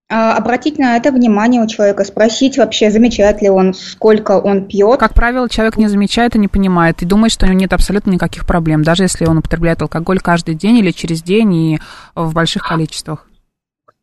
А, 0.08 0.36
Обратить 0.36 0.78
на 0.78 0.96
это 0.96 1.10
внимание 1.10 1.60
у 1.60 1.66
человека, 1.66 2.04
спросить 2.04 2.56
вообще, 2.58 2.92
замечает 2.92 3.42
ли 3.42 3.50
он, 3.50 3.74
сколько 3.74 4.38
он 4.38 4.66
пьет. 4.68 5.00
Как 5.00 5.14
правило, 5.14 5.48
человек 5.48 5.76
не 5.78 5.88
замечает 5.88 6.36
и 6.36 6.38
не 6.38 6.46
понимает, 6.46 7.02
и 7.02 7.06
думает, 7.06 7.32
что 7.32 7.44
у 7.46 7.48
него 7.48 7.58
нет 7.58 7.72
абсолютно 7.72 8.12
никаких 8.12 8.46
проблем, 8.46 8.84
даже 8.84 9.02
если 9.02 9.26
он 9.26 9.38
употребляет 9.38 9.82
алкоголь 9.82 10.20
каждый 10.20 10.54
день 10.54 10.76
или 10.78 10.92
через 10.92 11.22
день 11.24 11.52
и 11.54 11.80
в 12.14 12.32
больших 12.34 12.62
количествах. 12.68 13.26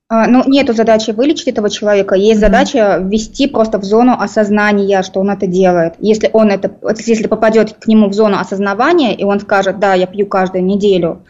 А, 0.09 0.27
Ну, 0.27 0.43
нету 0.47 0.73
задачи 0.73 1.11
вылечить 1.11 1.47
этого 1.47 1.69
человека, 1.69 2.15
есть 2.15 2.39
задача 2.39 2.99
ввести 3.01 3.47
просто 3.47 3.79
в 3.79 3.83
зону 3.83 4.13
осознания, 4.19 5.01
что 5.01 5.19
он 5.19 5.29
это 5.29 5.47
делает. 5.47 5.95
Если 5.99 6.29
он 6.33 6.49
это, 6.51 6.71
если 7.05 7.27
попадет 7.27 7.73
к 7.73 7.87
нему 7.87 8.09
в 8.09 8.13
зону 8.13 8.37
осознавания, 8.37 9.15
и 9.15 9.23
он 9.23 9.39
скажет, 9.39 9.79
да, 9.79 9.93
я 9.93 10.05
пью 10.05 10.27
каждую 10.27 10.65
неделю, 10.65 11.23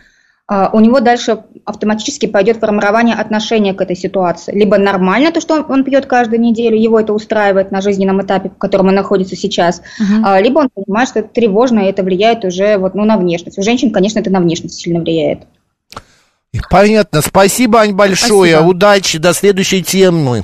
а, 0.46 0.70
у 0.74 0.80
него 0.82 1.00
дальше 1.00 1.44
автоматически 1.66 2.26
пойдет 2.26 2.58
формирование 2.58 3.16
отношения 3.16 3.74
к 3.74 3.82
этой 3.82 3.96
ситуации. 3.96 4.52
Либо 4.54 4.78
нормально 4.78 5.32
то, 5.32 5.40
что 5.40 5.56
он, 5.56 5.66
он 5.70 5.84
пьет 5.86 6.06
каждую 6.06 6.42
неделю, 6.42 6.78
его 6.78 7.00
это 7.00 7.14
устраивает 7.14 7.72
на 7.72 7.80
жизненном 7.80 8.22
этапе, 8.22 8.50
в 8.50 8.58
котором 8.58 8.88
он 8.88 8.96
находится 8.96 9.36
сейчас, 9.38 9.82
а, 10.26 10.42
либо 10.42 10.60
он 10.60 10.70
понимает, 10.70 11.10
что 11.10 11.20
это 11.20 11.30
тревожно, 11.30 11.80
и 11.80 11.86
это 11.90 12.04
влияет 12.04 12.44
уже 12.44 12.78
вот, 12.78 12.96
ну, 12.96 13.06
на 13.06 13.18
внешность. 13.18 13.58
У 13.58 13.64
женщин, 13.64 13.92
конечно, 13.92 14.20
это 14.20 14.30
на 14.32 14.42
внешность 14.42 14.76
сильно 14.76 15.00
влияет. 15.00 15.44
Понятно. 16.70 17.22
Спасибо, 17.22 17.80
Ань, 17.80 17.94
большое. 17.94 18.54
Спасибо. 18.54 18.70
Удачи. 18.70 19.18
До 19.18 19.34
следующей 19.34 19.84
темы. 19.84 20.44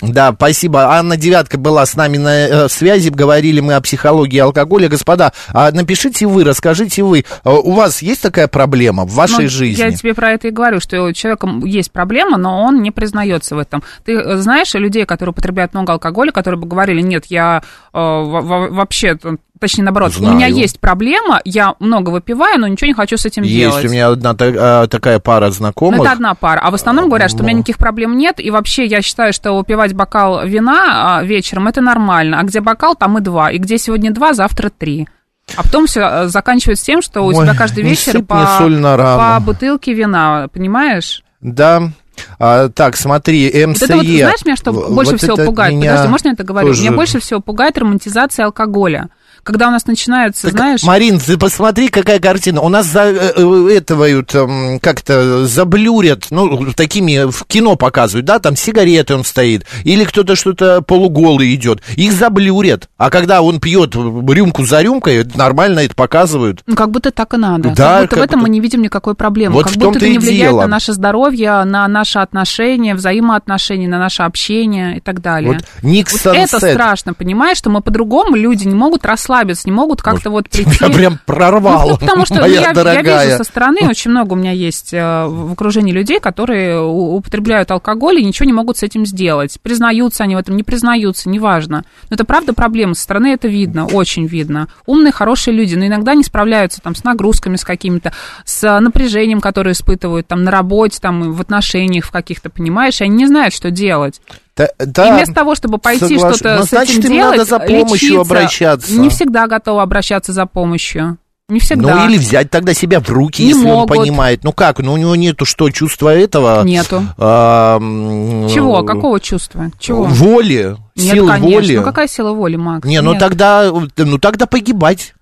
Да, 0.00 0.32
спасибо. 0.32 0.92
Анна 0.94 1.16
Девятка 1.16 1.58
была 1.58 1.84
с 1.84 1.96
нами 1.96 2.18
на 2.18 2.46
э, 2.46 2.68
связи. 2.68 3.08
Говорили 3.08 3.58
мы 3.60 3.74
о 3.74 3.80
психологии 3.80 4.38
алкоголя. 4.38 4.88
Господа, 4.88 5.32
а 5.48 5.72
напишите 5.72 6.26
вы, 6.26 6.44
расскажите 6.44 7.02
вы. 7.02 7.20
э, 7.20 7.50
У 7.50 7.72
вас 7.72 8.00
есть 8.02 8.22
такая 8.22 8.46
проблема 8.48 9.04
в 9.06 9.14
вашей 9.14 9.44
Ну, 9.44 9.48
жизни? 9.48 9.80
Я 9.82 9.90
тебе 9.90 10.14
про 10.14 10.32
это 10.32 10.48
и 10.48 10.50
говорю, 10.52 10.78
что 10.78 11.02
у 11.02 11.12
человека 11.12 11.48
есть 11.64 11.90
проблема, 11.90 12.36
но 12.36 12.62
он 12.62 12.80
не 12.82 12.90
признается 12.92 13.56
в 13.56 13.58
этом. 13.58 13.82
Ты 14.04 14.12
э, 14.12 14.36
знаешь 14.36 14.72
людей, 14.74 15.04
которые 15.04 15.32
употребляют 15.32 15.72
много 15.74 15.94
алкоголя, 15.94 16.30
которые 16.30 16.60
бы 16.60 16.68
говорили, 16.68 17.00
нет, 17.00 17.24
я 17.26 17.62
э, 17.92 17.98
во- 17.98 18.42
во- 18.42 18.68
вообще, 18.68 19.18
точнее 19.58 19.84
наоборот, 19.84 20.12
Знаю. 20.12 20.32
у 20.32 20.36
меня 20.36 20.46
есть 20.46 20.80
проблема, 20.80 21.40
я 21.44 21.74
много 21.80 22.10
выпиваю, 22.10 22.58
но 22.60 22.66
ничего 22.66 22.88
не 22.88 22.94
хочу 22.94 23.16
с 23.16 23.26
этим 23.26 23.42
Есть 23.42 23.54
делать. 23.56 23.84
у 23.84 23.88
меня 23.88 24.08
одна 24.08 24.34
та- 24.34 24.84
э, 24.84 24.86
такая 24.88 25.18
пара 25.18 25.46
Ну, 25.46 25.52
знакомых. 25.52 26.00
это 26.00 26.12
одна 26.12 26.34
пара. 26.34 26.60
А 26.62 26.70
в 26.70 26.74
основном 26.74 27.08
говорят, 27.08 27.30
что 27.30 27.40
у 27.40 27.42
меня 27.42 27.52
Ну. 27.54 27.58
никаких 27.58 27.78
проблем 27.78 28.16
нет. 28.16 28.40
И 28.40 28.50
вообще 28.50 28.84
я 28.86 29.02
считаю, 29.02 29.32
что 29.32 29.52
выпивать 29.56 29.92
бокал 29.94 30.46
вина 30.46 31.18
а, 31.18 31.22
вечером 31.22 31.68
это 31.68 31.80
нормально. 31.80 32.40
А 32.40 32.42
где 32.44 32.60
бокал, 32.60 32.94
там 32.96 33.18
и 33.18 33.20
два. 33.20 33.50
И 33.50 33.58
где 33.58 33.78
сегодня 33.78 34.10
два, 34.12 34.32
завтра 34.34 34.70
три. 34.70 35.08
А 35.56 35.62
потом 35.62 35.86
все 35.86 36.28
заканчивается 36.28 36.84
тем, 36.84 37.00
что 37.02 37.22
у 37.22 37.28
Ой, 37.28 37.34
тебя 37.44 37.54
каждый 37.54 37.82
вечер 37.82 38.22
по, 38.22 38.60
по 38.60 39.40
бутылке 39.40 39.94
вина, 39.94 40.48
понимаешь? 40.52 41.22
Да. 41.40 41.90
А, 42.38 42.68
так, 42.68 42.96
смотри, 42.96 43.46
МСЕ. 43.48 43.66
Вот 43.66 43.82
это 43.82 43.96
вот, 43.96 44.06
знаешь, 44.06 44.44
меня 44.44 44.56
что 44.56 44.72
больше 44.72 45.12
вот 45.12 45.20
всего 45.20 45.36
пугает? 45.36 45.74
меня 45.74 45.90
Подожди, 45.92 46.10
можно 46.10 46.28
это 46.30 46.44
говорю? 46.44 46.68
тоже- 46.68 46.82
Меня 46.82 46.92
больше 46.92 47.20
всего 47.20 47.40
пугает 47.40 47.78
романтизация 47.78 48.46
алкоголя. 48.46 49.08
Когда 49.48 49.68
у 49.68 49.70
нас 49.70 49.86
начинается, 49.86 50.50
знаешь... 50.50 50.82
Марин, 50.82 51.18
ты 51.18 51.38
посмотри, 51.38 51.88
какая 51.88 52.20
картина. 52.20 52.60
У 52.60 52.68
нас 52.68 52.84
за 52.84 53.04
э, 53.04 53.32
э, 53.34 53.70
этого 53.78 54.06
эм, 54.06 54.78
как-то 54.78 55.46
заблюрят, 55.46 56.26
ну, 56.28 56.70
такими 56.74 57.30
в 57.30 57.46
кино 57.46 57.74
показывают, 57.76 58.26
да, 58.26 58.40
там 58.40 58.56
сигареты 58.56 59.14
он 59.14 59.24
стоит, 59.24 59.64
или 59.84 60.04
кто-то 60.04 60.36
что-то 60.36 60.82
полуголый 60.82 61.54
идет. 61.54 61.80
Их 61.96 62.12
заблюрят. 62.12 62.90
А 62.98 63.08
когда 63.08 63.40
он 63.40 63.58
пьет 63.58 63.94
рюмку 63.94 64.66
за 64.66 64.82
рюмкой, 64.82 65.24
нормально 65.34 65.80
это 65.80 65.94
показывают. 65.94 66.60
Ну, 66.66 66.76
как 66.76 66.90
будто 66.90 67.10
так 67.10 67.32
и 67.32 67.38
надо. 67.38 67.70
Да, 67.70 68.00
как 68.00 68.02
будто 68.02 68.08
как 68.08 68.18
в 68.18 68.22
этом 68.24 68.40
будто- 68.40 68.42
мы 68.42 68.48
не 68.50 68.60
видим 68.60 68.82
никакой 68.82 69.14
проблемы. 69.14 69.54
Вот 69.54 69.64
как 69.64 69.76
в 69.76 69.78
будто 69.78 69.96
это 69.96 70.08
не 70.10 70.18
влияет 70.18 70.50
дело. 70.50 70.60
на 70.60 70.66
наше 70.66 70.92
здоровье, 70.92 71.64
на 71.64 71.88
наши 71.88 72.18
отношения, 72.18 72.94
взаимоотношения, 72.94 73.88
на 73.88 73.98
наше 73.98 74.24
общение 74.24 74.98
и 74.98 75.00
так 75.00 75.22
далее. 75.22 75.54
Вот 75.54 75.64
Ник 75.82 76.12
Вот 76.12 76.36
это 76.36 76.58
страшно, 76.58 77.14
понимаешь, 77.14 77.56
что 77.56 77.70
мы 77.70 77.80
по-другому, 77.80 78.36
люди 78.36 78.68
не 78.68 78.74
могут 78.74 79.06
расслабиться, 79.06 79.37
не 79.64 79.72
могут 79.72 80.02
как-то 80.02 80.30
вот 80.30 80.48
прийти... 80.48 80.70
Тебя 80.78 80.88
прям 80.94 81.18
прорвало, 81.24 81.92
Ну, 81.92 81.98
потому 81.98 82.26
что 82.26 82.46
я, 82.46 82.72
я 82.72 83.02
вижу 83.02 83.36
со 83.36 83.44
стороны, 83.44 83.88
очень 83.88 84.10
много 84.10 84.32
у 84.32 84.36
меня 84.36 84.52
есть 84.52 84.92
э, 84.92 85.26
в 85.26 85.52
окружении 85.52 85.92
людей, 85.92 86.20
которые 86.20 86.80
употребляют 86.80 87.70
алкоголь 87.70 88.20
и 88.20 88.24
ничего 88.24 88.46
не 88.46 88.52
могут 88.52 88.78
с 88.78 88.82
этим 88.82 89.06
сделать. 89.06 89.58
Признаются 89.62 90.24
они 90.24 90.34
в 90.34 90.38
этом, 90.38 90.56
не 90.56 90.62
признаются, 90.62 91.28
неважно. 91.28 91.84
Но 92.10 92.14
это 92.14 92.24
правда 92.24 92.52
проблема, 92.52 92.94
со 92.94 93.02
стороны 93.02 93.28
это 93.32 93.48
видно, 93.48 93.86
очень 93.86 94.26
видно. 94.26 94.68
Умные, 94.86 95.12
хорошие 95.12 95.54
люди, 95.54 95.74
но 95.74 95.86
иногда 95.86 96.14
не 96.14 96.24
справляются 96.24 96.80
там 96.80 96.94
с 96.94 97.04
нагрузками, 97.04 97.56
с 97.56 97.64
какими-то, 97.64 98.12
с 98.44 98.80
напряжением, 98.80 99.40
которое 99.40 99.72
испытывают 99.72 100.26
там 100.26 100.44
на 100.44 100.50
работе, 100.50 100.98
там 101.00 101.32
в 101.32 101.40
отношениях 101.40 102.04
в 102.04 102.10
каких-то, 102.10 102.50
понимаешь, 102.50 103.00
и 103.00 103.04
они 103.04 103.16
не 103.16 103.26
знают, 103.26 103.54
что 103.54 103.70
делать. 103.70 104.20
Да, 104.58 104.68
да, 104.78 105.08
и 105.08 105.12
вместо 105.12 105.34
того, 105.34 105.54
чтобы 105.54 105.78
пойти 105.78 106.16
соглаш- 106.16 106.34
что-то 106.34 106.56
Ну, 106.58 106.64
с 106.64 106.68
значит, 106.70 106.98
этим 106.98 107.10
им 107.10 107.14
делать, 107.14 107.38
надо 107.38 107.48
за 107.48 107.58
помощью 107.60 108.08
лечиться, 108.08 108.20
обращаться. 108.20 108.92
Не 109.00 109.08
всегда 109.08 109.46
готовы 109.46 109.80
обращаться 109.82 110.32
за 110.32 110.46
помощью. 110.46 111.16
Не 111.48 111.60
всегда. 111.60 111.94
Ну, 111.94 112.10
или 112.10 112.18
взять 112.18 112.50
тогда 112.50 112.74
себя 112.74 113.00
в 113.00 113.08
руки, 113.08 113.40
Не 113.42 113.48
если 113.50 113.64
могут. 113.64 113.90
он 113.96 114.02
понимает. 114.02 114.44
Ну 114.44 114.52
как, 114.52 114.80
ну 114.80 114.92
у 114.92 114.96
него 114.98 115.16
нету 115.16 115.46
что, 115.46 115.70
чувства 115.70 116.14
этого? 116.14 116.62
Нету. 116.64 117.04
А, 117.16 117.78
Чего? 117.78 118.82
Какого 118.82 119.18
чувства? 119.20 119.70
Чего? 119.78 120.04
Воли, 120.04 120.76
Нет, 120.94 121.14
сил 121.14 121.26
конечно. 121.26 121.56
воли. 121.56 121.76
Ну 121.76 121.82
какая 121.84 122.06
сила 122.08 122.32
воли, 122.32 122.56
Макс? 122.56 122.86
Не, 122.86 123.00
ну 123.00 123.12
Нет. 123.12 123.20
тогда, 123.20 123.70
ну 123.96 124.18
тогда 124.18 124.44
погибать. 124.46 125.14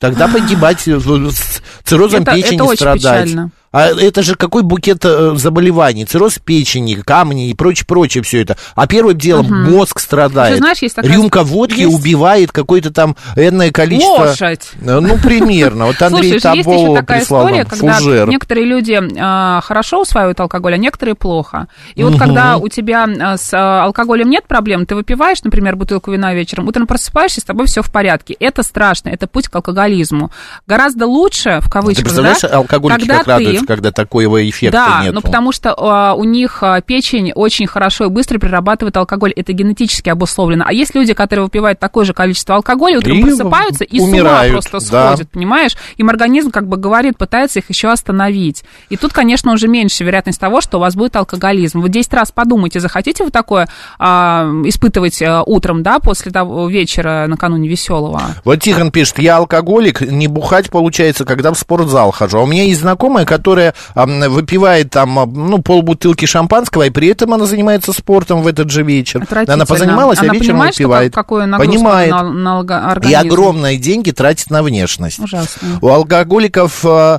Тогда 0.00 0.28
погибать, 0.28 0.86
э, 0.88 0.98
с 0.98 1.62
циррозом 1.84 2.22
Это- 2.22 2.32
печени 2.34 2.54
это 2.56 2.64
очень 2.64 2.76
страдать. 2.76 3.24
печально. 3.24 3.50
А 3.76 3.88
это 3.88 4.22
же 4.22 4.36
какой 4.36 4.62
букет 4.62 5.04
э, 5.04 5.32
заболеваний? 5.36 6.04
Цирроз 6.04 6.38
печени, 6.38 6.94
камни 6.94 7.50
и 7.50 7.54
прочее, 7.54 7.84
прочее 7.88 8.22
все 8.22 8.42
это. 8.42 8.56
А 8.76 8.86
первым 8.86 9.18
делом 9.18 9.46
Мгм. 9.46 9.72
мозг 9.72 9.98
страдает. 9.98 10.52
Ты 10.54 10.58
знаешь, 10.58 10.78
есть 10.78 10.94
такая- 10.94 11.12
Рюмка 11.12 11.42
водки 11.42 11.80
есть- 11.80 11.92
убивает 11.92 12.52
какое-то 12.52 12.92
там 12.92 13.16
энное 13.34 13.72
количество... 13.72 14.26
Лошадь. 14.26 14.70
Э, 14.80 15.00
Ну, 15.00 15.18
примерно. 15.18 15.86
Вот 15.86 16.00
Андрей 16.00 16.30
Слушай, 16.38 16.52
же 16.52 16.56
есть 16.58 16.68
еще 16.68 16.76
Табова 16.78 16.96
такая 17.00 17.18
прислал 17.18 17.46
история, 17.48 17.64
когда 17.64 17.92
фужер. 17.94 18.28
некоторые 18.28 18.66
люди 18.66 19.00
а, 19.18 19.60
хорошо 19.62 20.02
усваивают 20.02 20.38
алкоголь, 20.38 20.74
а 20.74 20.76
некоторые 20.76 21.16
плохо. 21.16 21.66
И 21.96 22.04
вот 22.04 22.10
Мгм. 22.12 22.18
когда 22.20 22.56
у 22.58 22.68
тебя 22.68 23.08
а, 23.20 23.36
с 23.36 23.50
а, 23.52 23.82
алкоголем 23.84 24.30
нет 24.30 24.46
проблем, 24.46 24.86
ты 24.86 24.94
выпиваешь, 24.94 25.42
например, 25.42 25.74
бутылку 25.74 26.12
вина 26.12 26.32
вечером, 26.32 26.68
утром 26.68 26.86
просыпаешься, 26.86 27.40
с 27.40 27.44
тобой 27.44 27.66
все 27.66 27.82
в 27.82 27.90
порядке. 27.90 28.36
Это 28.38 28.62
страшно, 28.62 29.08
это 29.08 29.26
путь 29.26 29.48
к 29.48 29.56
алкоголизму. 29.56 30.30
Гораздо 30.68 31.06
лучше, 31.06 31.58
в 31.60 31.68
кавычках, 31.68 32.04
представляешь, 32.04 32.40
да, 32.42 32.48
алкоголики 32.58 33.00
когда 33.08 33.24
ты. 33.38 33.63
Когда 33.66 33.92
такого 33.92 34.48
эффекта 34.48 34.76
да, 34.76 35.02
нету. 35.02 35.14
ну 35.14 35.20
потому 35.20 35.52
что 35.52 35.74
а, 35.76 36.14
у 36.14 36.24
них 36.24 36.62
а, 36.62 36.80
печень 36.80 37.32
очень 37.32 37.66
хорошо 37.66 38.06
и 38.06 38.08
быстро 38.08 38.38
перерабатывает 38.38 38.96
алкоголь. 38.96 39.32
Это 39.32 39.52
генетически 39.52 40.08
обусловлено. 40.08 40.64
А 40.66 40.72
есть 40.72 40.94
люди, 40.94 41.14
которые 41.14 41.44
выпивают 41.44 41.78
такое 41.78 42.04
же 42.04 42.12
количество 42.12 42.56
алкоголя, 42.56 42.98
утром 42.98 43.18
И 43.18 43.22
просыпаются 43.22 43.84
и 43.84 44.00
умирают, 44.00 44.46
с 44.46 44.52
ума 44.52 44.60
просто 44.70 44.92
да. 44.92 45.08
сходят, 45.08 45.30
понимаешь? 45.30 45.76
Им 45.96 46.08
организм 46.08 46.50
как 46.50 46.66
бы 46.66 46.76
говорит, 46.76 47.16
пытается 47.16 47.60
их 47.60 47.68
еще 47.68 47.88
остановить. 47.88 48.64
И 48.88 48.96
тут, 48.96 49.12
конечно, 49.12 49.52
уже 49.52 49.68
меньше 49.68 50.04
вероятность 50.04 50.40
того, 50.40 50.60
что 50.60 50.78
у 50.78 50.80
вас 50.80 50.94
будет 50.94 51.16
алкоголизм. 51.16 51.80
Вы 51.80 51.88
10 51.88 52.12
раз 52.14 52.32
подумайте, 52.32 52.80
захотите 52.80 53.24
вы 53.24 53.30
такое 53.30 53.68
а, 53.98 54.50
испытывать 54.64 55.20
а, 55.22 55.42
утром, 55.42 55.82
да, 55.82 55.98
после 55.98 56.32
того 56.32 56.68
вечера 56.68 57.26
накануне 57.28 57.68
веселого? 57.68 58.20
Вот 58.44 58.60
Тихон 58.60 58.90
пишет, 58.90 59.18
я 59.18 59.36
алкоголик, 59.36 60.00
не 60.00 60.28
бухать 60.28 60.70
получается, 60.70 61.24
когда 61.24 61.52
в 61.52 61.58
спортзал 61.58 62.10
хожу. 62.10 62.38
А 62.38 62.42
у 62.42 62.46
меня 62.46 62.64
есть 62.64 62.80
знакомая, 62.80 63.24
которая 63.24 63.53
ам, 63.94 64.20
выпивает 64.30 64.90
там, 64.90 65.18
а, 65.18 65.26
ну, 65.26 65.62
полбутылки 65.62 66.24
шампанского, 66.26 66.84
и 66.86 66.90
при 66.90 67.08
этом 67.08 67.32
она 67.34 67.46
занимается 67.46 67.92
спортом 67.92 68.42
в 68.42 68.46
этот 68.46 68.70
же 68.70 68.82
вечер. 68.82 69.26
Она 69.46 69.64
позанималась, 69.66 70.18
Она 70.18 70.30
а 70.30 70.32
вечером 70.34 70.48
понимает, 70.54 70.74
что 70.74 70.82
выпивает. 70.84 71.14
как- 71.14 71.24
какую 71.24 71.58
Понимает. 71.58 72.10
на- 72.10 72.22
на 72.22 72.98
И 73.08 73.12
огромные 73.14 73.76
деньги 73.78 74.10
тратит 74.10 74.50
на 74.50 74.62
внешность. 74.62 75.18
Ужасно. 75.20 75.78
У 75.80 75.88
алкоголиков 75.88 76.84
э, 76.84 77.18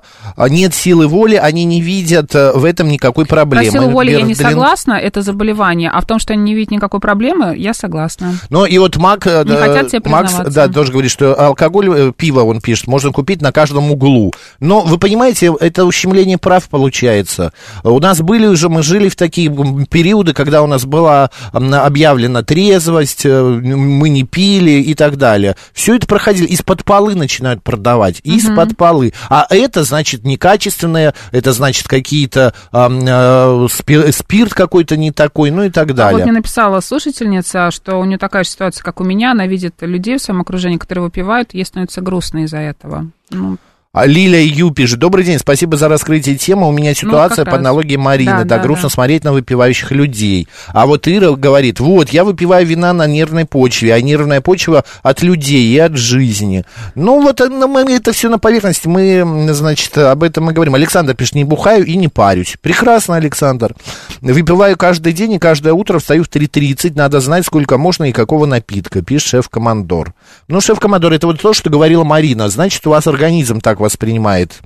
нет 0.50 0.74
силы 0.74 1.08
воли, 1.08 1.36
они 1.36 1.64
не 1.66 1.82
видят 1.82 2.34
э, 2.36 2.52
в 2.54 2.66
этом 2.66 2.88
никакой 2.90 3.26
Про 3.26 3.38
проблемы. 3.38 3.72
силу 3.72 3.90
воли 3.90 4.12
я 4.12 4.22
не 4.22 4.34
Бердлин- 4.34 4.50
согласна, 4.50 4.94
это 4.94 5.22
заболевание, 5.22 5.90
а 5.94 6.02
в 6.02 6.06
том, 6.06 6.20
что 6.20 6.34
они 6.34 6.44
не 6.44 6.56
видят 6.56 6.72
никакой 6.72 7.00
проблемы, 7.00 7.56
я 7.58 7.74
согласна. 7.74 8.34
Ну, 8.50 8.66
и 8.66 8.78
вот 8.78 8.98
Мак, 8.98 9.28
э, 9.28 9.44
Не 9.44 9.52
да, 9.52 9.58
хотят 9.68 9.90
тебе 9.90 10.10
Макс, 10.10 10.34
да, 10.34 10.68
тоже 10.68 10.92
говорит, 10.92 11.12
что 11.12 11.34
алкоголь, 11.40 11.90
э, 11.96 12.12
пиво, 12.16 12.42
он 12.42 12.62
пишет, 12.62 12.88
можно 12.88 13.12
купить 13.12 13.42
на 13.42 13.52
каждом 13.52 13.92
углу. 13.92 14.34
Но, 14.60 14.82
вы 14.82 14.98
понимаете, 14.98 15.54
это 15.60 15.86
ущемление 15.86 16.25
прав 16.38 16.68
получается. 16.70 17.54
У 17.84 18.00
нас 18.00 18.22
были 18.22 18.48
уже, 18.48 18.70
мы 18.70 18.82
жили 18.84 19.08
в 19.10 19.16
такие 19.16 19.50
периоды, 19.90 20.34
когда 20.34 20.64
у 20.64 20.68
нас 20.68 20.86
была 20.86 21.30
объявлена 21.54 22.44
трезвость, 22.44 23.26
э, 23.26 23.42
мы 23.42 24.10
не 24.10 24.24
пили 24.24 24.72
и 24.82 24.94
так 24.96 25.18
далее. 25.18 25.56
Все 25.74 25.96
это 25.96 26.08
проходили, 26.08 26.48
из-под 26.48 26.84
полы 26.84 27.16
начинают 27.16 27.64
продавать, 27.64 28.20
из-под 28.24 28.76
полы. 28.76 29.14
А 29.30 29.46
это, 29.50 29.84
значит, 29.84 30.24
некачественное, 30.24 31.14
это, 31.32 31.52
значит, 31.54 31.88
какие-то 31.88 32.54
э, 32.72 33.68
спи- 33.72 34.12
спирт 34.12 34.54
какой-то 34.54 34.98
не 34.98 35.12
такой, 35.12 35.52
ну 35.52 35.64
и 35.64 35.70
так 35.70 35.86
А 35.86 35.88
вот 35.88 35.96
далее. 35.96 36.24
мне 36.26 36.34
написала 36.34 36.80
слушательница, 36.80 37.72
что 37.72 37.98
у 37.98 38.06
нее 38.06 38.18
такая 38.18 38.44
же 38.44 38.50
ситуация, 38.50 38.84
как 38.84 39.00
у 39.02 39.04
меня, 39.04 39.32
она 39.32 39.48
видит 39.48 39.76
людей 39.82 40.18
в 40.18 40.22
своем 40.22 40.42
окружении, 40.42 40.78
которые 40.78 41.06
выпивают, 41.06 41.54
ей 41.54 41.66
становится 41.66 42.02
грустно 42.02 42.40
из-за 42.46 42.58
этого. 42.58 43.08
Ну, 43.30 43.58
А 43.96 44.08
Лиля 44.08 44.41
Ю 44.41 44.72
пишет. 44.72 45.00
Добрый 45.00 45.24
день, 45.24 45.39
спасибо 45.39 45.78
за 45.78 45.88
раскрытие 45.88 46.36
темы. 46.36 46.68
У 46.68 46.74
меня 46.74 46.93
ситуация 46.93 47.46
как 47.46 47.46
по 47.46 47.52
раз. 47.52 47.60
аналогии 47.62 47.96
Марины. 47.96 48.30
Да, 48.30 48.43
Да, 48.43 48.58
да, 48.58 48.62
грустно 48.62 48.89
да. 48.89 48.93
смотреть 48.93 49.24
на 49.24 49.32
выпивающих 49.32 49.89
людей. 49.91 50.50
А 50.74 50.86
вот 50.86 51.08
Ира 51.08 51.32
говорит, 51.32 51.80
вот, 51.80 52.10
я 52.10 52.26
выпиваю 52.26 52.66
вина 52.66 52.91
на 52.91 53.08
нервной 53.08 53.46
почве, 53.46 53.93
а 53.93 54.02
нервная 54.02 54.41
почва 54.41 54.84
от 55.02 55.22
людей 55.22 55.74
и 55.74 55.78
от 55.78 55.96
жизни. 55.96 56.66
Ну, 56.96 57.22
вот 57.22 57.39
э, 57.39 57.48
ну, 57.48 57.70
мы, 57.70 57.89
это 57.89 58.12
все 58.12 58.28
на 58.28 58.38
поверхности. 58.38 58.86
Мы, 58.89 59.48
значит, 59.54 59.98
об 59.98 60.24
этом 60.24 60.43
мы 60.43 60.52
говорим. 60.52 60.76
Александр 60.76 61.14
пишет, 61.14 61.36
не 61.36 61.46
бухаю 61.46 61.86
и 61.86 61.96
не 61.96 62.10
парюсь. 62.10 62.58
Прекрасно, 62.62 63.16
Александр. 63.16 63.76
Выпиваю 64.20 64.76
каждый 64.76 65.14
день 65.14 65.32
и 65.32 65.39
каждое 65.39 65.72
утро 65.72 66.00
встаю 66.00 66.26
в 66.26 66.28
3.30. 66.28 66.98
Надо 66.98 67.22
знать, 67.22 67.46
сколько 67.46 67.78
можно 67.78 68.04
и 68.04 68.12
какого 68.12 68.46
напитка, 68.46 69.02
пишет 69.02 69.30
шеф-командор. 69.30 70.14
Ну, 70.50 70.60
шеф-командор, 70.60 71.14
это 71.14 71.28
вот 71.28 71.39
то, 71.39 71.54
что 71.54 71.70
говорила 71.70 72.04
Марина. 72.04 72.50
Значит, 72.50 72.86
у 72.88 72.89
вас 72.89 73.08
организм 73.08 73.62
так 73.62 73.80
воспринимает. 73.86 74.62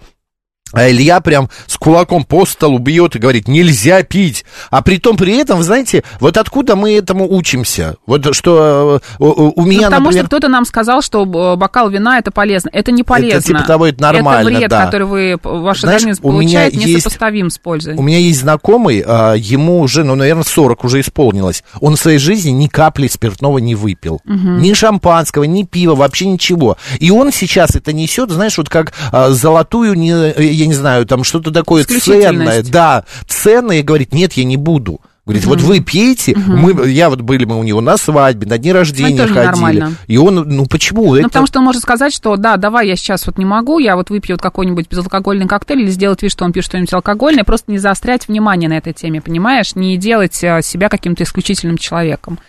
А 0.74 0.90
Илья 0.90 1.20
прям 1.20 1.50
с 1.66 1.78
кулаком 1.78 2.24
по 2.24 2.46
столу 2.46 2.78
бьет 2.78 3.16
и 3.16 3.20
говорит, 3.20 3.48
нельзя 3.48 4.04
пить. 4.04 4.46
А 4.70 4.82
при 4.82 4.98
том, 4.98 5.18
при 5.18 5.38
этом, 5.38 5.58
вы 5.58 5.64
знаете, 5.64 6.04
вот 6.20 6.38
откуда 6.38 6.76
мы 6.76 6.94
этому 6.96 7.28
учимся? 7.32 7.96
Вот 8.06 8.36
что 8.36 9.02
э, 9.20 9.24
у, 9.24 9.62
у 9.62 9.66
меня, 9.66 9.82
ну, 9.82 9.86
потому 9.88 10.06
например... 10.06 10.24
что 10.26 10.28
кто-то 10.28 10.48
нам 10.48 10.66
сказал, 10.66 11.02
что 11.02 11.24
э, 11.24 11.56
бокал 11.56 11.90
вина 11.90 12.20
это 12.20 12.32
полезно. 12.32 12.70
Это 12.72 12.92
не 12.92 13.04
полезно. 13.04 13.42
типа 13.42 13.64
того, 13.64 13.88
это 13.88 14.02
нормально, 14.02 14.50
Это 14.50 14.58
вред, 14.58 14.70
да. 14.70 14.86
который 14.86 15.08
вы, 15.08 15.38
ваш 15.44 15.82
Знаешь, 15.82 16.02
организм 16.02 16.26
у 16.26 16.32
меня 16.32 16.60
получает, 16.60 16.74
есть- 16.74 16.98
несопоставим 16.98 17.50
с 17.50 17.58
пользой. 17.58 17.96
У 17.96 18.02
меня 18.02 18.20
есть 18.20 18.42
знакомый, 18.42 19.04
а, 19.06 19.34
ему 19.34 19.82
уже, 19.82 20.04
ну, 20.04 20.16
наверное, 20.16 20.44
40 20.44 20.84
уже 20.84 21.00
исполнилось. 21.02 21.64
Он 21.82 21.96
в 21.96 22.00
своей 22.00 22.20
жизни 22.20 22.52
ни 22.52 22.68
капли 22.68 23.08
спиртного 23.08 23.58
не 23.58 23.76
выпил. 23.76 24.22
Мгм. 24.26 24.60
Ни 24.62 24.74
шампанского, 24.74 25.46
ни 25.46 25.64
пива, 25.64 25.96
вообще 25.96 26.28
ничего. 26.28 26.78
И 27.00 27.12
он 27.12 27.32
сейчас 27.32 27.76
это 27.76 27.92
несет, 27.94 28.30
знаешь, 28.30 28.58
вот 28.58 28.70
как 28.70 28.94
а, 29.12 29.30
золотую, 29.32 29.96
не, 29.96 30.12
э, 30.12 30.59
я 30.60 30.68
не 30.68 30.74
знаю, 30.74 31.06
там 31.06 31.24
что-то 31.24 31.52
такое 31.52 31.84
ценное. 31.84 32.64
Да, 32.64 33.06
ценное. 33.28 33.80
И 33.80 33.84
говорит, 33.84 34.14
нет, 34.14 34.34
я 34.34 34.44
не 34.44 34.58
буду. 34.58 35.02
Говорит, 35.30 35.46
вот 35.46 35.62
вы 35.62 35.80
пьете, 35.80 36.36
мы, 36.36 36.90
я 36.90 37.08
вот 37.12 37.22
были 37.22 37.46
мы 37.46 37.60
у 37.60 37.62
него 37.62 37.82
на 37.82 37.98
свадьбе, 37.98 38.48
на 38.48 38.58
дне 38.58 38.72
рождения 38.72 39.16
тоже 39.16 39.36
ходили. 39.36 39.52
нормально. 39.52 39.94
И 40.08 40.18
он, 40.18 40.34
ну 40.36 40.66
почему? 40.66 41.06
Ну, 41.06 41.18
это... 41.18 41.28
потому 41.28 41.46
что 41.46 41.60
он 41.60 41.66
может 41.66 41.84
сказать, 41.84 42.12
что 42.12 42.36
да, 42.36 42.58
давай 42.58 42.88
я 42.88 42.96
сейчас 42.96 43.28
вот 43.28 43.38
не 43.38 43.46
могу, 43.46 43.78
я 43.78 43.96
вот 43.96 44.10
выпью 44.10 44.38
вот 44.38 44.42
какой-нибудь 44.42 44.90
безалкогольный 44.90 45.48
коктейль 45.48 45.82
или 45.82 45.92
сделать 45.92 46.24
вид, 46.24 46.32
что 46.32 46.46
он 46.46 46.52
пьет 46.52 46.66
что-нибудь 46.66 46.92
алкогольное, 46.94 47.44
просто 47.44 47.72
не 47.72 47.78
заострять 47.78 48.28
внимание 48.28 48.70
на 48.70 48.78
этой 48.80 48.94
теме, 48.94 49.22
понимаешь? 49.22 49.76
Не 49.76 49.98
делать 49.98 50.44
э, 50.44 50.62
себя 50.64 50.90
каким-то 50.90 51.24
исключительным 51.24 51.78
человеком. 51.78 52.40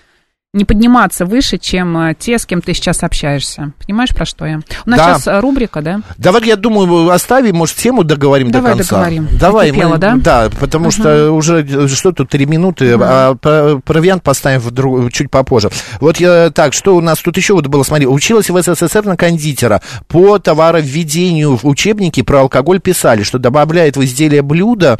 Не 0.52 0.64
подниматься 0.64 1.26
выше, 1.26 1.58
чем 1.58 1.96
э, 1.96 2.14
те, 2.18 2.36
с 2.36 2.44
кем 2.44 2.60
ты 2.60 2.74
сейчас 2.74 3.04
общаешься. 3.04 3.70
Понимаешь, 3.86 4.10
про 4.12 4.24
что 4.26 4.44
я? 4.46 4.58
У 4.84 4.90
нас 4.90 4.98
Да. 4.98 5.04
сейчас 5.14 5.28
э, 5.28 5.38
рубрика, 5.38 5.80
да? 5.80 6.00
Давай, 6.18 6.42
я 6.44 6.56
думаю, 6.56 7.08
оставим, 7.10 7.54
может, 7.54 7.76
тему 7.76 8.02
договорим 8.02 8.50
Давай 8.50 8.72
до 8.72 8.78
конца. 8.78 8.96
договорим. 8.96 9.28
Давай, 9.38 9.68
Накипело, 9.68 9.90
мы- 9.92 9.98
да? 9.98 10.16
Да, 10.16 10.50
потому 10.58 10.86
Мгм. 10.86 10.90
что 10.90 11.30
уже 11.30 11.62
э, 11.64 11.86
что 11.86 12.10
тут 12.10 12.30
три 12.30 12.46
минуты, 12.46 12.96
Мгм. 12.96 13.04
а 13.06 13.34
про- 13.36 13.78
провиант 13.84 14.24
поставим 14.24 14.58
в 14.58 14.72
друг- 14.72 15.12
чуть 15.12 15.30
попозже. 15.30 15.70
Вот 16.00 16.16
я 16.18 16.50
так, 16.50 16.72
что 16.72 16.96
у 16.96 17.00
нас 17.00 17.20
тут 17.20 17.36
еще 17.36 17.54
вот 17.54 17.68
было, 17.68 17.84
смотри, 17.84 18.08
училась 18.08 18.50
в 18.50 18.60
СССР 18.60 19.04
на 19.04 19.16
кондитера. 19.16 19.80
По 20.08 20.40
товаровведению 20.40 21.58
в 21.58 21.64
учебнике 21.64 22.24
про 22.24 22.40
алкоголь 22.40 22.80
писали, 22.80 23.22
что 23.22 23.38
добавляют 23.38 23.96
в 23.96 24.02
изделие 24.02 24.42
блюда 24.42 24.98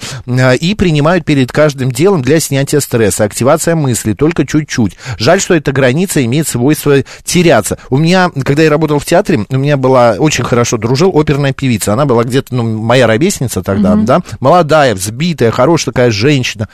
и 0.61 0.77
принимают 0.77 1.25
перед 1.25 1.51
каждым 1.51 1.91
делом 1.91 2.23
для 2.23 2.39
снятия 2.39 2.79
стресса. 2.79 3.25
Активация 3.25 3.75
мысли, 3.75 4.13
только 4.13 4.47
чуть-чуть. 4.47 4.97
Жаль, 5.19 5.40
что 5.41 5.55
эта 5.55 5.73
граница 5.73 6.25
имеет 6.25 6.47
свойство 6.47 7.03
теряться. 7.25 7.79
У 7.91 7.97
меня, 7.97 8.31
когда 8.45 8.63
я 8.63 8.71
работал 8.71 8.99
в 8.99 9.05
театре, 9.05 9.45
у 9.49 9.57
меня 9.57 9.77
была 9.77 10.17
очень 10.19 10.45
хорошо 10.45 10.77
дружил 10.77 11.11
оперная 11.15 11.53
певица. 11.53 11.93
Она 11.93 12.07
была 12.07 12.25
где-то, 12.25 12.55
ну, 12.55 12.63
моя 12.63 13.07
ровесница 13.07 13.63
тогда, 13.63 13.95
Мгм. 13.97 14.05
да, 14.05 14.23
молодая, 14.41 14.95
взбитая, 14.95 15.51
хорошая 15.51 15.93
такая 15.93 16.11
женщина 16.11 16.69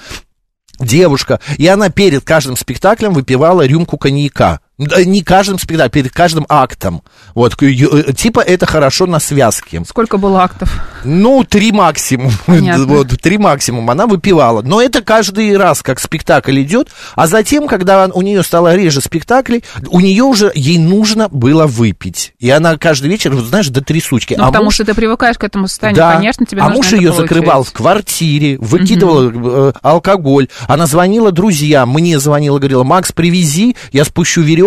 девушка, 0.79 1.41
и 1.57 1.67
она 1.67 1.89
перед 1.89 2.25
каждым 2.25 2.57
спектаклем 2.57 3.15
выпивала 3.15 3.65
рюмку 3.67 3.97
коньяка. 3.97 4.61
Да, 4.79 5.03
Не 5.05 5.23
каждым 5.23 5.59
спектаклем, 5.59 5.91
перед 5.91 6.13
каждым 6.13 6.45
актом. 6.51 7.03
Вот, 7.35 7.61
э, 7.63 8.13
типа 8.13 8.41
это 8.41 8.67
хорошо 8.67 9.07
на 9.07 9.21
связке. 9.21 9.83
Сколько 9.89 10.19
было 10.19 10.43
актов? 10.43 10.71
Ну, 11.05 11.45
три 11.45 11.73
максимум. 11.73 12.33
Понятно. 12.47 12.87
Вот, 12.97 13.09
три 13.21 13.39
максимум 13.39 13.91
она 13.91 14.07
выпивала. 14.07 14.63
Но 14.63 14.83
это 14.83 15.03
каждый 15.03 15.57
раз, 15.57 15.83
как 15.83 15.99
спектакль 15.99 16.61
идет. 16.61 16.89
А 17.15 17.27
затем, 17.27 17.69
когда 17.69 18.07
у 18.07 18.23
нее 18.23 18.43
стало 18.43 18.75
реже 18.75 19.01
спектаклей, 19.01 19.65
у 19.89 20.01
нее 20.01 20.25
уже, 20.25 20.53
ей 20.55 20.79
нужно 20.79 21.29
было 21.29 21.67
выпить. 21.67 22.35
И 22.39 22.51
она 22.51 22.77
каждый 22.77 23.09
вечер, 23.11 23.35
вот, 23.35 23.45
знаешь, 23.45 23.69
до 23.69 23.83
трясучки. 23.83 24.35
Ну, 24.35 24.45
а 24.45 24.47
потому 24.49 24.67
муж- 24.67 24.75
что 24.75 24.85
ты 24.85 24.95
привыкаешь 24.95 25.39
к 25.39 25.45
этому 25.45 25.69
состоянию, 25.69 25.97
да. 25.97 26.15
конечно, 26.17 26.45
тебе 26.47 26.61
а 26.61 26.69
муж 26.69 26.93
ее 26.93 27.11
получить. 27.11 27.17
закрывал 27.17 27.65
в 27.65 27.73
квартире, 27.73 28.59
выкидывал 28.59 29.31
э, 29.31 29.73
алкоголь. 29.83 30.49
Она 30.69 30.87
звонила 30.87 31.33
друзьям, 31.33 31.91
мне 31.91 32.19
звонила, 32.19 32.59
говорила, 32.59 32.85
Макс, 32.85 33.11
привези, 33.13 33.77
я 33.93 34.05
спущу 34.05 34.43
веревку, 34.43 34.66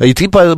и 0.00 0.14
ты 0.14 0.28
по- 0.28 0.54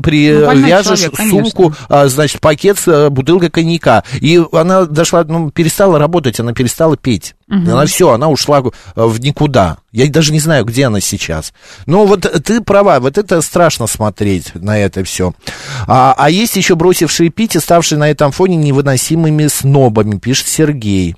Ну, 0.94 0.96
человек, 0.96 1.16
конечно. 1.16 1.44
сумку, 1.44 1.74
а, 1.88 2.08
значит, 2.08 2.40
пакет 2.40 2.78
с 2.78 2.86
э, 2.86 3.08
бутылкой 3.10 3.50
коньяка. 3.50 4.04
И 4.20 4.40
она 4.52 4.84
дошла, 4.84 5.24
ну, 5.24 5.50
перестала 5.50 5.98
работать, 5.98 6.38
она 6.40 6.52
перестала 6.52 6.96
петь. 6.96 7.34
Мгм. 7.48 7.70
Она 7.70 7.86
все, 7.86 8.10
она 8.10 8.28
ушла 8.28 8.60
э, 8.60 8.70
в 8.94 9.20
никуда. 9.20 9.78
Я 9.92 10.08
даже 10.10 10.32
не 10.32 10.40
знаю, 10.40 10.64
где 10.64 10.86
она 10.86 11.00
сейчас. 11.00 11.52
Но 11.86 12.04
вот 12.06 12.22
ты 12.44 12.60
права, 12.60 13.00
вот 13.00 13.18
это 13.18 13.40
страшно 13.40 13.86
смотреть 13.86 14.54
на 14.54 14.78
это 14.78 15.04
все. 15.04 15.32
А, 15.86 16.14
а 16.16 16.28
есть 16.28 16.56
еще 16.56 16.74
бросившие 16.74 17.30
пить 17.30 17.56
и 17.56 17.60
ставшие 17.60 17.98
на 17.98 18.10
этом 18.10 18.32
фоне 18.32 18.56
невыносимыми 18.56 19.46
снобами, 19.46 20.18
пишет 20.18 20.48
Сергей. 20.48 21.16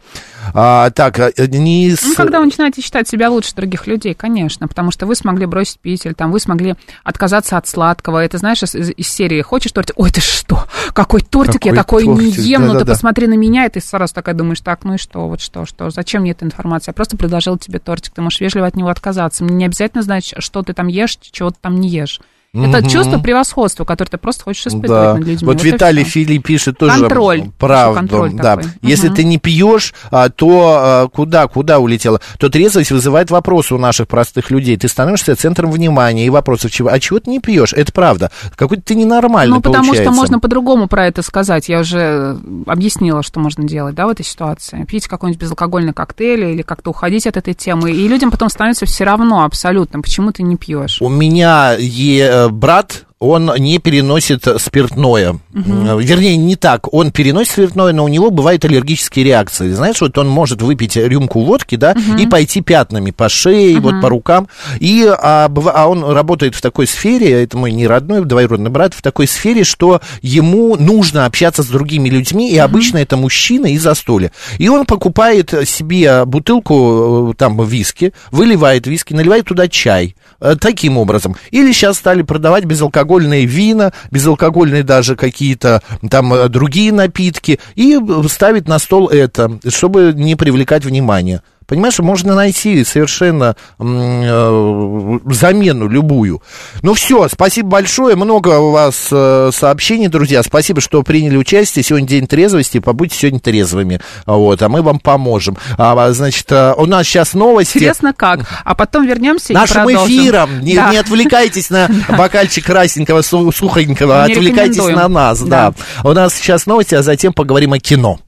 А, 0.55 0.90
так, 0.90 1.18
э, 1.18 1.32
не... 1.46 1.94
Ну, 2.03 2.14
когда 2.14 2.40
вы 2.40 2.46
начинаете 2.46 2.82
считать 2.82 3.09
себя 3.09 3.30
лучше 3.30 3.55
других 3.55 3.86
людей, 3.86 4.14
конечно, 4.14 4.68
потому 4.68 4.90
что 4.90 5.07
вы 5.07 5.14
смогли 5.14 5.46
бросить 5.46 5.78
пить, 5.80 6.07
или 6.07 6.12
там 6.12 6.32
вы 6.32 6.40
смогли 6.40 6.74
отказаться 7.05 7.57
от 7.57 7.66
сладкого. 7.66 8.24
Это, 8.24 8.38
знаешь, 8.38 8.62
из, 8.62 8.74
из 8.74 9.09
серии 9.09 9.40
«Хочешь 9.42 9.72
тортик?» 9.72 9.99
Ой, 9.99 10.11
ты 10.11 10.20
что? 10.20 10.64
Какой 10.92 11.20
тортик? 11.20 11.64
я 11.64 11.74
Какой 11.74 12.03
такой 12.05 12.07
не 12.18 12.30
тортик? 12.30 12.44
ем, 12.44 12.62
ну 12.62 12.66
ты 12.68 12.72
Да-да-да. 12.78 12.92
посмотри 12.92 13.26
на 13.26 13.34
меня, 13.34 13.66
и 13.66 13.70
ты 13.70 13.80
сразу 13.80 14.14
такая 14.14 14.34
думаешь, 14.34 14.61
так, 14.61 14.84
ну 14.84 14.94
и 14.94 14.99
что, 14.99 15.28
вот 15.28 15.40
что, 15.40 15.66
что, 15.66 15.90
зачем 15.90 16.22
мне 16.22 16.32
эта 16.32 16.44
информация? 16.44 16.90
Я 16.92 16.94
просто 16.94 17.16
предложила 17.16 17.59
тебе 17.59 17.78
тортик, 17.78 18.14
ты 18.14 18.22
можешь 18.22 18.40
вежливо 18.40 18.66
от 18.66 18.76
него 18.76 18.88
отказаться. 18.88 19.44
Мне 19.44 19.55
не 19.55 19.64
обязательно 19.66 20.03
знать, 20.03 20.34
что 20.38 20.62
ты 20.62 20.72
там 20.72 20.86
ешь, 20.86 21.18
чего 21.20 21.51
ты 21.51 21.57
там 21.61 21.76
не 21.80 21.88
ешь. 21.88 22.20
Это 22.55 22.78
Мгм. 22.78 22.88
чувство 22.88 23.18
превосходства, 23.18 23.84
которое 23.84 24.11
ты 24.11 24.16
просто 24.16 24.44
хочешь 24.44 24.66
испытывать 24.68 24.88
Да. 24.88 25.14
над 25.14 25.26
людьми. 25.26 25.46
Вот 25.46 25.62
и 25.62 25.66
Виталий 25.70 26.03
всё. 26.03 26.12
Фили 26.24 26.38
пишет 26.38 26.78
тоже 26.78 27.01
Контроль. 27.01 27.51
правду. 27.59 27.94
Контроль 27.99 28.32
да. 28.32 28.57
такой. 28.57 28.70
Если 28.80 29.09
Мгм. 29.09 29.16
ты 29.16 29.24
не 29.24 29.36
пьешь, 29.38 29.92
а, 30.11 30.30
то 30.30 30.78
а, 30.80 31.09
куда, 31.09 31.46
куда 31.46 31.78
улетела? 31.78 32.22
То 32.38 32.49
трезвость 32.49 32.90
вызывает 32.90 33.30
вопросы 33.30 33.74
у 33.74 33.78
наших 33.78 34.09
простых 34.09 34.51
людей. 34.51 34.78
Ты 34.78 34.88
становишься 34.88 35.36
центром 35.36 35.70
внимания 35.70 36.24
и 36.24 36.30
вопросов, 36.30 36.70
чего, 36.70 36.88
а 36.90 36.99
чего 36.99 37.20
ты 37.20 37.28
не 37.30 37.38
пьешь? 37.38 37.74
Это 37.74 37.92
правда. 37.92 38.30
Какой-то 38.57 38.82
ты 38.82 38.94
ненормальный 38.94 39.57
Ну, 39.57 39.61
потому 39.61 39.84
получается. 39.84 40.05
что 40.11 40.12
можно 40.18 40.38
по-другому 40.40 40.88
про 40.88 41.07
это 41.07 41.20
сказать. 41.20 41.68
Я 41.68 41.80
уже 41.80 42.38
объяснила, 42.66 43.22
что 43.22 43.40
можно 43.40 43.64
делать, 43.68 43.94
да, 43.94 44.07
в 44.07 44.09
этой 44.09 44.24
ситуации. 44.24 44.84
Пить 44.88 45.07
какой-нибудь 45.07 45.38
безалкогольный 45.42 45.92
коктейль 45.92 46.44
или 46.46 46.62
как-то 46.62 46.88
уходить 46.90 47.26
от 47.26 47.36
этой 47.36 47.53
темы. 47.53 47.90
И 47.92 48.09
людям 48.09 48.30
потом 48.30 48.49
становится 48.49 48.86
все 48.86 49.05
равно 49.05 49.44
абсолютно, 49.44 50.01
почему 50.01 50.32
ты 50.32 50.42
не 50.42 50.57
пьешь. 50.57 51.03
У 51.03 51.11
меня 51.11 51.74
е- 51.78 52.22
э, 52.38 52.38
брат, 52.53 53.07
он 53.20 53.52
не 53.58 53.78
переносит 53.78 54.46
спиртное. 54.58 55.38
Э, 55.54 55.98
Вернее, 56.00 56.36
не 56.36 56.56
так. 56.56 56.92
Он 56.92 57.10
переносит 57.10 57.52
спиртное, 57.52 57.92
но 57.92 58.04
у 58.04 58.08
него 58.08 58.30
бывают 58.30 58.64
аллергические 58.64 59.24
реакции. 59.24 59.72
Знаешь, 59.72 60.00
вот 60.00 60.16
он 60.18 60.28
может 60.28 60.62
выпить 60.62 60.96
рюмку 60.96 61.40
водки, 61.40 61.74
да, 61.76 61.96
и 62.18 62.26
пойти 62.26 62.60
пятнами 62.60 63.10
по 63.10 63.28
шее, 63.28 63.80
вот 63.80 64.00
по 64.00 64.08
рукам. 64.08 64.48
И, 64.78 65.04
а, 65.06 65.50
а 65.74 65.88
он 65.88 66.04
работает 66.04 66.54
в 66.54 66.60
такой 66.60 66.86
сфере, 66.86 67.42
это 67.42 67.56
мой 67.56 67.72
не 67.72 67.86
родной, 67.86 68.24
двоюродный 68.24 68.70
брат, 68.70 68.94
в 68.94 69.02
такой 69.02 69.26
сфере, 69.26 69.64
что 69.64 70.00
ему 70.22 70.76
нужно 70.76 71.26
общаться 71.26 71.62
с 71.62 71.66
другими 71.66 72.08
людьми, 72.08 72.52
и 72.52 72.58
обычно 72.58 72.98
это 72.98 73.16
мужчина 73.16 73.66
и 73.66 73.78
застолье. 73.78 74.32
И 74.58 74.68
он 74.68 74.86
покупает 74.86 75.52
себе 75.68 76.24
бутылку, 76.24 77.30
э, 77.30 77.34
там, 77.36 77.60
виски, 77.64 78.12
выливает 78.30 78.86
виски, 78.86 79.12
наливает 79.12 79.46
туда 79.46 79.68
чай. 79.68 80.14
Э, 80.40 80.54
Таким 80.58 80.98
образом. 80.98 81.36
Или 81.50 81.72
сейчас 81.72 81.96
стали 81.96 82.22
продавать 82.22 82.64
безалкогольные 82.64 83.07
вина, 83.16 83.92
безалкогольные 84.11 84.82
даже 84.82 85.16
какие-то 85.16 85.82
там 86.11 86.32
э, 86.34 86.48
другие 86.48 86.92
напитки, 86.92 87.59
и 87.74 87.98
э, 87.98 88.28
ставить 88.28 88.68
на 88.68 88.78
стол 88.78 89.09
это, 89.09 89.59
чтобы 89.68 90.12
не 90.14 90.36
привлекать 90.36 90.84
внимание. 90.84 91.42
Понимаешь, 91.68 91.98
можно 91.98 92.34
найти 92.34 92.82
совершенно 92.82 93.54
э, 93.78 95.18
замену 95.30 95.86
любую. 95.88 96.42
Ну 96.82 96.94
все, 96.94 97.28
спасибо 97.28 97.68
большое. 97.68 98.16
Много 98.16 98.58
у 98.58 98.70
вас 98.70 99.08
э, 99.10 99.50
сообщений, 99.52 100.08
друзья. 100.08 100.42
Спасибо, 100.42 100.80
что 100.80 101.02
приняли 101.02 101.36
участие. 101.36 101.82
Сегодня 101.82 102.08
день 102.08 102.26
трезвости. 102.26 102.78
Побудьте 102.78 103.16
сегодня 103.18 103.38
трезвыми. 103.40 104.00
Вот, 104.24 104.62
а 104.62 104.68
мы 104.70 104.80
вам 104.80 104.98
поможем. 104.98 105.58
А, 105.76 106.10
значит, 106.12 106.50
э, 106.50 106.72
у 106.76 106.86
нас 106.86 107.06
сейчас 107.06 107.34
новости. 107.34 107.76
Интересно 107.76 108.14
как. 108.14 108.40
А 108.64 108.74
потом 108.74 109.06
вернемся 109.06 109.52
и 109.52 109.54
Нашим 109.54 109.84
продолжим. 109.84 110.06
эфиром. 110.16 110.60
Не, 110.60 110.74
Да. 110.74 110.90
не 110.90 110.96
отвлекайтесь 110.96 111.68
на 111.70 111.88
бокальчик 112.16 112.64
красненького, 112.64 113.20
су- 113.22 113.52
сухонького. 113.52 114.26
Не 114.26 114.32
Отвлекайтесь 114.32 114.86
на 114.86 115.06
нас. 115.08 115.40
Да. 115.42 115.74
Да. 116.02 116.08
У 116.08 116.12
нас 116.14 116.34
сейчас 116.34 116.64
новости, 116.66 116.94
а 116.94 117.02
затем 117.02 117.32
поговорим 117.34 117.74
о 117.74 117.78
кино. 117.78 118.18